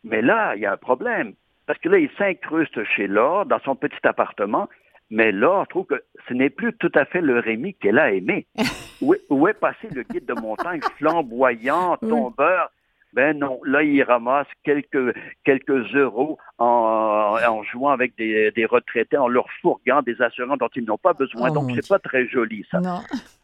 Mais 0.03 0.21
là, 0.21 0.57
il 0.57 0.63
y 0.63 0.65
a 0.65 0.73
un 0.73 0.77
problème. 0.77 1.31
Parce 1.65 1.79
que 1.79 1.87
là, 1.87 1.99
il 1.99 2.09
s'incruste 2.17 2.83
chez 2.83 3.07
Laure, 3.07 3.45
dans 3.45 3.59
son 3.59 3.77
petit 3.77 4.05
appartement, 4.05 4.67
mais 5.09 5.31
Laure 5.31 5.69
trouve 5.69 5.85
que 5.85 6.03
ce 6.27 6.33
n'est 6.33 6.49
plus 6.49 6.73
tout 6.73 6.91
à 6.95 7.05
fait 7.05 7.21
le 7.21 7.39
Rémi 7.39 7.75
qu'elle 7.75 7.99
a 7.99 8.11
aimé. 8.11 8.45
où, 9.01 9.13
est, 9.13 9.21
où 9.29 9.47
est 9.47 9.53
passé 9.53 9.87
le 9.93 10.03
guide 10.03 10.25
de 10.25 10.33
montagne 10.33 10.81
flamboyant, 10.97 11.95
tombeur? 11.95 12.69
Ben 13.13 13.37
non, 13.37 13.59
là, 13.63 13.83
il 13.83 14.01
ramasse 14.03 14.47
quelques, 14.63 15.15
quelques 15.43 15.93
euros 15.95 16.37
en, 16.57 17.37
en 17.47 17.63
jouant 17.63 17.89
avec 17.91 18.15
des, 18.17 18.51
des, 18.51 18.65
retraités, 18.65 19.17
en 19.17 19.27
leur 19.27 19.45
fourguant 19.61 20.01
des 20.01 20.19
assurances 20.21 20.57
dont 20.57 20.69
ils 20.75 20.83
n'ont 20.83 20.97
pas 20.97 21.13
besoin. 21.13 21.49
Oh, 21.51 21.53
Donc, 21.53 21.71
c'est 21.75 21.87
pas 21.87 21.99
très 21.99 22.27
joli, 22.27 22.65
ça. 22.71 22.79
Non. 22.81 23.01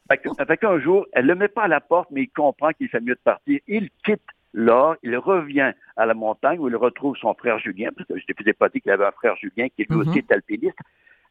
Fait 0.09 0.57
qu'un 0.57 0.80
jour, 0.80 1.05
elle 1.13 1.28
le 1.28 1.36
met 1.36 1.47
pas 1.49 1.63
à 1.63 1.67
la 1.67 1.82
porte, 1.82 2.09
mais 2.11 2.24
il 2.24 2.30
comprend 2.30 2.72
qu'il 2.72 2.89
fait 2.89 2.99
mieux 2.99 3.13
de 3.13 3.20
partir. 3.24 3.59
Il 3.67 3.89
quitte 4.03 4.24
là, 4.55 4.95
il 5.03 5.15
revient 5.15 5.72
à 5.95 6.07
la 6.07 6.15
montagne 6.15 6.57
où 6.59 6.67
il 6.67 6.76
retrouve 6.76 7.15
son 7.17 7.36
frère 7.36 7.59
Julien, 7.59 7.89
parce 7.95 8.07
que 8.07 8.17
je 8.17 8.24
ne 8.28 8.34
vous 8.43 8.49
ai 8.49 8.53
pas 8.53 8.70
dit 8.70 8.82
qu'il 8.82 8.91
avait 8.91 9.05
un 9.05 9.11
frère 9.11 9.36
Julien 9.36 9.67
qui 9.70 9.84
lui 9.88 9.95
Mhm. 9.97 10.07
aussi 10.09 10.17
est 10.17 10.32
alpiniste. 10.32 10.78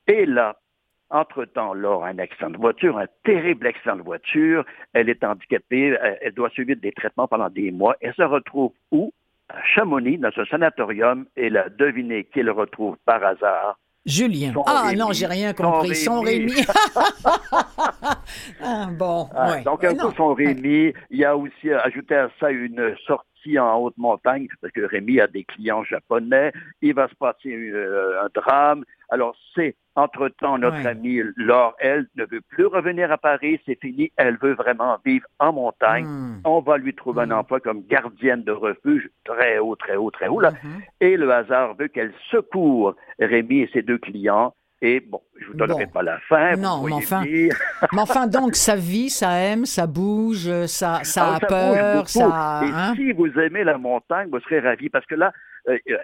Et 0.06 0.24
là, 0.26 0.56
entre-temps, 1.10 1.72
Laure 1.74 2.04
a 2.04 2.08
un 2.08 2.18
accident 2.18 2.50
de 2.50 2.56
voiture, 2.58 2.98
un 2.98 3.06
terrible 3.24 3.66
accident 3.66 3.96
de 3.96 4.02
voiture. 4.02 4.64
Elle 4.92 5.08
est 5.08 5.22
handicapée, 5.24 5.96
elle, 6.02 6.18
elle 6.20 6.32
doit 6.34 6.50
suivre 6.50 6.74
des 6.74 6.92
traitements 6.92 7.26
pendant 7.28 7.48
des 7.50 7.70
mois. 7.70 7.96
Elle 8.00 8.14
se 8.14 8.22
retrouve 8.22 8.72
où? 8.90 9.12
À 9.50 9.62
Chamonix, 9.74 10.18
dans 10.18 10.28
un 10.36 10.44
sanatorium, 10.44 11.24
et 11.36 11.48
là, 11.48 11.66
devinez 11.78 12.24
qui 12.24 12.42
le 12.42 12.52
retrouve 12.52 12.96
par 13.06 13.24
hasard? 13.24 13.78
Julien. 14.04 14.52
Son 14.52 14.62
ah 14.66 14.84
Rémi. 14.86 14.98
non, 14.98 15.12
j'ai 15.12 15.26
rien 15.26 15.52
compris. 15.54 15.94
Son 15.94 16.20
Rémi. 16.20 16.52
Rémi. 16.52 16.66
ah, 18.62 18.88
bon, 18.92 19.28
Ah, 19.34 19.50
ouais. 19.52 19.62
Donc, 19.62 19.84
Euh, 19.84 19.90
un 19.90 19.94
non. 19.94 20.08
coup, 20.10 20.14
son 20.16 20.34
Rémi, 20.34 20.92
il 21.10 21.18
y 21.18 21.24
a 21.24 21.36
aussi 21.36 21.70
euh, 21.70 21.78
ajouté 21.82 22.14
à 22.14 22.28
ça 22.40 22.50
une 22.50 22.94
en 23.56 23.76
haute 23.78 23.96
montagne, 23.96 24.48
parce 24.60 24.72
que 24.72 24.80
Rémi 24.80 25.20
a 25.20 25.28
des 25.28 25.44
clients 25.44 25.84
japonais. 25.84 26.52
Il 26.82 26.94
va 26.94 27.06
se 27.08 27.14
passer 27.14 27.54
euh, 27.54 28.20
un 28.20 28.28
drame. 28.34 28.84
Alors, 29.10 29.36
c'est, 29.54 29.76
entre-temps, 29.94 30.58
notre 30.58 30.78
Ouais. 30.78 30.86
amie 30.86 31.20
Laure, 31.36 31.74
elle, 31.78 32.06
ne 32.16 32.24
veut 32.24 32.40
plus 32.42 32.66
revenir 32.66 33.10
à 33.12 33.16
Paris. 33.16 33.60
C'est 33.64 33.80
fini. 33.80 34.10
Elle 34.16 34.36
veut 34.36 34.54
vraiment 34.54 34.98
vivre 35.04 35.26
en 35.38 35.52
montagne. 35.52 36.04
Hmm. 36.04 36.40
On 36.44 36.60
va 36.60 36.76
lui 36.76 36.94
trouver 36.94 37.22
un 37.22 37.30
emploi 37.30 37.60
comme 37.60 37.82
gardienne 37.86 38.42
de 38.42 38.52
refuge, 38.52 39.08
très 39.24 39.58
haut, 39.58 39.76
très 39.76 39.96
haut, 39.96 40.10
très 40.10 40.26
haut. 40.28 40.40
Là. 40.40 40.50
Mhm. 40.50 40.82
Et 41.00 41.16
le 41.16 41.30
hasard 41.32 41.74
veut 41.76 41.88
qu'elle 41.88 42.12
secourt 42.30 42.94
Rémi 43.18 43.60
et 43.60 43.70
ses 43.72 43.82
deux 43.82 43.98
clients. 43.98 44.54
Et 44.80 45.00
bon, 45.00 45.20
je 45.40 45.46
vous 45.48 45.54
donnerai 45.54 45.86
Bon. 45.86 45.90
pas 45.92 46.02
la 46.02 46.18
fin. 46.28 46.54
Non, 46.56 46.82
mais 46.84 46.92
enfin. 46.92 47.24
Mais 47.92 48.00
enfin, 48.00 48.26
donc, 48.28 48.54
ça 48.54 48.76
vit, 48.76 49.10
ça 49.10 49.32
aime, 49.32 49.66
ça 49.66 49.86
bouge, 49.88 50.48
ça, 50.66 51.00
ça 51.02 51.32
Ah, 51.32 51.36
a 51.36 51.40
peur, 51.40 52.08
ça. 52.08 52.60
Et 52.64 52.68
hein? 52.72 52.92
si 52.94 53.10
vous 53.12 53.26
aimez 53.40 53.64
la 53.64 53.76
montagne, 53.76 54.28
vous 54.30 54.38
serez 54.40 54.60
ravis 54.60 54.88
parce 54.88 55.04
que 55.06 55.16
là, 55.16 55.32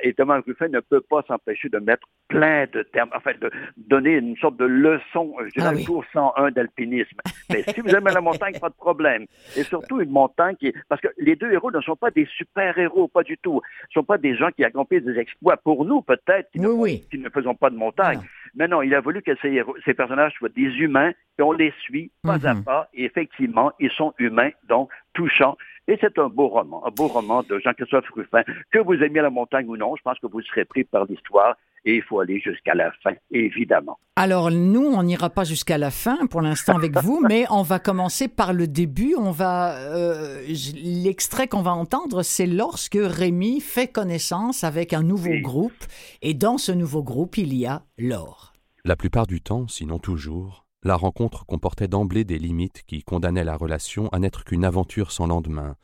et 0.03 0.13
Thomas 0.15 0.41
Ruffin 0.47 0.69
ne 0.69 0.81
peut 0.81 1.01
pas 1.01 1.23
s'empêcher 1.27 1.69
de 1.69 1.79
mettre 1.79 2.07
plein 2.29 2.67
de 2.73 2.83
termes, 2.83 3.11
enfin, 3.15 3.33
de 3.41 3.51
donner 3.77 4.13
une 4.17 4.37
sorte 4.37 4.57
de 4.57 4.65
leçon, 4.65 5.35
euh, 5.41 5.45
je 5.49 5.53
dirais 5.55 5.67
Ah 5.69 5.73
le 5.73 5.79
oui. 5.79 5.85
cours 5.85 6.05
101 6.13 6.51
d'alpinisme. 6.51 7.17
Mais 7.51 7.63
si 7.63 7.81
vous 7.81 7.89
aimez 7.95 8.13
la 8.13 8.21
montagne, 8.21 8.59
pas 8.61 8.69
de 8.71 8.75
problème. 8.75 9.27
Et 9.57 9.63
surtout 9.63 10.01
une 10.01 10.11
montagne 10.11 10.57
qui 10.57 10.69
est... 10.69 10.75
Parce 10.89 11.01
que 11.01 11.09
les 11.19 11.37
deux 11.37 11.51
héros 11.53 11.71
ne 11.71 11.81
sont 11.81 11.97
pas 11.97 12.11
des 12.11 12.27
super-héros, 12.37 13.09
pas 13.09 13.23
du 13.23 13.37
tout. 13.39 13.61
Ce 13.93 13.99
ne 13.99 14.03
sont 14.03 14.05
pas 14.07 14.19
des 14.19 14.37
gens 14.37 14.51
qui 14.51 14.65
accomplissent 14.65 15.05
des 15.05 15.19
exploits. 15.19 15.57
Pour 15.59 15.85
nous, 15.85 16.03
peut-être, 16.03 16.51
qui, 16.51 16.61
ne 16.61 16.69
Oui, 16.69 16.75
font- 16.75 16.83
oui. 16.83 17.05
qui 17.11 17.19
ne 17.19 17.29
faisons 17.31 17.55
pas 17.55 17.71
de 17.71 17.77
montagne. 17.77 18.21
Mais 18.55 18.69
non, 18.69 18.83
il 18.83 18.95
a 18.95 19.01
voulu 19.01 19.21
que 19.23 19.33
ces, 19.43 19.49
héros- 19.51 19.77
ces 19.85 19.95
personnages 19.95 20.33
soient 20.35 20.49
des 20.49 20.63
humains, 20.63 21.13
et 21.39 21.43
on 21.43 21.53
les 21.53 21.73
suit 21.81 22.11
pas 22.23 22.47
à 22.47 22.55
Mhm. 22.55 22.65
pas, 22.65 22.89
et 22.95 23.05
effectivement, 23.05 23.73
ils 23.81 23.91
sont 23.91 24.15
humains, 24.19 24.51
donc 24.69 24.91
touchants. 25.13 25.57
Et 25.87 25.99
c'est 26.01 26.19
un 26.19 26.29
beau 26.29 26.49
roman, 26.49 26.83
un 26.87 26.91
beau 26.91 27.09
roman 27.09 27.43
de 27.43 27.59
Jean-Christophe 27.59 28.09
Ruffin. 28.15 28.43
Que 28.73 28.79
vous 28.79 28.95
aimiez 28.95 29.21
la 29.21 29.31
montagne 29.31 29.69
ou 29.69 29.77
non, 29.77 29.95
je 29.97 30.03
pense 30.03 30.19
que 30.19 30.27
vous 30.27 30.41
serez 30.43 30.65
pris 30.65 30.85
par 30.85 31.05
l'histoire, 31.05 31.57
et 31.85 31.97
il 31.97 32.03
faut 32.03 32.21
aller 32.21 32.41
jusqu'à 32.41 32.75
la 32.75 32.91
fin, 33.03 33.13
évidemment. 33.31 33.99
Alors, 34.17 34.51
nous, 34.51 34.81
on 34.87 35.03
n'ira 35.03 35.29
pas 35.29 35.45
jusqu'à 35.45 35.77
la 35.77 35.91
fin 35.91 36.27
pour 36.29 36.41
l'instant 36.41 36.75
avec 36.77 36.97
vous, 36.97 37.21
mais 37.29 37.45
on 37.51 37.61
va 37.63 37.79
commencer 37.79 38.29
par 38.29 38.55
le 38.55 38.67
début. 38.67 39.15
On 39.19 39.31
va. 39.31 39.77
euh, 39.77 40.41
L'extrait 40.83 41.49
qu'on 41.49 41.61
va 41.63 41.73
entendre, 41.73 42.23
c'est 42.23 42.47
lorsque 42.47 42.97
Rémi 42.99 43.61
fait 43.61 43.89
connaissance 43.89 44.65
avec 44.65 44.93
un 44.95 45.03
nouveau 45.03 45.29
Oui. 45.31 45.43
groupe. 45.43 45.85
Et 46.23 46.33
dans 46.33 46.57
ce 46.57 46.73
nouveau 46.73 47.03
groupe, 47.03 47.37
il 47.37 47.55
y 47.55 47.67
a 47.67 47.83
Laure. 47.99 48.55
La 48.87 48.97
plupart 48.97 49.27
du 49.27 49.41
temps, 49.43 49.69
sinon 49.69 49.99
toujours, 49.99 50.64
la 50.85 50.97
rencontre 50.97 51.47
comportait 51.47 51.89
d'emblée 51.89 52.25
des 52.25 52.39
limites 52.39 52.83
qui 52.87 53.03
condamnaient 53.03 53.45
la 53.45 53.57
relation 53.57 54.09
à 54.11 54.19
n'être 54.19 54.45
qu'une 54.45 54.65
aventure 54.65 55.13
sans 55.13 55.27
lendemain. 55.27 55.77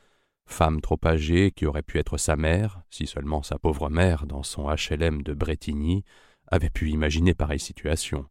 Femme 0.45 0.79
trop 0.79 0.99
âgée 1.03 1.51
qui 1.51 1.65
aurait 1.65 1.81
pu 1.81 1.97
être 1.97 2.17
sa 2.17 2.35
mère, 2.35 2.83
si 2.89 3.07
seulement 3.07 3.41
sa 3.41 3.57
pauvre 3.57 3.89
mère, 3.89 4.27
dans 4.27 4.43
son 4.43 4.69
HLM 4.69 5.23
de 5.23 5.33
Bretigny, 5.33 6.03
avait 6.47 6.69
pu 6.69 6.89
imaginer 6.89 7.33
pareille 7.33 7.59
situation, 7.59 8.27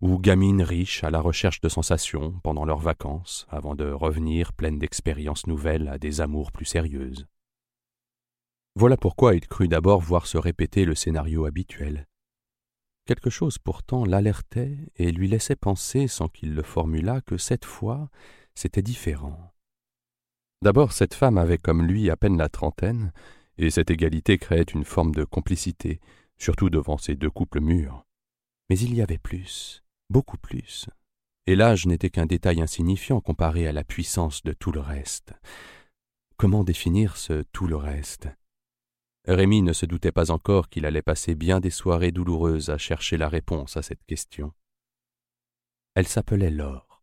ou 0.00 0.18
gamine 0.18 0.62
riche 0.62 1.04
à 1.04 1.10
la 1.10 1.20
recherche 1.20 1.60
de 1.60 1.68
sensations 1.68 2.40
pendant 2.42 2.64
leurs 2.64 2.78
vacances, 2.78 3.46
avant 3.50 3.74
de 3.74 3.90
revenir 3.90 4.52
pleine 4.52 4.78
d'expériences 4.78 5.46
nouvelles 5.46 5.88
à 5.88 5.98
des 5.98 6.20
amours 6.20 6.52
plus 6.52 6.64
sérieuses. 6.64 7.26
Voilà 8.76 8.96
pourquoi 8.96 9.34
il 9.34 9.46
crut 9.46 9.70
d'abord 9.70 10.00
voir 10.00 10.26
se 10.26 10.38
répéter 10.38 10.84
le 10.84 10.94
scénario 10.94 11.44
habituel. 11.44 12.06
Quelque 13.06 13.28
chose 13.30 13.58
pourtant 13.58 14.04
l'alertait 14.04 14.78
et 14.96 15.12
lui 15.12 15.28
laissait 15.28 15.56
penser, 15.56 16.08
sans 16.08 16.28
qu'il 16.28 16.54
le 16.54 16.62
formulât, 16.62 17.20
que 17.20 17.36
cette 17.36 17.64
fois 17.64 18.08
c'était 18.54 18.82
différent. 18.82 19.52
D'abord, 20.62 20.92
cette 20.92 21.14
femme 21.14 21.36
avait 21.36 21.58
comme 21.58 21.82
lui 21.82 22.08
à 22.08 22.16
peine 22.16 22.38
la 22.38 22.48
trentaine, 22.48 23.12
et 23.58 23.70
cette 23.70 23.90
égalité 23.90 24.38
créait 24.38 24.62
une 24.62 24.84
forme 24.84 25.14
de 25.14 25.24
complicité, 25.24 26.00
surtout 26.38 26.70
devant 26.70 26.96
ces 26.96 27.14
deux 27.14 27.30
couples 27.30 27.60
mûrs. 27.60 28.04
Mais 28.70 28.78
il 28.78 28.94
y 28.94 29.02
avait 29.02 29.18
plus, 29.18 29.82
beaucoup 30.08 30.38
plus. 30.38 30.86
Et 31.46 31.56
l'âge 31.56 31.86
n'était 31.86 32.08
qu'un 32.08 32.24
détail 32.24 32.62
insignifiant 32.62 33.20
comparé 33.20 33.66
à 33.68 33.72
la 33.72 33.84
puissance 33.84 34.42
de 34.42 34.52
tout 34.52 34.72
le 34.72 34.80
reste. 34.80 35.34
Comment 36.38 36.64
définir 36.64 37.18
ce 37.18 37.42
tout 37.52 37.66
le 37.66 37.76
reste? 37.76 38.28
Rémi 39.26 39.62
ne 39.62 39.72
se 39.72 39.86
doutait 39.86 40.12
pas 40.12 40.30
encore 40.30 40.68
qu'il 40.68 40.84
allait 40.86 41.02
passer 41.02 41.34
bien 41.34 41.60
des 41.60 41.70
soirées 41.70 42.12
douloureuses 42.12 42.70
à 42.70 42.78
chercher 42.78 43.16
la 43.16 43.28
réponse 43.28 43.76
à 43.76 43.82
cette 43.82 44.04
question. 44.04 44.52
Elle 45.94 46.06
s'appelait 46.06 46.50
Laure. 46.50 47.02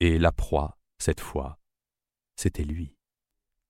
Et 0.00 0.18
la 0.18 0.32
proie, 0.32 0.78
cette 0.98 1.20
fois, 1.20 1.58
c'était 2.36 2.64
lui. 2.64 2.96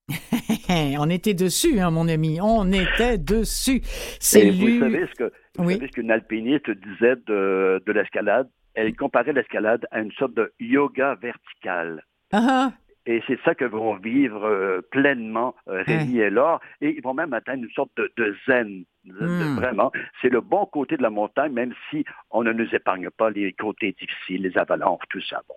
on 0.68 1.09
était 1.11 1.35
dessus, 1.35 1.80
hein, 1.80 1.91
mon 1.91 2.09
ami. 2.09 2.39
On 2.41 2.70
était 2.72 3.18
dessus. 3.18 3.80
C'est 4.20 4.47
Et 4.49 4.51
vous 4.51 4.66
lui. 4.66 4.78
savez 4.80 5.07
ce 5.09 5.14
que 5.14 5.32
vous 5.57 5.64
Oui. 5.64 5.74
savez 5.74 5.87
ce 5.89 5.93
qu'une 5.93 6.11
alpiniste 6.11 6.70
disait 6.70 7.16
de, 7.26 7.82
de 7.85 7.93
l'escalade? 7.93 8.49
Elle 8.74 8.95
comparait 8.97 9.32
l'escalade 9.32 9.87
à 9.91 10.01
une 10.01 10.12
sorte 10.12 10.35
de 10.35 10.53
yoga 10.61 11.14
vertical. 11.16 12.05
Ah, 12.32 12.72
Et 13.07 13.22
c'est 13.26 13.38
ça 13.44 13.55
que 13.55 13.64
vont 13.64 13.96
vivre 13.96 14.44
euh, 14.44 14.80
pleinement 14.90 15.55
euh, 15.68 15.82
Rémi 15.86 16.18
et 16.18 16.30
Laure. 16.30 16.61
Et 16.80 16.96
ils 16.96 17.02
vont 17.02 17.14
même 17.14 17.34
atteindre 17.34 17.64
une 17.64 17.70
sorte 17.70 17.90
de, 17.96 18.11
de 18.16 18.36
zen. 18.46 18.84
De- 19.05 19.12
Hmm. 19.24 19.57
Vraiment, 19.57 19.92
c'est 20.22 20.28
le 20.30 20.40
bon 20.40 20.64
côté 20.66 20.96
de 20.96 21.02
la 21.02 21.11
montagne, 21.11 21.52
même 21.52 21.72
si 21.90 22.05
on 22.30 22.42
ne 22.42 22.52
nous 22.52 22.66
épargne 22.72 23.09
pas 23.11 23.30
les 23.30 23.52
côtés 23.52 23.94
difficiles, 24.00 24.42
les 24.42 24.59
avalanches, 24.59 25.02
tout 25.11 25.20
ça. 25.28 25.40
Bon. 25.48 25.55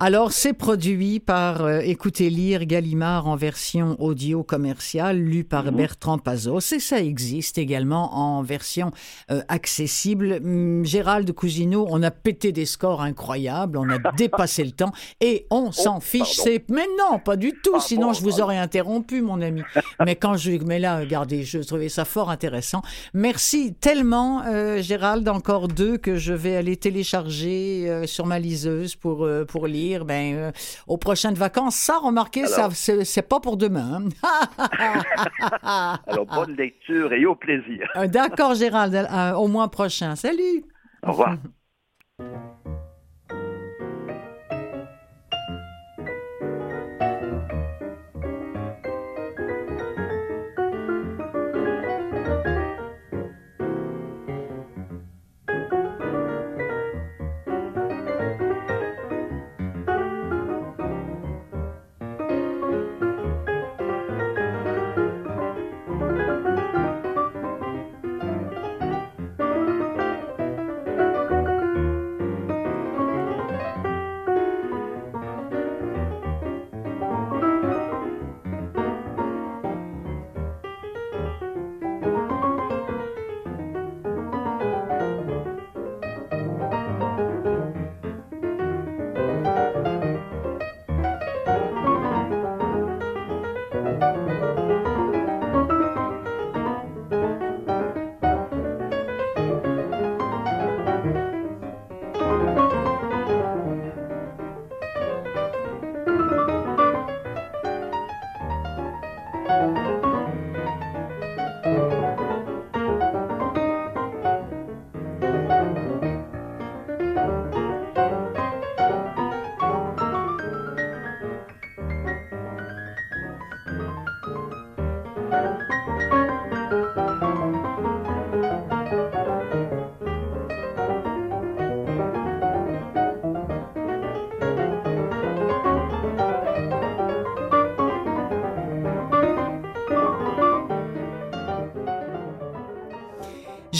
Alors, 0.00 0.30
c'est 0.32 0.52
produit 0.52 1.18
par 1.20 1.62
euh, 1.64 1.80
Écoutez 1.80 2.30
lire 2.30 2.64
Gallimard 2.66 3.26
en 3.26 3.36
version 3.36 3.96
audio 4.00 4.42
commerciale, 4.44 5.18
lu 5.18 5.42
par 5.44 5.64
Mhm. 5.66 5.76
Bertrand 5.76 6.18
Pazos, 6.18 6.72
et 6.72 6.78
ça 6.80 7.00
existe 7.00 7.58
également 7.58 8.14
en 8.14 8.42
version 8.42 8.90
euh, 9.30 9.40
accessible. 9.48 10.38
Hum, 10.44 10.84
Gérald 10.84 11.30
Cousineau, 11.32 11.86
on 11.90 12.02
a 12.02 12.10
pété 12.12 12.52
des 12.52 12.66
scores 12.66 13.02
incroyables, 13.02 13.76
on 13.76 13.88
a 13.90 13.98
dépassé 14.16 14.62
le 14.64 14.70
temps, 14.72 14.92
et 15.20 15.46
on 15.50 15.72
s'en 15.72 16.00
fiche. 16.00 16.32
C'est... 16.36 16.64
Mais 16.70 16.86
non, 16.98 17.18
pas 17.18 17.36
du 17.36 17.52
tout, 17.62 17.72
Ah, 17.76 17.80
sinon 17.80 18.08
bon, 18.08 18.12
je 18.12 18.22
vous 18.22 18.40
aurais 18.40 18.58
interrompu, 18.58 19.20
mon 19.20 19.40
ami. 19.40 19.62
Mais 20.04 20.14
quand 20.16 20.36
je... 20.36 20.52
Mais 20.64 20.78
là, 20.78 21.00
regardez, 21.00 21.42
je 21.42 21.58
trouvais 21.58 21.88
ça 21.88 22.04
fort 22.04 22.30
intéressant. 22.30 22.82
Merci 23.12 23.74
tellement, 23.74 24.42
euh, 24.46 24.80
Gérald, 24.80 25.28
encore 25.28 25.68
deux 25.68 25.96
que 25.98 26.16
je 26.16 26.32
vais 26.32 26.56
aller 26.56 26.76
télécharger 26.76 27.88
euh, 27.88 28.06
sur 28.06 28.26
ma 28.26 28.38
liseuse 28.38 28.96
pour, 28.96 29.24
euh, 29.24 29.44
pour 29.44 29.66
lire 29.66 30.04
ben, 30.04 30.52
aux 30.86 30.96
prochaines 30.98 31.34
vacances. 31.34 31.76
Ça, 31.76 31.98
remarquez, 31.98 32.46
ça, 32.46 32.64
Alors. 32.64 32.72
c'est, 32.72 33.04
c'est 33.04 33.22
pas 33.22 33.40
pour 33.40 33.56
demain. 33.56 34.04
hein. 34.22 35.02
Alors, 36.06 36.26
bonne 36.26 36.56
lecture 36.56 37.12
et 37.12 37.24
au 37.26 37.34
plaisir. 37.34 37.88
D'accord, 38.06 38.54
Gérald, 38.54 39.08
au 39.36 39.48
mois 39.48 39.70
prochain. 39.70 40.16
Salut! 40.16 40.64
Au 41.06 41.12
revoir. 41.12 41.36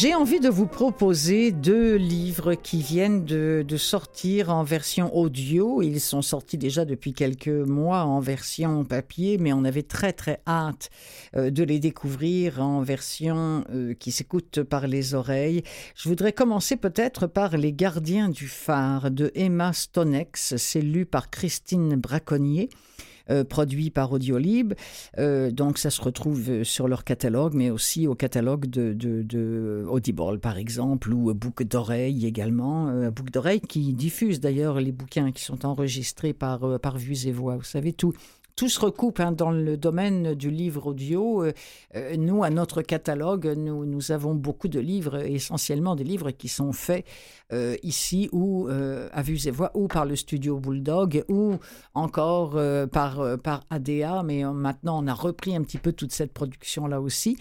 J'ai 0.04 0.14
envie 0.14 0.38
de 0.38 0.50
vous 0.50 0.66
proposer 0.66 1.50
deux 1.50 1.94
livres 1.94 2.52
qui 2.52 2.82
viennent 2.82 3.24
de, 3.24 3.64
sortir 3.78 4.50
en 4.50 4.62
version 4.62 5.16
audio. 5.16 5.80
Ils 5.80 5.98
sont 5.98 6.20
sortis 6.20 6.58
déjà 6.58 6.84
depuis 6.84 7.14
quelques 7.14 7.48
mois 7.48 8.02
en 8.02 8.20
version 8.20 8.84
papier, 8.84 9.38
mais 9.38 9.54
on 9.54 9.64
avait 9.64 9.82
très 9.82 10.12
très 10.12 10.42
hâte 10.46 10.90
euh, 11.36 11.48
de 11.48 11.62
les 11.62 11.78
découvrir 11.78 12.60
en 12.60 12.82
version 12.82 13.64
euh, 13.70 13.94
qui 13.94 14.12
s'écoute 14.12 14.62
par 14.62 14.88
les 14.88 15.14
oreilles. 15.14 15.62
Je 15.96 16.10
voudrais 16.10 16.34
commencer 16.34 16.76
peut-être 16.76 17.26
par 17.26 17.56
Les 17.56 17.72
gardiens 17.72 18.28
du 18.28 18.46
phare 18.46 19.10
de 19.10 19.32
Emma 19.34 19.72
Stonex. 19.72 20.56
C'est 20.58 20.82
lu 20.82 21.06
par 21.06 21.30
Christine 21.30 21.96
Braconnier. 21.96 22.68
Euh, 23.30 23.42
produit 23.42 23.88
par 23.88 24.12
Audiolib. 24.12 24.74
Euh, 25.18 25.50
donc, 25.50 25.78
ça 25.78 25.88
se 25.88 26.02
retrouve 26.02 26.62
sur 26.62 26.88
leur 26.88 27.04
catalogue, 27.04 27.54
mais 27.54 27.70
aussi 27.70 28.06
au 28.06 28.14
catalogue 28.14 28.66
de, 28.66 29.86
Audible, 29.88 30.38
par 30.40 30.58
exemple, 30.58 31.10
ou 31.10 31.32
Bouc 31.32 31.62
d'oreille 31.62 32.26
également. 32.26 32.88
Euh, 32.88 33.10
Bouc 33.10 33.30
d'oreille 33.30 33.62
qui 33.62 33.94
diffuse 33.94 34.40
d'ailleurs 34.40 34.78
les 34.78 34.92
bouquins 34.92 35.32
qui 35.32 35.42
sont 35.42 35.64
enregistrés 35.64 36.34
par, 36.34 36.78
par 36.80 36.98
Vues 36.98 37.26
et 37.26 37.32
Voix. 37.32 37.56
Vous 37.56 37.64
savez, 37.64 37.94
tout, 37.94 38.12
tout 38.56 38.68
se 38.68 38.78
recoupe 38.78 39.20
hein, 39.20 39.32
dans 39.32 39.50
le 39.50 39.76
domaine 39.76 40.34
du 40.34 40.50
livre 40.50 40.86
audio. 40.86 41.44
Euh, 41.44 41.52
euh, 41.96 42.16
nous, 42.16 42.44
à 42.44 42.50
notre 42.50 42.82
catalogue, 42.82 43.46
nous, 43.56 44.12
avons 44.12 44.34
beaucoup 44.34 44.68
de 44.68 44.80
livres, 44.80 45.24
essentiellement 45.24 45.96
des 45.96 46.04
livres 46.04 46.30
qui 46.30 46.48
sont 46.48 46.72
faits 46.72 47.04
euh, 47.52 47.76
ici 47.82 48.28
ou 48.32 48.68
à 48.68 49.22
Vues 49.22 49.46
et 49.46 49.50
Voix, 49.50 49.70
ou 49.74 49.88
par 49.88 50.04
le 50.04 50.16
studio 50.16 50.58
Bulldog, 50.58 51.24
ou 51.28 51.56
encore 51.94 52.58
par, 52.90 53.38
par 53.38 53.64
ADA, 53.70 54.22
mais 54.24 54.44
maintenant 54.44 55.02
on 55.02 55.06
a 55.06 55.14
repris 55.14 55.56
un 55.56 55.62
petit 55.62 55.78
peu 55.78 55.92
toute 55.92 56.12
cette 56.12 56.32
production-là 56.32 57.00
aussi. 57.00 57.36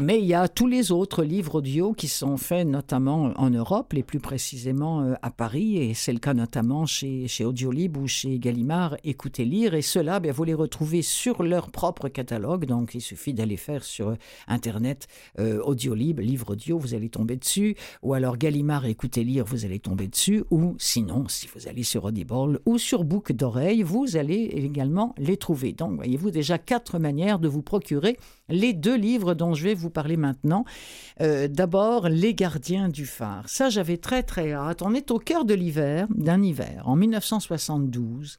Mais 0.00 0.18
il 0.20 0.24
y 0.24 0.32
a 0.32 0.48
tous 0.48 0.66
les 0.66 0.90
autres 0.90 1.22
livres 1.22 1.56
audio 1.56 1.92
qui 1.92 2.08
sont 2.08 2.38
faits 2.38 2.66
notamment 2.66 3.34
en 3.36 3.50
Europe, 3.50 3.92
les 3.92 4.02
plus 4.02 4.20
précisément 4.20 5.02
euh, 5.02 5.14
à 5.20 5.30
Paris, 5.30 5.76
et 5.76 5.92
c'est 5.92 6.14
le 6.14 6.18
cas 6.18 6.32
notamment 6.32 6.86
chez, 6.86 7.26
Audiolib 7.44 7.98
ou 7.98 8.08
chez 8.08 8.38
Gallimard, 8.38 8.96
Écoutez 9.04 9.44
Lire, 9.44 9.74
et 9.74 9.82
ceux-là, 9.82 10.18
ben, 10.18 10.32
vous 10.32 10.44
les 10.44 10.54
retrouvez 10.54 11.02
sur 11.02 11.42
leur 11.42 11.70
propre 11.70 12.08
catalogue, 12.08 12.64
donc 12.64 12.94
il 12.94 13.02
suffit 13.02 13.34
d'aller 13.34 13.58
faire 13.58 13.84
sur 13.84 14.08
euh, 14.08 14.16
Internet 14.48 15.08
euh, 15.38 15.60
Audiolib, 15.60 16.20
livre 16.20 16.52
audio, 16.52 16.78
vous 16.78 16.94
allez 16.94 17.10
tomber 17.10 17.36
dessus, 17.36 17.76
ou 18.00 18.14
alors 18.14 18.38
Gallimard, 18.38 18.86
Écoutez 18.86 19.24
Lire, 19.24 19.44
vous 19.44 19.66
allez 19.66 19.78
tomber 19.78 20.08
dessus, 20.08 20.42
ou 20.50 20.74
sinon, 20.78 21.28
si 21.28 21.48
vous 21.54 21.68
allez 21.68 21.82
sur 21.82 22.04
Audible 22.04 22.60
ou 22.64 22.78
sur 22.78 23.04
Boucle 23.04 23.34
d'oreille, 23.34 23.82
vous 23.82 24.16
allez 24.16 24.52
également 24.54 25.14
les 25.18 25.36
trouver. 25.36 25.74
Donc, 25.74 25.96
voyez-vous 25.96 26.30
déjà 26.30 26.56
quatre 26.56 26.98
manières 26.98 27.38
de 27.38 27.48
vous 27.48 27.62
procurer 27.62 28.16
les 28.52 28.74
deux 28.74 28.96
livres 28.96 29.34
dont 29.34 29.54
je 29.54 29.64
vais 29.64 29.74
vous 29.74 29.90
parler 29.90 30.16
maintenant. 30.16 30.64
Euh, 31.20 31.48
d'abord, 31.48 32.08
Les 32.08 32.34
gardiens 32.34 32.88
du 32.88 33.06
phare. 33.06 33.48
Ça, 33.48 33.70
j'avais 33.70 33.96
très 33.96 34.22
très 34.22 34.52
hâte. 34.52 34.82
On 34.82 34.94
est 34.94 35.10
au 35.10 35.18
cœur 35.18 35.44
de 35.44 35.54
l'hiver, 35.54 36.06
d'un 36.10 36.42
hiver, 36.42 36.82
en 36.86 36.94
1972. 36.94 38.38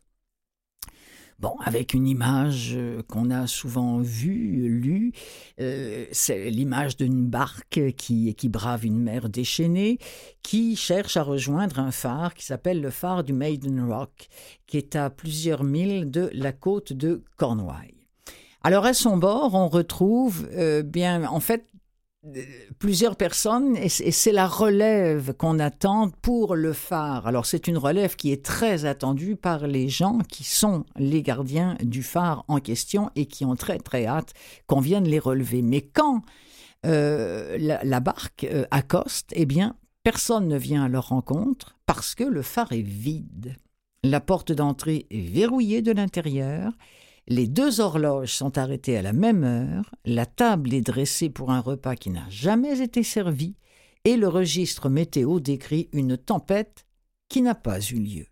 Bon, 1.40 1.56
avec 1.66 1.94
une 1.94 2.08
image 2.08 2.74
euh, 2.76 3.02
qu'on 3.10 3.30
a 3.32 3.48
souvent 3.48 4.00
vue, 4.00 4.70
lue, 4.70 5.12
euh, 5.60 6.06
c'est 6.12 6.50
l'image 6.50 6.96
d'une 6.96 7.26
barque 7.28 7.82
qui, 7.98 8.34
qui 8.36 8.50
brave 8.50 8.86
une 8.86 9.00
mer 9.00 9.28
déchaînée, 9.30 9.98
qui 10.42 10.76
cherche 10.76 11.18
à 11.18 11.24
rejoindre 11.24 11.80
un 11.80 11.92
phare 11.92 12.34
qui 12.34 12.46
s'appelle 12.46 12.82
le 12.82 12.92
phare 12.92 13.24
du 13.24 13.34
Maiden 13.34 13.92
Rock, 13.92 14.30
qui 14.68 14.78
est 14.78 14.96
à 14.96 15.10
plusieurs 15.10 15.64
milles 15.64 16.10
de 16.10 16.30
la 16.34 16.54
côte 16.54 16.94
de 16.94 17.24
Cornouailles. 17.36 18.03
Alors 18.66 18.86
à 18.86 18.94
son 18.94 19.18
bord, 19.18 19.56
on 19.56 19.68
retrouve 19.68 20.48
euh, 20.54 20.84
bien, 20.84 21.26
en 21.26 21.42
fait, 21.42 21.68
euh, 22.26 22.42
plusieurs 22.80 23.18
personnes 23.18 23.76
et 23.76 23.90
c'est 23.90 24.32
la 24.32 24.48
relève 24.48 25.34
qu'on 25.34 25.60
attend 25.60 26.10
pour 26.22 26.56
le 26.56 26.72
phare. 26.72 27.28
Alors 27.28 27.46
c'est 27.46 27.68
une 27.68 27.78
relève 27.78 28.16
qui 28.16 28.32
est 28.32 28.46
très 28.46 28.86
attendue 28.86 29.36
par 29.36 29.68
les 29.68 29.90
gens 29.90 30.20
qui 30.30 30.46
sont 30.46 30.86
les 30.96 31.22
gardiens 31.22 31.76
du 31.82 32.04
phare 32.04 32.46
en 32.48 32.62
question 32.62 33.10
et 33.18 33.26
qui 33.26 33.44
ont 33.44 33.58
très 33.58 33.80
très 33.80 34.06
hâte 34.06 34.34
qu'on 34.66 34.80
vienne 34.80 35.04
les 35.04 35.20
relever. 35.20 35.62
Mais 35.62 35.82
quand 35.82 36.22
euh, 36.86 37.58
la, 37.58 38.00
barque 38.00 38.48
accoste, 38.72 39.32
eh 39.34 39.46
bien 39.46 39.76
personne 40.04 40.48
ne 40.48 40.58
vient 40.58 40.86
à 40.86 40.88
leur 40.88 41.10
rencontre 41.10 41.76
parce 41.86 42.16
que 42.16 42.24
le 42.24 42.42
phare 42.42 42.72
est 42.72 42.82
vide. 42.82 43.58
La 44.06 44.22
porte 44.22 44.54
d'entrée 44.54 45.06
est 45.12 45.28
verrouillée 45.28 45.82
de 45.82 45.92
l'intérieur 45.92 46.72
les 47.28 47.48
deux 47.48 47.80
horloges 47.80 48.34
sont 48.34 48.58
arrêtées 48.58 48.98
à 48.98 49.02
la 49.02 49.14
même 49.14 49.44
heure, 49.44 49.94
la 50.06 50.26
table 50.26 50.74
est 50.74 50.82
dressée 50.82 51.30
pour 51.30 51.52
un 51.52 51.60
repas 51.62 51.96
qui 51.96 52.10
n'a 52.10 52.30
jamais 52.30 52.82
été 52.82 53.04
servi, 53.04 53.56
et 54.06 54.18
le 54.18 54.28
registre 54.28 54.90
météo 54.90 55.40
décrit 55.40 55.90
une 55.94 56.18
tempête 56.18 56.86
qui 57.30 57.42
n'a 57.42 57.56
pas 57.56 57.80
eu 57.80 58.00
lieu. 58.00 58.26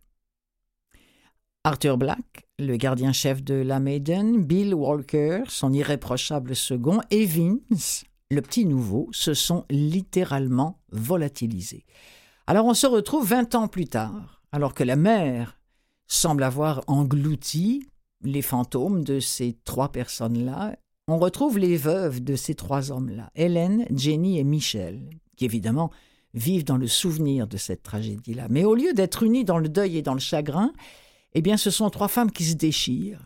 Arthur 1.64 1.98
Black, 1.98 2.48
le 2.60 2.76
gardien-chef 2.76 3.44
de 3.44 3.54
la 3.54 3.80
Maiden, 3.80 4.44
Bill 4.44 4.74
Walker, 4.74 5.44
son 5.48 5.72
irréprochable 5.72 6.56
second, 6.56 7.02
et 7.12 7.26
Vince, 7.26 8.04
le 8.32 8.42
petit 8.42 8.66
nouveau, 8.66 9.10
se 9.12 9.34
sont 9.34 9.66
littéralement 9.70 10.80
volatilisés. 10.92 11.86
Alors 12.48 12.66
on 12.66 12.74
se 12.74 12.88
retrouve 12.88 13.30
vingt 13.30 13.56
ans 13.56 13.68
plus 13.68 13.86
tard, 13.86 14.42
alors 14.52 14.74
que 14.74 14.84
la 14.84 14.96
mer 14.96 15.58
semble 16.08 16.44
avoir 16.44 16.84
englouti 16.88 17.88
les 18.24 18.42
fantômes 18.42 19.04
de 19.04 19.20
ces 19.20 19.58
trois 19.66 19.92
personnes-là, 19.92 20.76
on 21.08 21.18
retrouve 21.18 21.58
les 21.58 21.78
veuves 21.78 22.24
de 22.24 22.36
ces 22.36 22.56
trois 22.56 22.92
hommes-là, 22.92 23.32
Hélène, 23.36 23.86
Jenny 23.94 24.40
et 24.40 24.44
Michel, 24.44 25.10
qui 25.36 25.46
évidemment 25.46 25.92
vivent 26.34 26.64
dans 26.64 26.78
le 26.78 26.88
souvenir 26.88 27.48
de 27.48 27.58
cette 27.58 27.84
tragédie-là. 27.84 28.48
Mais 28.50 28.64
au 28.64 28.76
lieu 28.76 28.94
d'être 28.94 29.24
unies 29.24 29.44
dans 29.44 29.58
le 29.58 29.68
deuil 29.68 29.98
et 29.98 30.02
dans 30.02 30.14
le 30.14 30.20
chagrin, 30.20 30.72
eh 31.34 31.42
bien, 31.42 31.58
ce 31.58 31.70
sont 31.70 31.90
trois 31.90 32.08
femmes 32.08 32.32
qui 32.32 32.46
se 32.46 32.56
déchirent, 32.56 33.26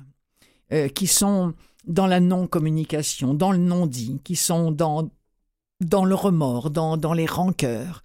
euh, 0.72 0.88
qui 0.88 1.08
sont 1.08 1.54
dans 1.86 2.08
la 2.08 2.20
non-communication, 2.20 3.34
dans 3.34 3.52
le 3.52 3.60
non-dit, 3.60 4.20
qui 4.24 4.36
sont 4.36 4.72
dans, 4.72 5.10
dans 5.82 6.06
le 6.06 6.16
remords, 6.16 6.72
dans, 6.72 6.98
dans 6.98 7.14
les 7.14 7.28
rancœurs, 7.28 8.02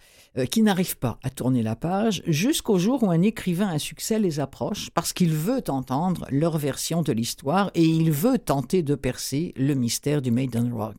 qui 0.51 0.63
n'arrivent 0.63 0.99
pas 0.99 1.19
à 1.23 1.31
tourner 1.31 1.63
la 1.63 1.77
page 1.77 2.23
jusqu'au 2.27 2.79
jour 2.79 3.03
où 3.03 3.11
un 3.11 3.23
écrivain 3.23 3.69
à 3.69 3.79
succès 3.79 4.19
les 4.19 4.39
approche 4.39 4.91
parce 4.91 5.13
qu'il 5.13 5.33
veut 5.33 5.63
entendre 5.69 6.27
leur 6.31 6.57
version 6.57 7.03
de 7.03 7.13
l'histoire 7.13 7.71
et 7.75 7.85
il 7.85 8.13
veut 8.13 8.39
tenter 8.39 8.83
de 8.83 8.95
percer 8.95 9.53
le 9.57 9.75
mystère 9.75 10.23
du 10.23 10.31
Maiden 10.31 10.73
Rock. 10.73 10.97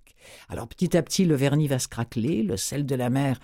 Alors 0.50 0.68
petit 0.68 0.98
à 0.98 1.02
petit, 1.02 1.26
le 1.26 1.36
vernis 1.36 1.68
va 1.68 1.80
se 1.80 1.88
craqueler, 1.88 2.44
le 2.44 2.58
sel 2.58 2.86
de 2.86 2.96
la 2.96 3.10
mer 3.10 3.40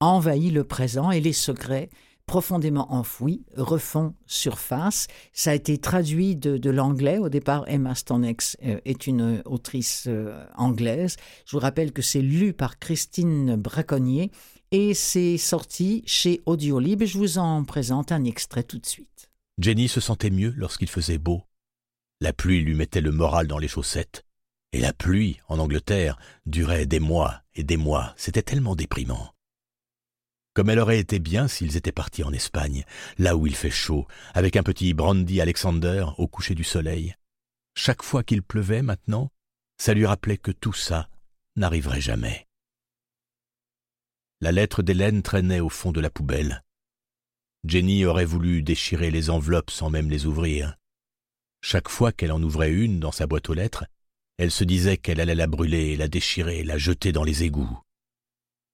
envahit 0.00 0.52
le 0.52 0.64
présent 0.64 1.10
et 1.10 1.20
les 1.20 1.32
secrets 1.32 1.90
profondément 2.26 2.92
enfouis 2.92 3.44
refont 3.56 4.14
surface. 4.26 5.06
Ça 5.32 5.52
a 5.52 5.54
été 5.54 5.78
traduit 5.78 6.34
de, 6.34 6.70
l'anglais. 6.70 7.18
Au 7.18 7.28
départ, 7.28 7.64
Emma 7.68 7.94
Stonex 7.94 8.56
euh, 8.64 8.80
est 8.84 9.06
une 9.06 9.42
autrice 9.44 10.06
euh, 10.08 10.44
anglaise. 10.56 11.16
Je 11.46 11.52
vous 11.52 11.60
rappelle 11.60 11.92
que 11.92 12.02
c'est 12.02 12.22
lu 12.22 12.52
par 12.52 12.80
Christine 12.80 13.54
Braconnier 13.54 14.32
et 14.70 14.94
c'est 14.94 15.38
sorti 15.38 16.02
chez 16.06 16.42
Audiolib. 16.46 17.04
Je 17.04 17.18
vous 17.18 17.38
en 17.38 17.64
présente 17.64 18.12
un 18.12 18.24
extrait 18.24 18.62
tout 18.62 18.78
de 18.78 18.86
suite. 18.86 19.30
Jenny 19.58 19.88
se 19.88 20.00
sentait 20.00 20.30
mieux 20.30 20.52
lorsqu'il 20.56 20.88
faisait 20.88 21.18
beau. 21.18 21.42
La 22.20 22.32
pluie 22.32 22.60
lui 22.60 22.74
mettait 22.74 23.00
le 23.00 23.12
moral 23.12 23.46
dans 23.46 23.58
les 23.58 23.68
chaussettes. 23.68 24.24
Et 24.72 24.80
la 24.80 24.92
pluie, 24.92 25.40
en 25.48 25.58
Angleterre, 25.58 26.18
durait 26.44 26.86
des 26.86 27.00
mois 27.00 27.42
et 27.54 27.62
des 27.62 27.76
mois. 27.76 28.12
C'était 28.16 28.42
tellement 28.42 28.74
déprimant. 28.74 29.32
Comme 30.54 30.70
elle 30.70 30.78
aurait 30.78 30.98
été 30.98 31.18
bien 31.18 31.48
s'ils 31.48 31.76
étaient 31.76 31.92
partis 31.92 32.24
en 32.24 32.32
Espagne, 32.32 32.84
là 33.18 33.36
où 33.36 33.46
il 33.46 33.54
fait 33.54 33.70
chaud, 33.70 34.06
avec 34.34 34.56
un 34.56 34.62
petit 34.62 34.94
brandy 34.94 35.40
Alexander 35.40 36.06
au 36.18 36.26
coucher 36.28 36.54
du 36.54 36.64
soleil. 36.64 37.14
Chaque 37.74 38.02
fois 38.02 38.22
qu'il 38.22 38.42
pleuvait 38.42 38.82
maintenant, 38.82 39.30
ça 39.78 39.92
lui 39.92 40.06
rappelait 40.06 40.38
que 40.38 40.50
tout 40.50 40.72
ça 40.72 41.08
n'arriverait 41.56 42.00
jamais. 42.00 42.45
La 44.40 44.52
lettre 44.52 44.82
d'Hélène 44.82 45.22
traînait 45.22 45.60
au 45.60 45.70
fond 45.70 45.92
de 45.92 46.00
la 46.00 46.10
poubelle. 46.10 46.62
Jenny 47.64 48.04
aurait 48.04 48.26
voulu 48.26 48.62
déchirer 48.62 49.10
les 49.10 49.30
enveloppes 49.30 49.70
sans 49.70 49.88
même 49.88 50.10
les 50.10 50.26
ouvrir. 50.26 50.76
Chaque 51.62 51.88
fois 51.88 52.12
qu'elle 52.12 52.32
en 52.32 52.42
ouvrait 52.42 52.72
une 52.72 53.00
dans 53.00 53.12
sa 53.12 53.26
boîte 53.26 53.48
aux 53.48 53.54
lettres, 53.54 53.86
elle 54.36 54.50
se 54.50 54.64
disait 54.64 54.98
qu'elle 54.98 55.20
allait 55.20 55.34
la 55.34 55.46
brûler, 55.46 55.96
la 55.96 56.08
déchirer, 56.08 56.62
la 56.64 56.76
jeter 56.76 57.12
dans 57.12 57.24
les 57.24 57.44
égouts. 57.44 57.80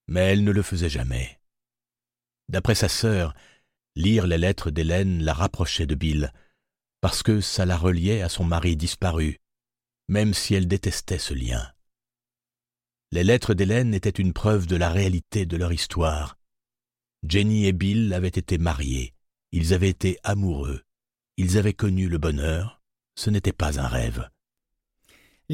Mais 0.09 0.33
elle 0.33 0.43
ne 0.43 0.51
le 0.51 0.63
faisait 0.63 0.89
jamais. 0.89 1.41
D'après 2.49 2.75
sa 2.75 2.89
sœur, 2.89 3.33
lire 3.95 4.27
les 4.27 4.39
lettres 4.39 4.73
d'Hélène 4.73 5.23
la 5.23 5.33
rapprochait 5.33 5.87
de 5.87 5.95
Bill, 5.95 6.33
parce 7.01 7.23
que 7.23 7.41
ça 7.41 7.65
la 7.65 7.77
reliait 7.77 8.23
à 8.23 8.29
son 8.29 8.45
mari 8.45 8.77
disparu, 8.77 9.39
même 10.09 10.35
si 10.35 10.55
elle 10.55 10.67
détestait 10.67 11.19
ce 11.19 11.35
lien. 11.35 11.73
Les 13.15 13.25
lettres 13.25 13.53
d'Hélène 13.53 13.93
étaient 13.93 14.09
une 14.09 14.33
preuve 14.33 14.67
de 14.67 14.75
la 14.75 14.89
réalité 14.89 15.45
de 15.45 15.59
leur 15.59 15.71
histoire. 15.71 16.39
Jenny 17.29 17.67
et 17.67 17.73
Bill 17.73 18.15
avaient 18.15 18.29
été 18.29 18.57
mariés, 18.57 19.13
ils 19.53 19.75
avaient 19.75 19.91
été 19.91 20.19
amoureux, 20.25 20.81
ils 21.37 21.59
avaient 21.59 21.75
connu 21.75 22.09
le 22.09 22.17
bonheur, 22.17 22.81
ce 23.15 23.29
n'était 23.29 23.53
pas 23.53 23.79
un 23.79 23.87
rêve. 23.87 24.31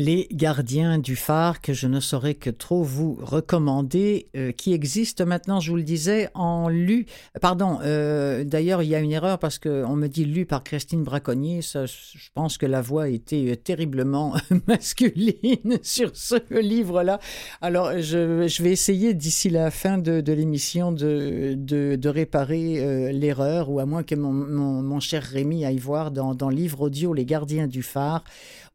Les 0.01 0.29
gardiens 0.31 1.01
du 1.01 1.17
phare 1.17 1.61
que 1.61 1.73
je 1.73 1.89
ne 1.89 1.99
saurais 1.99 2.35
que 2.35 2.51
trop 2.51 2.85
vous 2.85 3.19
recommander, 3.21 4.29
euh, 4.37 4.53
qui 4.53 4.73
existe 4.73 5.23
maintenant, 5.23 5.59
je 5.59 5.73
vous 5.73 5.77
le 5.77 5.83
disais, 5.83 6.29
en 6.35 6.69
lu. 6.69 7.07
Pardon, 7.41 7.81
euh, 7.83 8.45
d'ailleurs, 8.45 8.85
il 8.85 8.91
y 8.91 8.95
a 8.95 9.01
une 9.01 9.11
erreur 9.11 9.41
parce 9.41 9.59
qu'on 9.59 9.97
me 9.97 10.07
dit 10.07 10.25
lu 10.25 10.47
par 10.47 10.63
Christine 10.63 11.03
Braconnier. 11.03 11.63
Ça, 11.63 11.87
je 11.87 12.29
pense 12.33 12.59
que 12.59 12.67
la 12.67 12.81
voix 12.81 13.09
était 13.09 13.57
terriblement 13.57 14.35
masculine 14.69 15.79
sur 15.83 16.13
ce 16.15 16.37
livre-là. 16.57 17.19
Alors, 17.61 17.99
je, 17.99 18.63
vais 18.63 18.71
essayer 18.71 19.15
d'ici 19.15 19.51
la 19.51 19.73
fin 19.73 19.99
de, 19.99 20.23
l'émission 20.33 20.93
de, 20.93 22.09
réparer 22.09 22.79
euh, 22.79 23.11
l'erreur, 23.11 23.69
ou 23.69 23.81
à 23.81 23.85
moins 23.85 24.05
que 24.05 24.15
mon, 24.15 25.01
cher 25.01 25.25
Rémi 25.25 25.65
aille 25.65 25.79
voir 25.79 26.13
dans, 26.13 26.37
dans 26.37 26.51
livre 26.51 26.83
audio 26.83 27.13
Les 27.15 27.25
gardiens 27.25 27.67
du 27.67 27.83
phare 27.83 28.23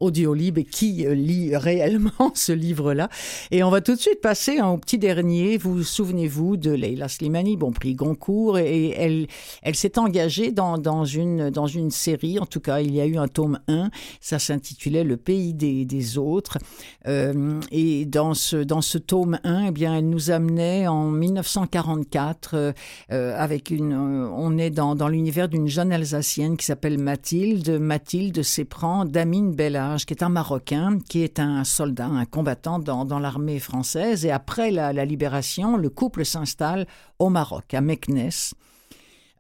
Audiolib 0.04 0.60
qui 0.70 1.06
euh, 1.06 1.14
lit 1.14 1.56
réellement 1.56 2.12
ce 2.36 2.52
livre-là. 2.52 3.10
Et 3.52 3.64
on 3.64 3.70
va 3.70 3.82
tout 3.82 3.96
de 3.96 4.00
suite 4.00 4.22
passer 4.22 4.62
au 4.62 4.78
petit 4.78 4.98
dernier. 4.98 5.58
Vous 5.58 5.84
souvenez-vous 5.84 6.58
de 6.58 6.72
Leila 6.72 7.08
Slimani, 7.08 7.58
bon 7.58 7.72
prix 7.72 7.96
Goncourt, 7.96 8.58
et 8.58 8.90
elle, 8.90 9.28
elle 9.62 9.76
s'est 9.76 9.98
engagée 9.98 10.52
dans, 10.52 10.78
dans, 10.78 11.06
une, 11.06 11.50
dans 11.50 11.68
une 11.68 11.92
série, 11.92 12.40
en 12.40 12.46
tout 12.46 12.60
cas 12.60 12.82
il 12.82 12.94
y 12.94 13.02
a 13.02 13.06
eu 13.06 13.18
un 13.18 13.28
tome 13.28 13.60
1, 13.68 13.90
ça 14.22 14.40
s'intitulait 14.40 15.04
Le 15.04 15.18
pays 15.18 15.54
des, 15.54 15.86
des 15.86 16.18
autres. 16.18 16.58
Euh, 17.08 17.60
et 17.72 18.06
dans 18.06 18.34
ce, 18.34 18.58
dans 18.58 18.82
ce 18.82 18.98
tome 18.98 19.40
1, 19.44 19.68
eh 19.68 19.72
bien, 19.72 19.98
elle 19.98 20.10
nous 20.10 20.32
amenait 20.32 20.88
en 20.88 21.10
1944 21.10 22.56
euh, 22.56 22.74
avec 23.38 23.70
une... 23.70 23.94
On 23.94 24.58
est 24.58 24.70
dans, 24.70 24.96
dans 24.96 25.08
l'univers 25.08 25.50
d'une 25.50 25.68
jeune 25.68 25.92
Alsacienne 25.92 26.58
qui 26.58 26.66
s'appelle 26.66 26.98
Mathilde. 26.98 27.80
Mathilde 27.80 28.42
s'éprend 28.42 29.06
d'Amine 29.06 29.54
Qui 29.98 30.14
est 30.14 30.24
un 30.24 30.30
Marocain, 30.30 31.00
qui 31.08 31.24
est 31.24 31.40
un 31.40 31.64
soldat, 31.64 32.08
un 32.08 32.26
combattant 32.26 32.80
dans, 32.80 33.06
dans 33.06 33.20
l'armée 33.20 33.60
française. 33.60 34.26
Et 34.26 34.32
après 34.32 34.72
la, 34.72 34.94
la 34.94 35.06
libération, 35.06 35.78
le 35.78 35.90
couple 35.90 36.26
s'installe 36.26 36.88
au 37.20 37.30
Maroc, 37.30 37.74
à 37.74 37.82
Meknes. 37.82 38.32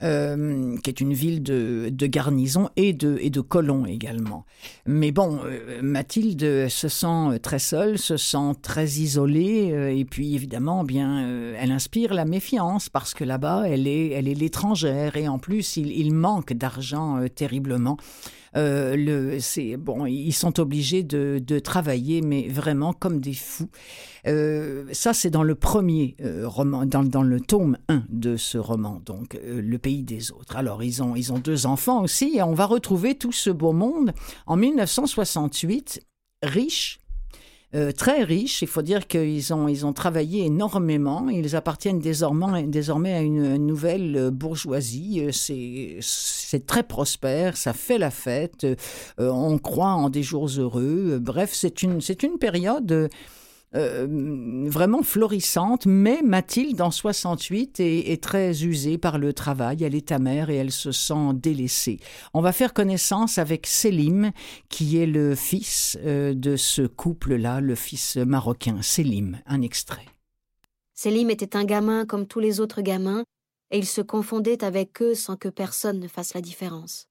Euh, 0.04 0.76
qui 0.84 0.89
est 0.89 0.99
une 0.99 1.14
ville 1.14 1.41
de, 1.43 1.88
de, 1.89 2.08
garnison 2.08 2.70
et 2.76 2.91
de, 2.91 3.18
et 3.22 3.30
de 3.30 3.39
colons 3.39 3.86
également. 3.86 4.43
Mais 4.86 5.14
bon, 5.14 5.39
euh, 5.45 5.82
Mathilde 5.82 6.68
se 6.68 6.89
sent 6.89 7.39
très 7.41 7.60
seule, 7.60 7.97
se 7.97 8.18
sent 8.18 8.51
très 8.62 8.86
isolée, 8.86 9.72
euh, 9.72 9.95
et 9.95 10.04
puis 10.04 10.36
évidemment, 10.36 10.84
bien, 10.84 11.26
euh, 11.26 11.56
elle 11.58 11.72
inspire 11.72 12.14
la 12.14 12.26
méfiance 12.26 12.89
parce 12.89 13.14
que 13.14 13.24
là-bas, 13.24 13.64
elle 13.66 13.88
est, 13.88 14.10
elle 14.10 14.28
est 14.28 14.34
l'étrangère 14.34 15.16
et 15.16 15.30
en 15.30 15.39
plus, 15.39 15.78
il, 15.78 15.93
il 15.93 16.14
manque 16.14 16.51
d'argent 16.51 17.24
terriblement. 17.34 17.97
Euh, 18.56 18.95
le, 18.95 19.78
bon, 19.78 20.06
ils 20.06 20.34
sont 20.34 20.60
obligés 20.60 21.04
de, 21.04 21.41
de, 21.45 21.60
travailler, 21.60 22.22
mais 22.22 22.47
vraiment 22.47 22.93
comme 22.93 23.20
des 23.20 23.34
fous. 23.34 23.70
Euh, 24.28 24.86
ça, 24.91 25.13
c'est 25.13 25.30
dans 25.30 25.43
le 25.43 25.55
premier 25.55 26.15
euh, 26.21 26.47
roman, 26.47 26.86
dans, 26.86 27.24
le 27.24 27.41
tome 27.41 27.78
1 27.89 28.03
de 28.09 28.38
ce 28.38 28.57
roman, 28.57 29.01
donc 29.05 29.36
euh, 29.36 29.61
Le 29.61 29.78
pays 29.78 30.03
des 30.03 30.32
autres. 30.32 30.55
Alors, 30.55 30.84
ils 30.84 31.03
ont, 31.03 31.15
ils 31.15 31.34
ont 31.34 31.39
deux 31.39 31.65
enfants 31.65 32.01
aussi, 32.03 32.38
et 32.38 32.43
on 32.43 32.53
va 32.53 32.65
retrouver 32.65 33.15
tout 33.15 33.32
ce 33.32 33.49
beau 33.49 33.74
monde 33.74 34.13
en 34.45 34.55
1968, 34.55 36.01
riche, 36.41 36.99
très 37.97 38.24
riches. 38.24 38.61
Il 38.61 38.67
faut 38.67 38.84
dire 38.84 39.07
qu'ils 39.07 39.51
ont, 39.51 39.67
ils 39.67 39.84
ont 39.84 39.93
travaillé 39.93 40.45
énormément. 40.45 41.28
Ils 41.30 41.55
appartiennent 41.55 41.97
désormais, 41.97 42.67
désormais 42.67 43.13
à 43.13 43.21
une 43.21 43.57
nouvelle 43.57 44.30
bourgeoisie. 44.30 45.26
C'est, 45.32 46.67
très 46.67 46.84
prospère, 46.84 47.57
ça 47.57 47.74
fait 47.74 47.97
la 47.97 48.11
fête. 48.11 48.67
On 49.17 49.57
croit 49.57 49.93
en 49.93 50.11
des 50.11 50.21
jours 50.21 50.49
heureux. 50.55 51.17
Bref, 51.19 51.49
c'est 51.51 51.82
une, 51.82 51.99
une 52.21 52.38
période 52.38 53.09
euh, 53.76 54.65
vraiment 54.67 55.01
florissante, 55.01 55.86
mais 55.86 56.21
Mathilde, 56.21 56.82
en 56.82 56.91
68, 56.91 57.80
est, 57.80 58.11
est, 58.11 58.21
très 58.21 58.63
usée 58.63 58.97
par 58.97 59.17
le 59.17 59.34
travail. 59.34 59.84
Elle 59.84 59.95
est 59.95 60.11
amère 60.11 60.49
et 60.49 60.55
elle 60.55 60.71
se 60.71 60.91
sent 60.91 61.34
délaissée. 61.34 61.99
On 62.34 62.41
va 62.41 62.51
faire 62.51 62.74
connaissance 62.74 63.38
avec 63.38 63.65
Selim, 63.65 64.32
qui 64.69 64.97
est 64.97 65.07
le 65.07 65.34
fils 65.34 65.97
euh, 66.05 66.34
de 66.34 66.55
ce 66.55 66.84
couple-là, 66.84 67.61
le 67.61 67.76
fils 67.76 68.17
marocain. 68.17 68.82
Selim, 68.82 69.39
un 69.47 69.61
extrait. 69.61 70.05
Selim 70.93 71.32
était 71.32 71.55
un 71.55 71.65
gamin 71.65 72.05
comme 72.05 72.28
tous 72.28 72.39
les 72.39 72.59
autres 72.59 72.82
gamins, 72.82 73.24
et 73.71 73.80
il 73.80 73.88
se 73.88 74.01
confondait 74.01 74.63
avec 74.63 75.01
eux 75.01 75.15
sans 75.15 75.36
que 75.36 75.49
personne 75.49 75.99
ne 75.99 76.07
fasse 76.07 76.36
la 76.36 76.41
différence. 76.41 77.07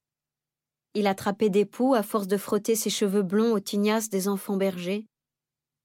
Il 0.95 1.07
attrapait 1.09 1.51
des 1.51 1.65
poux 1.65 1.95
à 1.95 2.03
force 2.03 2.29
de 2.29 2.37
frotter 2.37 2.77
ses 2.77 2.91
cheveux 2.91 3.23
blonds 3.23 3.53
aux 3.53 3.61
tignasses 3.61 4.11
des 4.11 4.29
enfants 4.29 4.57
bergers. 4.57 5.07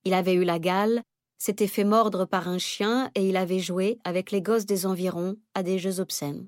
Il 0.07 0.13
avait 0.13 0.35
eu 0.35 0.45
la 0.45 0.57
gale, 0.57 1.03
s'était 1.37 1.67
fait 1.67 1.83
mordre 1.83 2.23
par 2.23 2.47
un 2.47 2.59
chien 2.59 3.11
et 3.13 3.27
il 3.27 3.35
avait 3.35 3.59
joué, 3.59 3.99
avec 4.05 4.31
les 4.31 4.41
gosses 4.41 4.65
des 4.65 4.85
environs, 4.85 5.35
à 5.53 5.63
des 5.63 5.79
jeux 5.79 5.99
obscènes. 5.99 6.47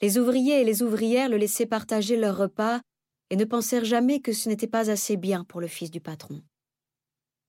Les 0.00 0.16
ouvriers 0.16 0.62
et 0.62 0.64
les 0.64 0.82
ouvrières 0.82 1.28
le 1.28 1.36
laissaient 1.36 1.66
partager 1.66 2.16
leur 2.16 2.38
repas 2.38 2.80
et 3.28 3.36
ne 3.36 3.44
pensèrent 3.44 3.84
jamais 3.84 4.20
que 4.20 4.32
ce 4.32 4.48
n'était 4.48 4.66
pas 4.66 4.90
assez 4.90 5.18
bien 5.18 5.44
pour 5.44 5.60
le 5.60 5.66
fils 5.66 5.90
du 5.90 6.00
patron. 6.00 6.42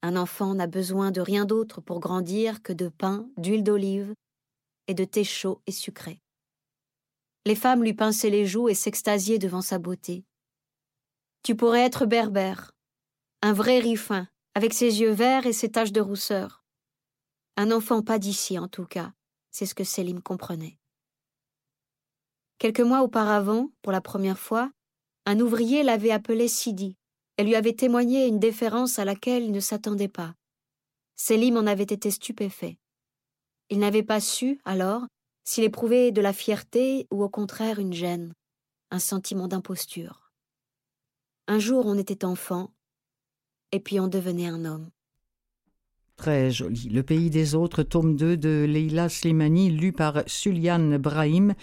Un 0.01 0.17
enfant 0.17 0.53
n'a 0.53 0.67
besoin 0.67 1.11
de 1.11 1.21
rien 1.21 1.45
d'autre 1.45 1.79
pour 1.79 2.01
grandir 2.01 2.61
que 2.61 2.73
de 2.73 2.89
pain, 2.89 3.29
d'huile 3.37 3.63
d'olive 3.63 4.13
et 4.87 4.95
de 4.95 5.05
thé 5.05 5.23
chaud 5.23 5.61
et 5.65 5.71
sucré. 5.71 6.19
Les 7.45 7.55
femmes 7.55 7.83
lui 7.83 7.93
pinçaient 7.93 8.29
les 8.29 8.45
joues 8.45 8.67
et 8.67 8.75
s'extasiaient 8.75 9.39
devant 9.39 9.61
sa 9.61 9.79
beauté. 9.79 10.25
Tu 11.41 11.55
pourrais 11.55 11.85
être 11.85 12.05
berbère, 12.05 12.74
un 13.41 13.53
vrai 13.53 13.79
riffin, 13.79 14.27
avec 14.53 14.73
ses 14.73 15.01
yeux 15.01 15.11
verts 15.11 15.45
et 15.45 15.53
ses 15.53 15.71
taches 15.71 15.91
de 15.91 16.01
rousseur. 16.01 16.63
Un 17.57 17.71
enfant 17.71 18.01
pas 18.01 18.19
d'ici, 18.19 18.57
en 18.59 18.67
tout 18.67 18.85
cas, 18.85 19.13
c'est 19.51 19.65
ce 19.65 19.75
que 19.75 19.83
Selim 19.83 20.21
comprenait. 20.21 20.79
Quelques 22.57 22.81
mois 22.81 23.01
auparavant, 23.01 23.69
pour 23.81 23.91
la 23.91 24.01
première 24.01 24.39
fois, 24.39 24.71
un 25.25 25.39
ouvrier 25.39 25.83
l'avait 25.83 26.11
appelé 26.11 26.47
Sidi 26.47 26.97
et 27.37 27.43
lui 27.43 27.55
avait 27.55 27.73
témoigné 27.73 28.27
une 28.27 28.39
déférence 28.39 28.99
à 28.99 29.05
laquelle 29.05 29.43
il 29.43 29.51
ne 29.51 29.59
s'attendait 29.59 30.07
pas. 30.07 30.35
Selim 31.15 31.57
en 31.57 31.67
avait 31.67 31.83
été 31.83 32.11
stupéfait. 32.11 32.77
Il 33.69 33.79
n'avait 33.79 34.03
pas 34.03 34.19
su, 34.19 34.59
alors, 34.65 35.03
s'il 35.43 35.63
éprouvait 35.63 36.11
de 36.11 36.21
la 36.21 36.33
fierté 36.33 37.07
ou 37.11 37.23
au 37.23 37.29
contraire 37.29 37.79
une 37.79 37.93
gêne, 37.93 38.33
un 38.91 38.99
sentiment 38.99 39.47
d'imposture. 39.47 40.31
Un 41.47 41.59
jour 41.59 41.85
on 41.85 41.97
était 41.97 42.25
enfant, 42.25 42.71
et 43.75 43.79
puis 43.79 43.99
on 43.99 44.07
devenait 44.07 44.47
un 44.47 44.63
homme. 44.63 44.89
Très 46.15 46.49
joli. 46.49 46.87
Le 46.87 47.03
pays 47.03 47.29
des 47.29 47.55
autres, 47.55 47.83
tome 47.83 48.15
2 48.15 48.37
de 48.37 48.65
Leila 48.65 49.09
Slimani, 49.09 49.69
lu 49.69 49.91
par 49.91 50.23
Suliane 50.27 50.97
Brahim 50.97 51.53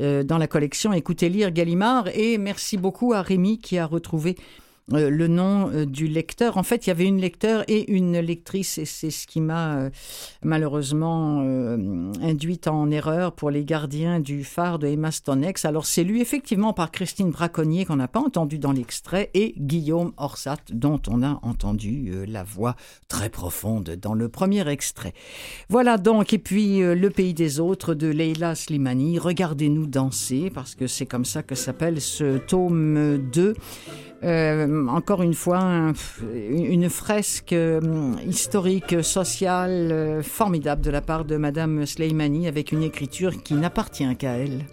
euh, 0.00 0.24
dans 0.24 0.38
la 0.38 0.48
collection 0.48 0.92
Écoutez 0.92 1.28
lire 1.28 1.52
Gallimard. 1.52 2.08
Et 2.08 2.36
merci 2.36 2.76
beaucoup 2.76 3.12
à 3.12 3.22
Rémi 3.22 3.58
qui 3.58 3.78
a 3.78 3.86
retrouvé 3.86 4.36
euh, 4.92 5.10
le 5.10 5.28
nom 5.28 5.70
euh, 5.70 5.86
du 5.86 6.08
lecteur. 6.08 6.56
En 6.56 6.64
fait, 6.64 6.86
il 6.86 6.90
y 6.90 6.92
avait 6.92 7.06
une 7.06 7.20
lecteur 7.20 7.62
et 7.68 7.92
une 7.92 8.18
lectrice, 8.18 8.78
et 8.78 8.84
c'est 8.84 9.12
ce 9.12 9.28
qui 9.28 9.40
m'a 9.40 9.76
euh, 9.76 9.90
malheureusement 10.42 11.40
induite 12.20 12.66
en 12.66 12.90
erreur 12.90 13.32
pour 13.32 13.50
les 13.50 13.64
gardiens 13.64 14.18
du 14.18 14.42
phare 14.42 14.78
de 14.78 14.88
Emma 14.88 15.10
Stonex. 15.10 15.64
Alors, 15.64 15.86
c'est 15.86 16.02
lu 16.02 16.20
effectivement 16.20 16.72
par 16.72 16.90
Christine 16.90 17.30
Braconnier, 17.30 17.84
qu'on 17.84 17.96
n'a 17.96 18.08
pas 18.08 18.20
entendu 18.20 18.58
dans 18.58 18.72
l'extrait, 18.72 19.30
et 19.34 19.54
Guillaume 19.56 20.12
Orsat, 20.16 20.58
dont 20.72 21.00
on 21.08 21.22
a 21.22 21.38
entendu 21.42 22.12
la 22.26 22.42
voix 22.42 22.74
très 23.08 23.28
profonde 23.28 23.96
dans 24.00 24.14
le 24.14 24.28
premier 24.28 24.68
extrait. 24.68 25.12
Voilà 25.68 25.96
donc, 25.96 26.32
et 26.32 26.38
puis 26.38 26.80
Le 26.80 27.10
pays 27.10 27.34
des 27.34 27.60
autres 27.60 27.94
de 27.94 28.08
Leila 28.08 28.54
Slimani. 28.54 29.18
Regardez-nous 29.18 29.86
danser, 29.86 30.50
parce 30.52 30.74
que 30.74 30.86
c'est 30.86 31.06
comme 31.06 31.24
ça 31.24 31.42
que 31.42 31.54
s'appelle 31.54 32.00
ce 32.00 32.38
tome 32.38 33.18
2. 33.32 33.54
Euh, 34.24 34.66
encore 34.88 35.22
une 35.22 35.34
fois, 35.34 35.58
un, 35.58 35.92
une 36.34 36.88
fresque 36.88 37.52
euh, 37.52 37.80
historique, 38.26 39.02
sociale, 39.02 39.90
euh, 39.92 40.22
formidable 40.22 40.82
de 40.82 40.90
la 40.90 41.00
part 41.00 41.24
de 41.24 41.36
Madame 41.36 41.86
Sleimani 41.86 42.48
avec 42.48 42.72
une 42.72 42.82
écriture 42.82 43.42
qui 43.42 43.54
n'appartient 43.54 44.16
qu'à 44.16 44.32
elle. 44.32 44.66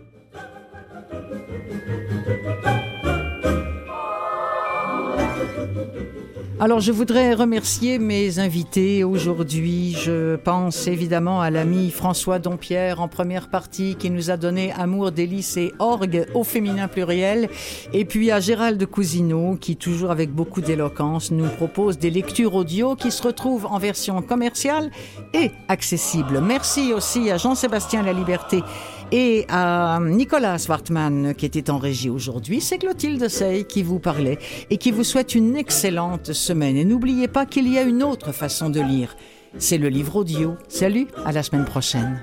Alors, 6.62 6.82
je 6.82 6.92
voudrais 6.92 7.34
remercier 7.36 8.00
mes 8.00 8.38
invités 8.40 9.06
aujourd'hui. 9.06 9.96
Je 9.98 10.36
pense 10.36 10.88
évidemment 10.88 11.40
à 11.40 11.50
l'ami 11.50 11.90
François 11.90 12.38
Dompierre 12.38 13.00
en 13.00 13.08
première 13.08 13.48
partie 13.48 13.96
qui 13.96 14.10
nous 14.10 14.30
a 14.30 14.36
donné 14.36 14.74
Amour, 14.74 15.14
délices 15.14 15.56
et 15.56 15.72
orgue 15.80 16.26
au 16.34 16.44
féminin 16.44 16.90
pluriel. 16.90 17.48
Et 17.94 18.04
puis 18.04 18.30
à 18.30 18.42
Gérald 18.42 18.86
Cousineau 18.88 19.56
qui, 19.56 19.78
toujours 19.78 20.12
avec 20.12 20.32
beaucoup 20.32 20.60
d'éloquence, 20.60 21.32
nous 21.32 21.48
propose 21.48 21.98
des 21.98 22.10
lectures 22.10 22.56
audio 22.56 22.98
qui 22.98 23.12
se 23.12 23.24
retrouvent 23.24 23.68
en 23.68 23.78
version 23.78 24.22
commerciale 24.22 24.92
et 25.34 25.52
accessible. 25.70 26.42
Merci 26.42 26.92
aussi 26.92 27.32
à 27.32 27.38
Jean-Sébastien 27.38 28.04
La 28.04 28.12
Liberté 28.12 28.64
et 29.12 29.46
à 29.50 30.00
Nicolas 30.02 30.58
Swartman 30.58 31.34
qui 31.36 31.46
était 31.46 31.70
en 31.70 31.78
régie 31.78 32.10
aujourd'hui. 32.10 32.62
C'est 32.62 32.78
Clotilde 32.78 33.28
Sey 33.28 33.64
qui 33.64 33.84
vous 33.84 34.00
parlait 34.00 34.38
et 34.70 34.78
qui 34.78 34.92
vous 34.92 35.04
souhaite 35.04 35.36
une 35.36 35.56
excellente 35.56 36.34
semaine. 36.34 36.78
Et 36.78 36.86
n'oubliez 36.86 37.28
pas 37.28 37.46
qu'il 37.46 37.72
y 37.72 37.78
a 37.78 37.84
une 37.84 38.04
autre 38.04 38.32
façon 38.32 38.70
de 38.70 38.82
lire. 38.82 39.16
C'est 39.58 39.78
le 39.78 39.90
livre 39.90 40.18
audio. 40.18 40.56
Salut, 40.68 41.08
à 41.26 41.32
la 41.32 41.44
semaine 41.44 41.66
prochaine. 41.66 42.22